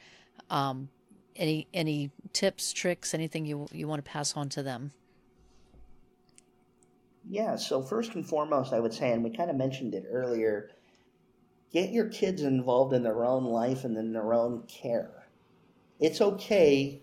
Um, 0.51 0.89
any 1.37 1.69
any 1.73 2.11
tips, 2.33 2.73
tricks, 2.73 3.15
anything 3.15 3.47
you 3.47 3.69
you 3.73 3.87
want 3.87 4.05
to 4.05 4.11
pass 4.11 4.37
on 4.37 4.49
to 4.51 4.63
them? 4.63 4.93
Yeah. 7.31 7.57
So 7.57 7.83
first 7.83 8.15
and 8.15 8.27
foremost, 8.27 8.73
I 8.73 8.81
would 8.81 8.95
say, 8.95 9.13
and 9.13 9.23
we 9.23 9.31
kind 9.31 9.51
of 9.51 9.57
mentioned 9.57 9.95
it 9.95 10.07
earlier, 10.11 10.71
get 11.71 11.91
your 11.91 12.09
kids 12.09 12.43
involved 12.43 12.95
in 12.95 13.03
their 13.03 13.25
own 13.25 13.45
life 13.45 13.85
and 13.85 13.97
in 13.99 14.13
their 14.13 14.33
own 14.33 14.63
care. 14.67 15.29
It's 16.01 16.23
okay, 16.23 17.03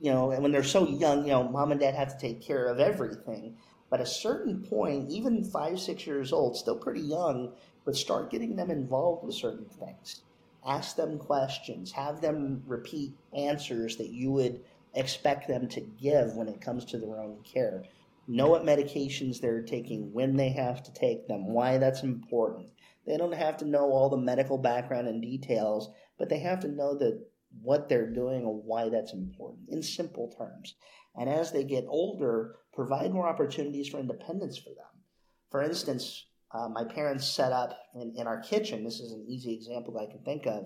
you 0.00 0.10
know, 0.10 0.32
and 0.32 0.42
when 0.42 0.50
they're 0.50 0.64
so 0.64 0.88
young, 0.88 1.24
you 1.24 1.30
know, 1.30 1.44
mom 1.48 1.70
and 1.70 1.80
dad 1.80 1.94
have 1.94 2.18
to 2.18 2.18
take 2.18 2.42
care 2.42 2.66
of 2.66 2.80
everything. 2.80 3.56
But 3.90 4.00
at 4.00 4.06
a 4.06 4.10
certain 4.10 4.62
point, 4.64 5.10
even 5.10 5.44
five, 5.44 5.78
six 5.78 6.06
years 6.06 6.32
old, 6.32 6.56
still 6.56 6.76
pretty 6.76 7.00
young, 7.00 7.52
but 7.84 7.96
start 7.96 8.30
getting 8.30 8.56
them 8.56 8.70
involved 8.70 9.24
with 9.24 9.34
certain 9.34 9.66
things. 9.66 10.22
Ask 10.66 10.96
them 10.96 11.18
questions, 11.18 11.92
have 11.92 12.20
them 12.20 12.62
repeat 12.66 13.14
answers 13.32 13.96
that 13.98 14.10
you 14.10 14.32
would 14.32 14.64
expect 14.94 15.46
them 15.46 15.68
to 15.68 15.80
give 15.80 16.34
when 16.34 16.48
it 16.48 16.60
comes 16.60 16.84
to 16.86 16.98
their 16.98 17.20
own 17.20 17.38
care. 17.44 17.84
Know 18.30 18.48
what 18.48 18.64
medications 18.64 19.40
they're 19.40 19.62
taking, 19.62 20.12
when 20.12 20.36
they 20.36 20.50
have 20.50 20.82
to 20.82 20.92
take 20.92 21.26
them, 21.26 21.48
why 21.48 21.78
that's 21.78 22.02
important. 22.02 22.68
They 23.06 23.16
don't 23.16 23.32
have 23.32 23.56
to 23.58 23.64
know 23.64 23.90
all 23.90 24.10
the 24.10 24.18
medical 24.18 24.58
background 24.58 25.08
and 25.08 25.22
details, 25.22 25.88
but 26.18 26.28
they 26.28 26.38
have 26.40 26.60
to 26.60 26.68
know 26.68 26.94
that 26.98 27.26
what 27.62 27.88
they're 27.88 28.10
doing 28.10 28.42
and 28.42 28.62
why 28.64 28.90
that's 28.90 29.14
important 29.14 29.70
in 29.70 29.82
simple 29.82 30.30
terms. 30.36 30.74
And 31.16 31.30
as 31.30 31.50
they 31.50 31.64
get 31.64 31.86
older, 31.88 32.56
provide 32.74 33.12
more 33.12 33.26
opportunities 33.26 33.88
for 33.88 33.98
independence 33.98 34.58
for 34.58 34.70
them. 34.70 35.02
For 35.50 35.62
instance, 35.62 36.26
uh, 36.52 36.68
my 36.68 36.84
parents 36.84 37.26
set 37.26 37.52
up 37.52 37.78
in, 37.94 38.12
in 38.16 38.26
our 38.26 38.40
kitchen. 38.40 38.84
This 38.84 39.00
is 39.00 39.12
an 39.12 39.24
easy 39.26 39.54
example 39.54 39.94
that 39.94 40.08
I 40.08 40.12
can 40.12 40.22
think 40.22 40.46
of. 40.46 40.64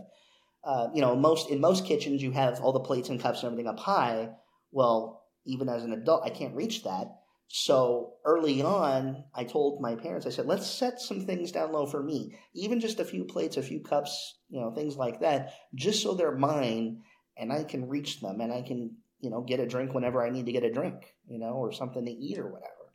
Uh, 0.65 0.89
you 0.95 1.01
know, 1.01 1.15
most 1.15 1.51
in 1.51 1.61
most 1.61 1.87
kitchens 1.87 2.23
you 2.23 2.33
have 2.33 2.61
all 2.61 2.73
the 2.73 2.81
plates 2.81 3.09
and 3.09 3.21
cups 3.21 3.43
and 3.43 3.53
everything 3.53 3.69
up 3.69 3.79
high. 3.79 4.31
Well, 4.73 5.25
even 5.45 5.69
as 5.69 5.85
an 5.85 5.93
adult, 5.93 6.25
I 6.25 6.31
can't 6.31 6.55
reach 6.55 6.85
that. 6.85 7.22
So 7.55 8.15
early 8.25 8.63
on, 8.63 9.25
I 9.35 9.45
told 9.45 9.83
my 9.83 9.95
parents, 9.95 10.27
I 10.27 10.31
said, 10.31 10.47
let's 10.47 10.67
set 10.67 11.01
some 11.01 11.27
things 11.27 11.53
down 11.53 11.71
low 11.71 11.85
for 11.85 12.03
me, 12.03 12.39
even 12.55 12.81
just 12.81 12.99
a 12.99 13.05
few 13.05 13.25
plates, 13.25 13.59
a 13.59 13.63
few 13.63 13.81
cups, 13.81 14.39
you 14.49 14.59
know, 14.59 14.71
things 14.71 14.97
like 14.97 15.21
that, 15.21 15.53
just 15.75 16.03
so 16.03 16.15
they're 16.15 16.37
mine 16.37 17.03
and 17.37 17.53
I 17.53 17.65
can 17.65 17.89
reach 17.89 18.21
them 18.21 18.41
and 18.41 18.53
I 18.53 18.63
can 18.63 18.97
you 19.23 19.31
know, 19.31 19.41
get 19.41 19.61
a 19.61 19.67
drink 19.67 19.95
whenever 19.95 20.25
I 20.25 20.31
need 20.31 20.47
to 20.47 20.53
get 20.53 20.65
a 20.65 20.73
drink, 20.73 21.15
you 21.29 21.39
know, 21.39 21.53
or 21.53 21.73
something 21.73 22.05
to 22.05 22.11
eat 22.11 22.39
or 22.39 22.49
whatever. 22.49 22.93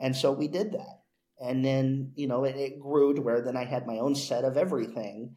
And 0.00 0.16
so 0.16 0.32
we 0.32 0.48
did 0.48 0.72
that. 0.72 1.02
And 1.38 1.62
then, 1.62 2.12
you 2.16 2.26
know, 2.26 2.44
it, 2.44 2.56
it 2.56 2.80
grew 2.80 3.14
to 3.14 3.20
where 3.20 3.42
then 3.42 3.58
I 3.58 3.66
had 3.66 3.86
my 3.86 3.98
own 3.98 4.14
set 4.14 4.44
of 4.44 4.56
everything. 4.56 5.36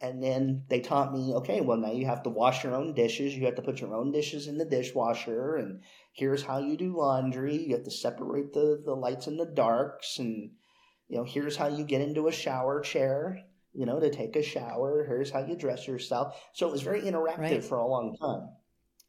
And 0.00 0.22
then 0.22 0.64
they 0.68 0.80
taught 0.80 1.12
me, 1.12 1.32
okay, 1.34 1.62
well, 1.62 1.78
now 1.78 1.90
you 1.90 2.04
have 2.06 2.22
to 2.24 2.30
wash 2.30 2.62
your 2.62 2.74
own 2.74 2.92
dishes. 2.92 3.34
You 3.34 3.46
have 3.46 3.54
to 3.54 3.62
put 3.62 3.80
your 3.80 3.94
own 3.94 4.12
dishes 4.12 4.46
in 4.46 4.58
the 4.58 4.64
dishwasher. 4.64 5.56
And 5.56 5.80
here's 6.12 6.42
how 6.42 6.58
you 6.58 6.76
do 6.76 6.96
laundry. 6.96 7.56
You 7.56 7.76
have 7.76 7.84
to 7.84 7.90
separate 7.90 8.52
the, 8.52 8.82
the 8.84 8.94
lights 8.94 9.26
and 9.26 9.40
the 9.40 9.46
darks. 9.46 10.18
And, 10.18 10.50
you 11.08 11.16
know, 11.16 11.24
here's 11.24 11.56
how 11.56 11.68
you 11.68 11.84
get 11.84 12.02
into 12.02 12.28
a 12.28 12.32
shower 12.32 12.80
chair, 12.80 13.38
you 13.72 13.86
know, 13.86 13.98
to 13.98 14.10
take 14.10 14.36
a 14.36 14.42
shower. 14.42 15.06
Here's 15.06 15.30
how 15.30 15.46
you 15.46 15.56
dress 15.56 15.86
yourself. 15.88 16.36
So 16.52 16.68
it 16.68 16.72
was 16.72 16.82
very 16.82 17.00
interactive 17.00 17.38
right. 17.38 17.64
for 17.64 17.78
a 17.78 17.86
long 17.86 18.16
time. 18.20 18.50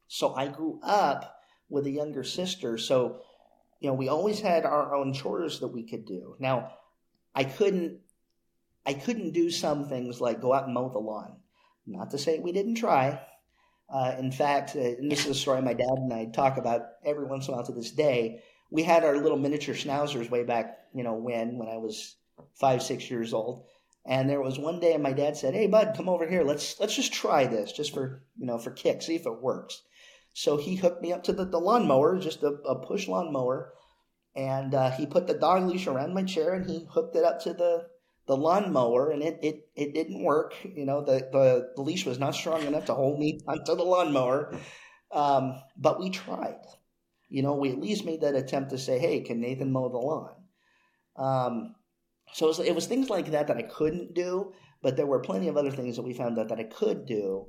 So 0.08 0.34
I 0.36 0.48
grew 0.48 0.80
up 0.82 1.42
with 1.70 1.86
a 1.86 1.92
younger 1.92 2.24
sister. 2.24 2.78
So, 2.78 3.20
you 3.82 3.90
know, 3.90 3.94
we 3.94 4.08
always 4.08 4.40
had 4.40 4.66
our 4.66 4.96
own 4.96 5.14
chores 5.14 5.60
that 5.60 5.68
we 5.68 5.84
could 5.84 6.06
do. 6.06 6.38
Now, 6.40 6.72
I 7.36 7.44
couldn't 7.44 8.00
I 8.88 8.94
couldn't 8.94 9.32
do 9.32 9.50
some 9.50 9.90
things 9.90 10.22
like 10.22 10.42
go 10.42 10.54
out 10.54 10.64
and 10.64 10.74
mow 10.74 10.90
the 10.90 11.00
lawn. 11.00 11.36
Not 11.86 12.12
to 12.12 12.18
say 12.18 12.40
we 12.40 12.54
didn't 12.54 12.76
try. 12.76 13.20
Uh, 13.90 14.16
in 14.18 14.32
fact, 14.32 14.72
uh, 14.78 14.96
this 15.02 15.26
is 15.26 15.28
a 15.28 15.36
story 15.36 15.62
my 15.62 15.74
dad 15.74 15.98
and 15.98 16.14
I 16.14 16.26
talk 16.26 16.58
about 16.58 16.84
every 17.06 17.26
once 17.26 17.48
in 17.48 17.54
a 17.54 17.58
while 17.58 17.66
to 17.66 17.74
this 17.74 17.92
day. 17.92 18.42
We 18.72 18.84
had 18.84 19.04
our 19.04 19.18
little 19.18 19.38
miniature 19.38 19.76
schnauzers 19.76 20.30
way 20.30 20.44
back, 20.44 20.78
you 20.94 21.04
know, 21.04 21.16
when 21.16 21.58
when 21.58 21.68
I 21.68 21.78
was 21.78 22.16
five, 22.56 22.82
six 22.82 23.12
years 23.12 23.34
old. 23.34 23.66
And 24.06 24.30
there 24.30 24.42
was 24.42 24.58
one 24.58 24.80
day, 24.80 24.94
and 24.94 25.04
my 25.04 25.12
dad 25.12 25.36
said, 25.36 25.54
"Hey, 25.54 25.68
bud, 25.68 25.94
come 25.96 26.08
over 26.08 26.26
here. 26.26 26.44
Let's 26.44 26.80
let's 26.80 26.96
just 26.96 27.12
try 27.12 27.46
this, 27.46 27.74
just 27.74 27.94
for 27.94 28.24
you 28.38 28.46
know, 28.46 28.58
for 28.58 28.72
kicks, 28.72 29.08
see 29.08 29.16
if 29.16 29.26
it 29.26 29.42
works." 29.42 29.82
So 30.32 30.56
he 30.56 30.76
hooked 30.76 31.02
me 31.02 31.12
up 31.12 31.24
to 31.24 31.34
the, 31.34 31.46
the 31.46 31.60
lawnmower, 31.60 32.20
just 32.20 32.44
a, 32.44 32.54
a 32.64 32.76
push 32.76 33.08
lawnmower, 33.08 33.74
and 34.36 34.74
uh, 34.74 34.92
he 34.92 35.06
put 35.06 35.28
the 35.28 35.34
dog 35.34 35.68
leash 35.68 35.88
around 35.88 36.14
my 36.14 36.24
chair 36.24 36.54
and 36.54 36.70
he 36.70 36.88
hooked 36.92 37.16
it 37.16 37.24
up 37.24 37.42
to 37.42 37.54
the 37.54 37.88
the 38.28 38.38
lawnmower, 38.38 39.12
and 39.12 39.24
it 39.24 39.40
it 39.42 39.70
it 39.76 39.94
didn't 39.94 40.24
work. 40.24 40.54
You 40.64 40.86
know, 40.86 41.04
the 41.04 41.28
the, 41.32 41.72
the 41.76 41.82
leash 41.82 42.06
was 42.06 42.20
not 42.20 42.36
strong 42.36 42.64
enough 42.64 42.86
to 42.86 42.94
hold 42.94 43.20
me 43.20 43.40
onto 43.48 43.76
the 43.76 43.84
lawnmower. 43.84 44.54
Um, 45.12 45.62
but 45.78 46.00
we 46.00 46.10
tried. 46.10 46.60
You 47.30 47.44
know, 47.44 47.56
we 47.56 47.72
at 47.72 47.80
least 47.80 48.06
made 48.06 48.22
that 48.22 48.36
attempt 48.36 48.72
to 48.72 48.78
say, 48.78 49.00
"Hey, 49.00 49.22
can 49.22 49.42
Nathan 49.42 49.72
mow 49.72 49.90
the 49.90 49.98
lawn?" 49.98 50.36
Um, 51.16 51.76
so 52.34 52.46
it 52.46 52.50
was, 52.50 52.60
it 52.60 52.76
was, 52.76 52.88
things 52.88 53.10
like 53.10 53.32
that 53.32 53.48
that 53.48 53.58
I 53.58 53.64
couldn't 53.64 54.14
do, 54.14 54.54
but 54.82 54.96
there 54.96 55.06
were 55.06 55.20
plenty 55.20 55.48
of 55.48 55.58
other 55.58 55.72
things 55.72 55.96
that 55.96 56.04
we 56.04 56.14
found 56.14 56.38
out 56.38 56.50
that 56.50 56.60
I 56.60 56.64
could 56.64 57.06
do. 57.06 57.48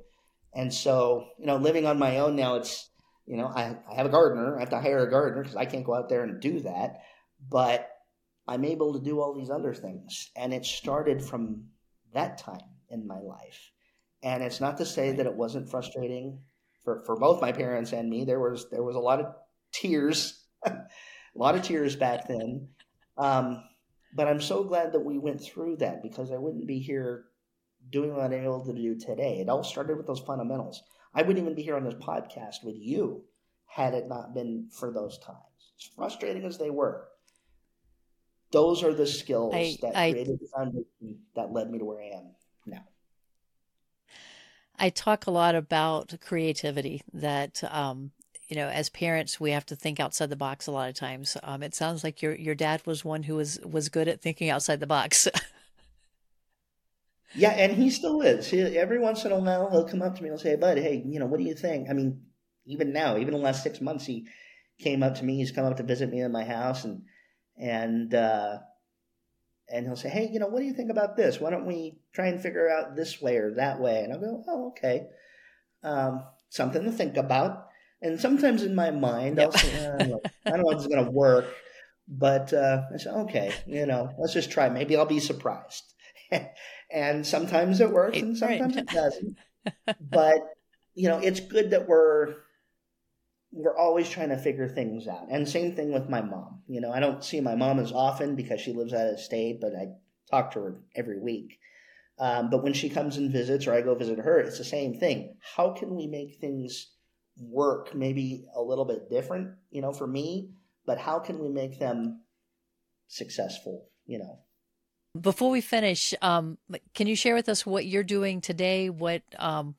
And 0.55 0.73
so, 0.73 1.27
you 1.39 1.47
know, 1.47 1.57
living 1.57 1.85
on 1.85 1.99
my 1.99 2.19
own 2.19 2.37
now, 2.37 2.55
it's, 2.55 2.89
you 3.27 3.37
know, 3.37 3.47
I, 3.47 3.77
I 3.91 3.95
have 3.97 4.07
a 4.07 4.11
gardener. 4.11 4.57
I 4.57 4.61
have 4.61 4.71
to 4.71 4.81
hire 4.81 5.07
a 5.07 5.11
gardener 5.11 5.43
because 5.43 5.57
I 5.57 5.67
can't 5.67 5.85
go 5.85 5.95
out 5.95 6.09
there 6.09 6.23
and 6.23 6.41
do 6.41 6.61
that. 6.61 7.03
But 7.51 7.91
I'm 8.49 8.65
able 8.65 8.95
to 8.95 8.99
do 8.99 9.21
all 9.21 9.35
these 9.35 9.51
other 9.51 9.75
things. 9.75 10.31
And 10.35 10.55
it 10.55 10.65
started 10.65 11.23
from 11.23 11.65
that 12.15 12.39
time 12.39 12.71
in 12.89 13.07
my 13.07 13.21
life. 13.21 13.71
And 14.23 14.43
it's 14.43 14.61
not 14.61 14.79
to 14.79 14.87
say 14.87 15.13
that 15.13 15.27
it 15.27 15.35
wasn't 15.35 15.71
frustrating 15.71 16.41
for, 16.83 17.01
for 17.05 17.17
both 17.17 17.43
my 17.43 17.53
parents 17.53 17.93
and 17.93 18.09
me. 18.09 18.25
There 18.25 18.41
was 18.41 18.69
there 18.71 18.83
was 18.83 18.97
a 18.97 19.01
lot 19.01 19.21
of 19.21 19.35
tears, 19.73 20.45
a 20.67 20.75
lot 21.35 21.55
of 21.55 21.63
tears 21.63 21.95
back 21.95 22.27
then. 22.27 22.69
Um, 23.17 23.63
but 24.15 24.27
I'm 24.27 24.41
so 24.41 24.65
glad 24.65 24.93
that 24.93 25.05
we 25.05 25.19
went 25.19 25.41
through 25.41 25.77
that 25.77 26.03
because 26.03 26.33
I 26.33 26.39
wouldn't 26.39 26.67
be 26.67 26.79
here 26.79 27.27
doing 27.91 28.15
what 28.15 28.25
I'm 28.25 28.33
able 28.33 28.65
to 28.65 28.73
do 28.73 28.99
today. 28.99 29.41
It 29.41 29.49
all 29.49 29.63
started 29.63 29.99
with 29.99 30.07
those 30.07 30.21
fundamentals. 30.21 30.83
I 31.15 31.23
wouldn't 31.23 31.39
even 31.39 31.55
be 31.55 31.63
here 31.63 31.77
on 31.77 31.85
this 31.85 31.95
podcast 31.95 32.65
with 32.65 32.77
you 32.77 33.25
had 33.67 33.95
it 33.95 34.09
not 34.09 34.35
been 34.35 34.69
for 34.73 34.91
those 34.91 35.19
times. 35.19 35.39
As 35.79 35.91
frustrating 35.95 36.45
as 36.45 36.59
they 36.59 36.71
were, 36.71 37.09
those 38.51 38.83
are 38.83 38.93
the 38.93 39.07
skills 39.07 39.55
I, 39.55 39.77
that 39.83 39.97
I, 39.97 40.13
created 40.13 40.41
the 40.41 40.49
foundation 40.49 41.21
that 41.35 41.53
led 41.53 41.71
me 41.71 41.79
to 41.79 41.85
where 41.85 42.01
I 42.01 42.17
am 42.17 42.31
now. 42.67 42.85
I 44.79 44.91
talk 44.91 45.27
a 45.27 45.31
lot 45.31 45.55
about 45.55 46.15
creativity 46.21 47.03
that 47.13 47.63
um, 47.73 48.13
you 48.49 48.57
know, 48.57 48.69
as 48.69 48.89
parents, 48.89 49.39
we 49.39 49.51
have 49.51 49.67
to 49.67 49.77
think 49.77 50.01
outside 50.01 50.31
the 50.31 50.37
box 50.37 50.67
a 50.67 50.73
lot 50.73 50.89
of 50.89 50.95
times. 50.95 51.37
Um, 51.43 51.63
it 51.63 51.75
sounds 51.75 52.03
like 52.03 52.23
your 52.23 52.35
your 52.35 52.55
dad 52.55 52.83
was 52.87 53.05
one 53.05 53.25
who 53.25 53.37
was 53.37 53.61
was 53.61 53.91
good 53.91 54.09
at 54.09 54.23
thinking 54.23 54.49
outside 54.49 54.81
the 54.81 54.87
box. 54.87 55.29
yeah, 57.35 57.51
and 57.51 57.73
he 57.73 57.91
still 57.91 58.23
is. 58.23 58.49
He, 58.49 58.61
every 58.61 58.99
once 58.99 59.25
in 59.27 59.33
a 59.33 59.39
while, 59.39 59.71
he'll 59.71 59.87
come 59.87 60.01
up 60.01 60.17
to 60.17 60.23
me 60.23 60.31
and 60.31 60.41
say, 60.41 60.57
"Bud, 60.57 60.79
hey, 60.79 61.03
you 61.07 61.21
know, 61.21 61.27
what 61.27 61.39
do 61.39 61.45
you 61.45 61.55
think?" 61.55 61.91
I 61.91 61.93
mean, 61.93 62.23
even 62.65 62.93
now, 62.93 63.17
even 63.17 63.35
in 63.35 63.41
the 63.41 63.45
last 63.45 63.63
six 63.63 63.83
months, 63.83 64.07
he 64.07 64.27
came 64.79 65.03
up 65.03 65.17
to 65.17 65.25
me. 65.25 65.37
He's 65.37 65.53
come 65.53 65.67
up 65.67 65.77
to 65.77 65.83
visit 65.83 66.09
me 66.09 66.23
in 66.23 66.33
my 66.33 66.45
house, 66.45 66.85
and 66.85 67.03
and 67.59 68.15
uh, 68.15 68.59
and 69.71 69.87
he'll 69.87 69.97
say, 69.97 70.09
"Hey, 70.09 70.29
you 70.33 70.39
know, 70.39 70.47
what 70.47 70.61
do 70.61 70.67
you 70.67 70.75
think 70.75 70.91
about 70.91 71.17
this? 71.17 71.41
Why 71.41 71.51
don't 71.51 71.67
we 71.67 71.99
try 72.13 72.27
and 72.29 72.41
figure 72.41 72.69
out 72.69 72.97
this 72.97 73.21
way 73.21 73.37
or 73.37 73.55
that 73.55 73.81
way?" 73.81 74.03
And 74.05 74.13
I'll 74.13 74.21
go, 74.21 74.45
"Oh, 74.49 74.69
okay, 74.69 75.07
um, 75.83 76.25
something 76.49 76.85
to 76.85 76.93
think 76.93 77.17
about." 77.17 77.67
And 78.01 78.21
sometimes 78.21 78.63
in 78.63 78.75
my 78.75 78.93
mind, 78.93 79.41
I'll 79.41 79.51
say, 79.51 79.89
I 79.89 80.51
don't 80.51 80.61
know 80.61 80.71
if 80.71 80.77
it's 80.77 80.87
going 80.87 81.05
to 81.05 81.11
work, 81.11 81.47
but 82.07 82.53
uh, 82.53 82.83
I 82.95 82.97
say, 82.97 83.11
okay, 83.11 83.53
you 83.67 83.87
know, 83.87 84.15
let's 84.19 84.33
just 84.33 84.53
try. 84.53 84.69
Maybe 84.69 84.97
I'll 84.97 85.05
be 85.05 85.19
surprised. 85.19 85.83
and 86.93 87.27
sometimes 87.27 87.81
it 87.81 87.91
works, 87.91 88.19
and 88.19 88.39
sometimes 88.39 88.77
it 88.77 88.87
doesn't. 88.93 89.37
but 90.01 90.39
you 90.95 91.09
know, 91.09 91.19
it's 91.19 91.41
good 91.41 91.71
that 91.71 91.89
we're 91.89 92.37
we're 93.51 93.77
always 93.77 94.09
trying 94.09 94.29
to 94.29 94.37
figure 94.37 94.69
things 94.69 95.07
out. 95.07 95.27
And 95.31 95.49
same 95.49 95.75
thing 95.75 95.93
with 95.93 96.09
my 96.09 96.21
mom. 96.21 96.63
You 96.69 96.81
know, 96.81 96.93
I 96.93 97.01
don't 97.01 97.25
see 97.25 97.41
my 97.41 97.55
mom 97.55 97.79
as 97.79 97.93
often 97.93 98.37
because 98.37 98.61
she 98.61 98.73
lives 98.73 98.93
out 98.93 99.07
of 99.07 99.21
state, 99.21 99.61
but 99.61 99.73
I 99.75 99.89
talk 100.31 100.53
to 100.53 100.61
her 100.61 100.81
every 100.95 101.19
week. 101.19 101.59
Um, 102.19 102.51
but 102.51 102.63
when 102.63 102.73
she 102.73 102.91
comes 102.91 103.17
and 103.17 103.33
visits, 103.33 103.67
or 103.67 103.75
I 103.75 103.81
go 103.81 103.95
visit 103.95 104.19
her, 104.19 104.39
it's 104.39 104.59
the 104.59 104.65
same 104.65 104.99
thing. 104.99 105.37
How 105.41 105.71
can 105.71 105.95
we 105.95 106.07
make 106.07 106.37
things 106.41 106.89
work 107.39 107.95
maybe 107.95 108.45
a 108.55 108.61
little 108.61 108.85
bit 108.85 109.09
different, 109.09 109.55
you 109.71 109.81
know, 109.81 109.93
for 109.93 110.07
me, 110.07 110.51
but 110.85 110.99
how 110.99 111.21
can 111.21 111.39
we 111.39 111.49
make 111.49 111.79
them 111.79 112.23
successful, 113.07 113.89
you 114.07 114.19
know? 114.19 114.41
Before 115.19 115.51
we 115.51 115.61
finish, 115.61 116.13
um, 116.21 116.59
can 116.95 117.07
you 117.07 117.17
share 117.17 117.35
with 117.35 117.49
us 117.49 117.65
what 117.65 117.87
you're 117.87 118.03
doing 118.03 118.41
today? 118.41 118.91
What 118.91 119.23
um, 119.39 119.75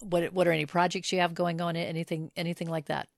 what 0.00 0.32
what 0.32 0.46
are 0.46 0.52
any 0.52 0.66
projects 0.66 1.12
you 1.12 1.20
have 1.20 1.34
going 1.34 1.60
on? 1.60 1.76
Anything 1.76 2.30
anything 2.36 2.68
like 2.68 2.86
that? 2.86 3.08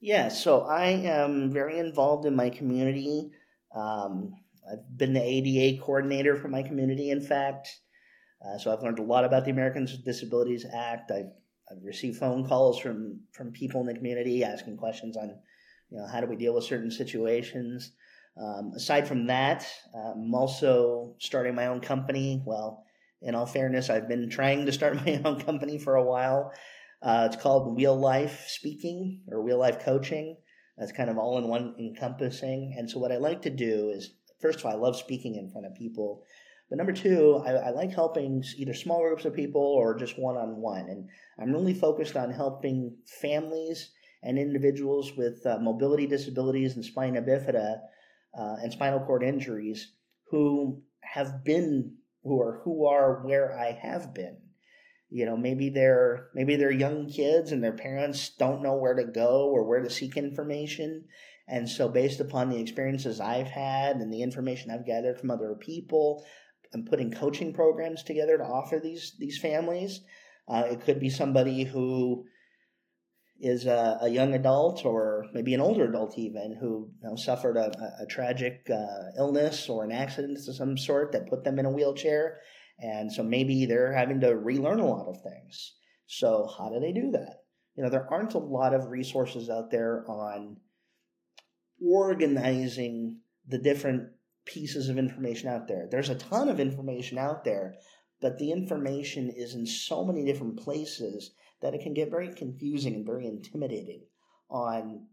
Yeah, 0.00 0.28
so 0.28 0.62
I 0.62 0.88
am 0.88 1.50
very 1.50 1.78
involved 1.78 2.26
in 2.26 2.36
my 2.36 2.50
community. 2.50 3.30
Um, 3.74 4.34
I've 4.70 4.98
been 4.98 5.14
the 5.14 5.22
ADA 5.22 5.80
coordinator 5.82 6.36
for 6.36 6.48
my 6.48 6.62
community, 6.62 7.10
in 7.10 7.20
fact. 7.20 7.68
Uh, 8.44 8.58
so 8.58 8.72
I've 8.72 8.82
learned 8.82 8.98
a 8.98 9.02
lot 9.02 9.24
about 9.24 9.44
the 9.44 9.50
Americans 9.50 9.92
with 9.92 10.04
Disabilities 10.04 10.66
Act. 10.72 11.10
I've 11.10 11.32
I've 11.70 11.82
received 11.82 12.18
phone 12.18 12.46
calls 12.46 12.78
from 12.78 13.20
from 13.32 13.52
people 13.52 13.80
in 13.80 13.86
the 13.86 13.94
community 13.94 14.44
asking 14.44 14.76
questions 14.76 15.16
on, 15.16 15.34
you 15.90 15.98
know, 15.98 16.06
how 16.06 16.20
do 16.20 16.26
we 16.26 16.36
deal 16.36 16.54
with 16.54 16.64
certain 16.64 16.90
situations. 16.90 17.92
Um, 18.36 18.72
aside 18.74 19.06
from 19.06 19.26
that, 19.28 19.66
I'm 19.94 20.34
also 20.34 21.14
starting 21.18 21.54
my 21.54 21.68
own 21.68 21.80
company. 21.80 22.42
Well, 22.44 22.84
in 23.22 23.34
all 23.34 23.46
fairness, 23.46 23.90
I've 23.90 24.08
been 24.08 24.28
trying 24.30 24.66
to 24.66 24.72
start 24.72 24.94
my 25.06 25.20
own 25.24 25.40
company 25.40 25.78
for 25.78 25.96
a 25.96 26.04
while. 26.04 26.52
Uh, 27.02 27.28
it's 27.30 27.40
called 27.40 27.76
Wheel 27.76 27.98
Life 27.98 28.46
Speaking 28.48 29.22
or 29.28 29.42
Wheel 29.42 29.58
Life 29.58 29.80
Coaching. 29.80 30.36
That's 30.78 30.92
kind 30.92 31.10
of 31.10 31.18
all 31.18 31.38
in 31.38 31.48
one 31.48 31.74
encompassing. 31.78 32.74
And 32.76 32.90
so, 32.90 32.98
what 32.98 33.12
I 33.12 33.16
like 33.18 33.42
to 33.42 33.50
do 33.50 33.90
is, 33.90 34.14
first 34.40 34.60
of 34.60 34.66
all, 34.66 34.72
I 34.72 34.76
love 34.76 34.96
speaking 34.96 35.36
in 35.36 35.50
front 35.50 35.66
of 35.66 35.74
people. 35.74 36.24
But 36.68 36.78
number 36.78 36.92
two, 36.92 37.42
I, 37.44 37.50
I 37.52 37.70
like 37.70 37.92
helping 37.92 38.42
either 38.56 38.74
small 38.74 39.00
groups 39.00 39.24
of 39.24 39.34
people 39.34 39.60
or 39.62 39.96
just 39.96 40.18
one 40.18 40.36
on 40.36 40.56
one. 40.56 40.88
And 40.88 41.08
I'm 41.38 41.52
really 41.52 41.74
focused 41.74 42.16
on 42.16 42.30
helping 42.30 42.96
families 43.20 43.90
and 44.22 44.38
individuals 44.38 45.12
with 45.16 45.44
uh, 45.44 45.58
mobility 45.60 46.06
disabilities 46.06 46.74
and 46.74 46.84
spina 46.84 47.20
bifida 47.20 47.80
uh, 48.36 48.56
and 48.62 48.72
spinal 48.72 49.00
cord 49.00 49.22
injuries 49.22 49.92
who 50.30 50.82
have 51.02 51.44
been 51.44 51.96
who 52.24 52.40
are 52.40 52.60
who 52.64 52.86
are 52.86 53.22
where 53.22 53.56
I 53.56 53.72
have 53.72 54.14
been. 54.14 54.38
You 55.10 55.26
know, 55.26 55.36
maybe 55.36 55.68
they're 55.68 56.28
maybe 56.34 56.56
they're 56.56 56.72
young 56.72 57.08
kids 57.08 57.52
and 57.52 57.62
their 57.62 57.76
parents 57.76 58.30
don't 58.30 58.62
know 58.62 58.74
where 58.74 58.94
to 58.94 59.04
go 59.04 59.48
or 59.48 59.64
where 59.68 59.82
to 59.82 59.90
seek 59.90 60.16
information. 60.16 61.04
And 61.46 61.68
so 61.68 61.88
based 61.88 62.20
upon 62.20 62.48
the 62.48 62.58
experiences 62.58 63.20
I've 63.20 63.48
had 63.48 63.96
and 63.96 64.12
the 64.12 64.22
information 64.22 64.70
I've 64.70 64.86
gathered 64.86 65.20
from 65.20 65.30
other 65.30 65.54
people, 65.54 66.24
I'm 66.72 66.84
putting 66.84 67.12
coaching 67.12 67.52
programs 67.52 68.02
together 68.02 68.38
to 68.38 68.44
offer 68.44 68.80
these 68.82 69.14
these 69.18 69.38
families. 69.38 70.00
Uh, 70.48 70.64
it 70.70 70.80
could 70.80 71.00
be 71.00 71.10
somebody 71.10 71.64
who 71.64 72.24
is 73.44 73.66
a, 73.66 73.98
a, 74.00 74.08
young 74.08 74.32
adult 74.32 74.86
or 74.86 75.26
maybe 75.34 75.52
an 75.52 75.60
older 75.60 75.84
adult 75.84 76.18
even 76.18 76.56
who 76.58 76.90
you 77.02 77.08
know, 77.08 77.14
suffered 77.14 77.58
a, 77.58 77.70
a 78.00 78.06
tragic 78.06 78.66
uh, 78.70 79.10
illness 79.18 79.68
or 79.68 79.84
an 79.84 79.92
accident 79.92 80.38
of 80.48 80.56
some 80.56 80.78
sort 80.78 81.12
that 81.12 81.28
put 81.28 81.44
them 81.44 81.58
in 81.58 81.66
a 81.66 81.70
wheelchair. 81.70 82.40
And 82.78 83.12
so 83.12 83.22
maybe 83.22 83.66
they're 83.66 83.92
having 83.92 84.20
to 84.20 84.34
relearn 84.34 84.80
a 84.80 84.86
lot 84.86 85.08
of 85.08 85.22
things. 85.22 85.74
So 86.06 86.48
how 86.56 86.70
do 86.70 86.80
they 86.80 86.92
do 86.92 87.10
that? 87.12 87.44
You 87.76 87.82
know, 87.82 87.90
there 87.90 88.10
aren't 88.10 88.34
a 88.34 88.38
lot 88.38 88.74
of 88.74 88.90
resources 88.90 89.50
out 89.50 89.70
there 89.70 90.04
on 90.08 90.56
organizing 91.84 93.18
the 93.46 93.58
different 93.58 94.08
pieces 94.46 94.88
of 94.88 94.96
information 94.96 95.50
out 95.50 95.68
there. 95.68 95.86
There's 95.90 96.08
a 96.08 96.14
ton 96.14 96.48
of 96.48 96.60
information 96.60 97.18
out 97.18 97.44
there, 97.44 97.74
but 98.22 98.38
the 98.38 98.52
information 98.52 99.30
is 99.36 99.54
in 99.54 99.66
so 99.66 100.02
many 100.02 100.24
different 100.24 100.58
places 100.58 101.32
that 101.62 101.74
it 101.74 101.82
can 101.82 101.94
get 101.94 102.10
very 102.10 102.34
confusing 102.34 102.94
and 102.94 103.06
very 103.06 103.26
intimidating 103.26 104.02
on 104.50 105.06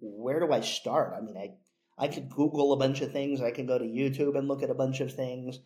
where 0.00 0.40
do 0.40 0.52
I 0.52 0.60
start? 0.60 1.14
I 1.16 1.20
mean, 1.20 1.36
I 1.36 1.54
I 1.96 2.08
could 2.08 2.28
Google 2.28 2.72
a 2.72 2.76
bunch 2.76 3.00
of 3.02 3.12
things, 3.12 3.40
I 3.40 3.52
could 3.52 3.68
go 3.68 3.78
to 3.78 3.84
YouTube 3.84 4.36
and 4.36 4.48
look 4.48 4.62
at 4.62 4.70
a 4.70 4.74
bunch 4.74 5.00
of 5.00 5.14
things, 5.14 5.60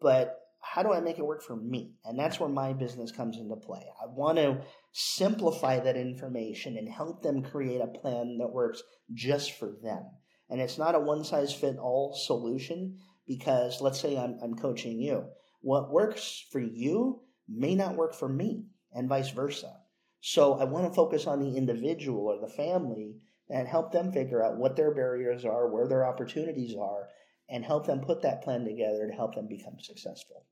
but 0.00 0.38
how 0.60 0.82
do 0.82 0.92
I 0.92 1.00
make 1.00 1.18
it 1.18 1.26
work 1.26 1.42
for 1.42 1.56
me? 1.56 1.94
And 2.04 2.18
that's 2.18 2.40
where 2.40 2.48
my 2.48 2.72
business 2.72 3.12
comes 3.12 3.36
into 3.36 3.56
play. 3.56 3.84
I 4.02 4.06
want 4.06 4.38
to 4.38 4.62
simplify 4.92 5.78
that 5.80 5.96
information 5.96 6.76
and 6.76 6.88
help 6.88 7.22
them 7.22 7.42
create 7.42 7.80
a 7.80 7.86
plan 7.86 8.38
that 8.38 8.52
works 8.52 8.82
just 9.12 9.52
for 9.58 9.74
them. 9.82 10.04
And 10.48 10.60
it's 10.60 10.78
not 10.78 10.94
a 10.94 11.00
one 11.00 11.24
size 11.24 11.52
fit 11.52 11.76
all 11.78 12.14
solution 12.14 12.98
because 13.26 13.80
let's 13.80 14.00
say 14.00 14.16
I'm, 14.16 14.38
I'm 14.42 14.54
coaching 14.54 14.98
you. 14.98 15.24
What 15.60 15.90
works 15.90 16.44
for 16.50 16.60
you 16.60 17.20
may 17.48 17.74
not 17.74 17.96
work 17.96 18.14
for 18.14 18.28
me, 18.28 18.64
and 18.94 19.08
vice 19.08 19.30
versa. 19.30 19.76
So 20.20 20.54
I 20.54 20.64
want 20.64 20.86
to 20.86 20.94
focus 20.94 21.26
on 21.26 21.40
the 21.40 21.56
individual 21.56 22.26
or 22.26 22.40
the 22.40 22.52
family 22.52 23.16
and 23.50 23.68
help 23.68 23.92
them 23.92 24.12
figure 24.12 24.42
out 24.42 24.56
what 24.56 24.76
their 24.76 24.94
barriers 24.94 25.44
are, 25.44 25.68
where 25.68 25.86
their 25.86 26.06
opportunities 26.06 26.74
are, 26.76 27.08
and 27.50 27.64
help 27.64 27.86
them 27.86 28.00
put 28.00 28.22
that 28.22 28.42
plan 28.42 28.64
together 28.64 29.06
to 29.06 29.12
help 29.12 29.34
them 29.34 29.46
become 29.46 29.78
successful. 29.80 30.46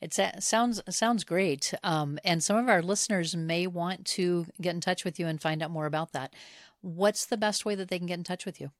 It 0.00 0.14
sounds 0.42 0.82
sounds 0.90 1.24
great, 1.24 1.72
um, 1.82 2.18
and 2.24 2.42
some 2.42 2.56
of 2.56 2.68
our 2.68 2.82
listeners 2.82 3.34
may 3.34 3.66
want 3.66 4.04
to 4.06 4.46
get 4.60 4.74
in 4.74 4.80
touch 4.80 5.04
with 5.04 5.18
you 5.18 5.26
and 5.26 5.40
find 5.40 5.62
out 5.62 5.70
more 5.70 5.86
about 5.86 6.12
that 6.12 6.34
what's 6.84 7.26
the 7.26 7.38
best 7.38 7.64
way 7.64 7.74
that 7.74 7.88
they 7.88 7.98
can 7.98 8.06
get 8.06 8.18
in 8.18 8.24
touch 8.24 8.44
with 8.44 8.60
you? 8.60 8.70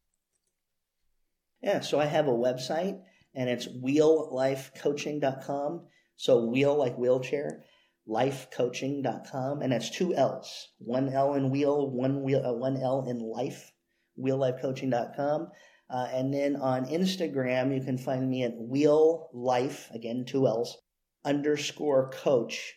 Yeah, 1.63 1.81
so 1.81 1.99
I 1.99 2.05
have 2.05 2.29
a 2.29 2.33
website 2.33 3.01
and 3.35 3.49
it's 3.49 3.67
wheellifecoaching.com. 3.67 5.87
So 6.17 6.45
wheel 6.45 6.77
like 6.77 6.97
wheelchair, 6.97 7.65
lifecoaching.com, 8.09 9.63
and 9.63 9.73
that's 9.73 9.91
two 9.91 10.15
L's. 10.15 10.69
One 10.79 11.09
L 11.09 11.35
in 11.35 11.51
wheel, 11.51 11.91
one 11.91 12.23
wheel, 12.23 12.45
uh, 12.45 12.53
one 12.53 12.77
L 12.77 13.07
in 13.09 13.19
life, 13.19 13.73
wheellifecoaching.com. 14.19 15.49
Uh, 15.91 16.09
and 16.13 16.33
then 16.33 16.57
on 16.57 16.87
Instagram, 16.87 17.75
you 17.75 17.83
can 17.83 17.99
find 17.99 18.29
me 18.29 18.43
at 18.43 18.57
wheel 18.57 19.29
life, 19.33 19.91
again, 19.93 20.25
two 20.27 20.47
L's, 20.47 20.77
underscore 21.25 22.11
coach. 22.11 22.75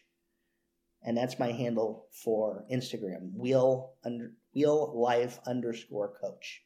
And 1.04 1.16
that's 1.16 1.40
my 1.40 1.52
handle 1.52 2.08
for 2.12 2.66
Instagram, 2.72 3.34
wheel 3.34 3.94
under, 4.04 4.34
wheel 4.54 5.00
life 5.00 5.40
underscore 5.46 6.14
coach. 6.20 6.64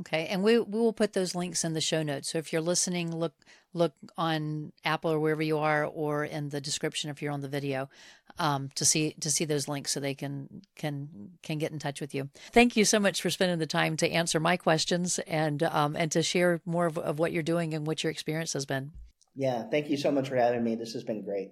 Okay, 0.00 0.26
and 0.26 0.42
we 0.42 0.58
we 0.58 0.78
will 0.78 0.92
put 0.92 1.12
those 1.12 1.34
links 1.34 1.64
in 1.64 1.72
the 1.72 1.80
show 1.80 2.02
notes. 2.02 2.30
So 2.30 2.38
if 2.38 2.52
you're 2.52 2.62
listening, 2.62 3.14
look 3.14 3.34
look 3.74 3.92
on 4.16 4.72
Apple 4.84 5.12
or 5.12 5.20
wherever 5.20 5.42
you 5.42 5.58
are, 5.58 5.84
or 5.84 6.24
in 6.24 6.48
the 6.48 6.60
description 6.60 7.10
if 7.10 7.20
you're 7.20 7.32
on 7.32 7.42
the 7.42 7.48
video, 7.48 7.88
um, 8.38 8.70
to 8.76 8.84
see 8.84 9.12
to 9.20 9.30
see 9.30 9.44
those 9.44 9.68
links 9.68 9.92
so 9.92 10.00
they 10.00 10.14
can 10.14 10.62
can 10.76 11.32
can 11.42 11.58
get 11.58 11.72
in 11.72 11.78
touch 11.78 12.00
with 12.00 12.14
you. 12.14 12.30
Thank 12.52 12.76
you 12.76 12.84
so 12.84 12.98
much 12.98 13.20
for 13.20 13.30
spending 13.30 13.58
the 13.58 13.66
time 13.66 13.96
to 13.98 14.10
answer 14.10 14.40
my 14.40 14.56
questions 14.56 15.18
and 15.20 15.62
um, 15.62 15.96
and 15.96 16.10
to 16.12 16.22
share 16.22 16.60
more 16.64 16.86
of, 16.86 16.96
of 16.96 17.18
what 17.18 17.32
you're 17.32 17.42
doing 17.42 17.74
and 17.74 17.86
what 17.86 18.02
your 18.02 18.10
experience 18.10 18.52
has 18.54 18.64
been. 18.64 18.92
Yeah, 19.36 19.64
thank 19.64 19.90
you 19.90 19.96
so 19.96 20.10
much 20.10 20.28
for 20.28 20.36
having 20.36 20.62
me. 20.62 20.76
This 20.76 20.92
has 20.92 21.02
been 21.02 21.24
great. 21.24 21.50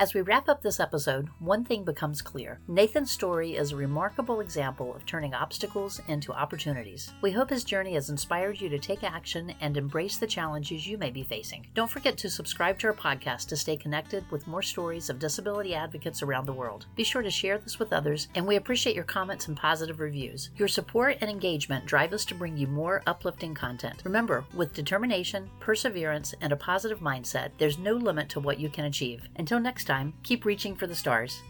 As 0.00 0.14
we 0.14 0.22
wrap 0.22 0.48
up 0.48 0.62
this 0.62 0.80
episode, 0.80 1.28
one 1.40 1.62
thing 1.62 1.84
becomes 1.84 2.22
clear. 2.22 2.58
Nathan's 2.66 3.10
story 3.10 3.56
is 3.56 3.72
a 3.72 3.76
remarkable 3.76 4.40
example 4.40 4.94
of 4.94 5.04
turning 5.04 5.34
obstacles 5.34 6.00
into 6.08 6.32
opportunities. 6.32 7.12
We 7.20 7.32
hope 7.32 7.50
his 7.50 7.64
journey 7.64 7.92
has 7.92 8.08
inspired 8.08 8.58
you 8.58 8.70
to 8.70 8.78
take 8.78 9.04
action 9.04 9.52
and 9.60 9.76
embrace 9.76 10.16
the 10.16 10.26
challenges 10.26 10.86
you 10.86 10.96
may 10.96 11.10
be 11.10 11.22
facing. 11.22 11.66
Don't 11.74 11.90
forget 11.90 12.16
to 12.16 12.30
subscribe 12.30 12.78
to 12.78 12.86
our 12.86 12.94
podcast 12.94 13.48
to 13.48 13.58
stay 13.58 13.76
connected 13.76 14.24
with 14.30 14.46
more 14.46 14.62
stories 14.62 15.10
of 15.10 15.18
disability 15.18 15.74
advocates 15.74 16.22
around 16.22 16.46
the 16.46 16.54
world. 16.54 16.86
Be 16.96 17.04
sure 17.04 17.20
to 17.20 17.30
share 17.30 17.58
this 17.58 17.78
with 17.78 17.92
others, 17.92 18.28
and 18.34 18.46
we 18.46 18.56
appreciate 18.56 18.96
your 18.96 19.04
comments 19.04 19.48
and 19.48 19.56
positive 19.58 20.00
reviews. 20.00 20.48
Your 20.56 20.68
support 20.68 21.18
and 21.20 21.28
engagement 21.28 21.84
drive 21.84 22.14
us 22.14 22.24
to 22.24 22.34
bring 22.34 22.56
you 22.56 22.68
more 22.68 23.02
uplifting 23.06 23.52
content. 23.52 24.00
Remember, 24.06 24.46
with 24.54 24.72
determination, 24.72 25.50
perseverance, 25.60 26.34
and 26.40 26.54
a 26.54 26.56
positive 26.56 27.00
mindset, 27.00 27.50
there's 27.58 27.76
no 27.76 27.92
limit 27.92 28.30
to 28.30 28.40
what 28.40 28.58
you 28.58 28.70
can 28.70 28.86
achieve. 28.86 29.28
Until 29.36 29.60
next 29.60 29.89
time, 29.90 30.12
keep 30.22 30.44
reaching 30.44 30.76
for 30.76 30.86
the 30.86 30.94
stars. 30.94 31.42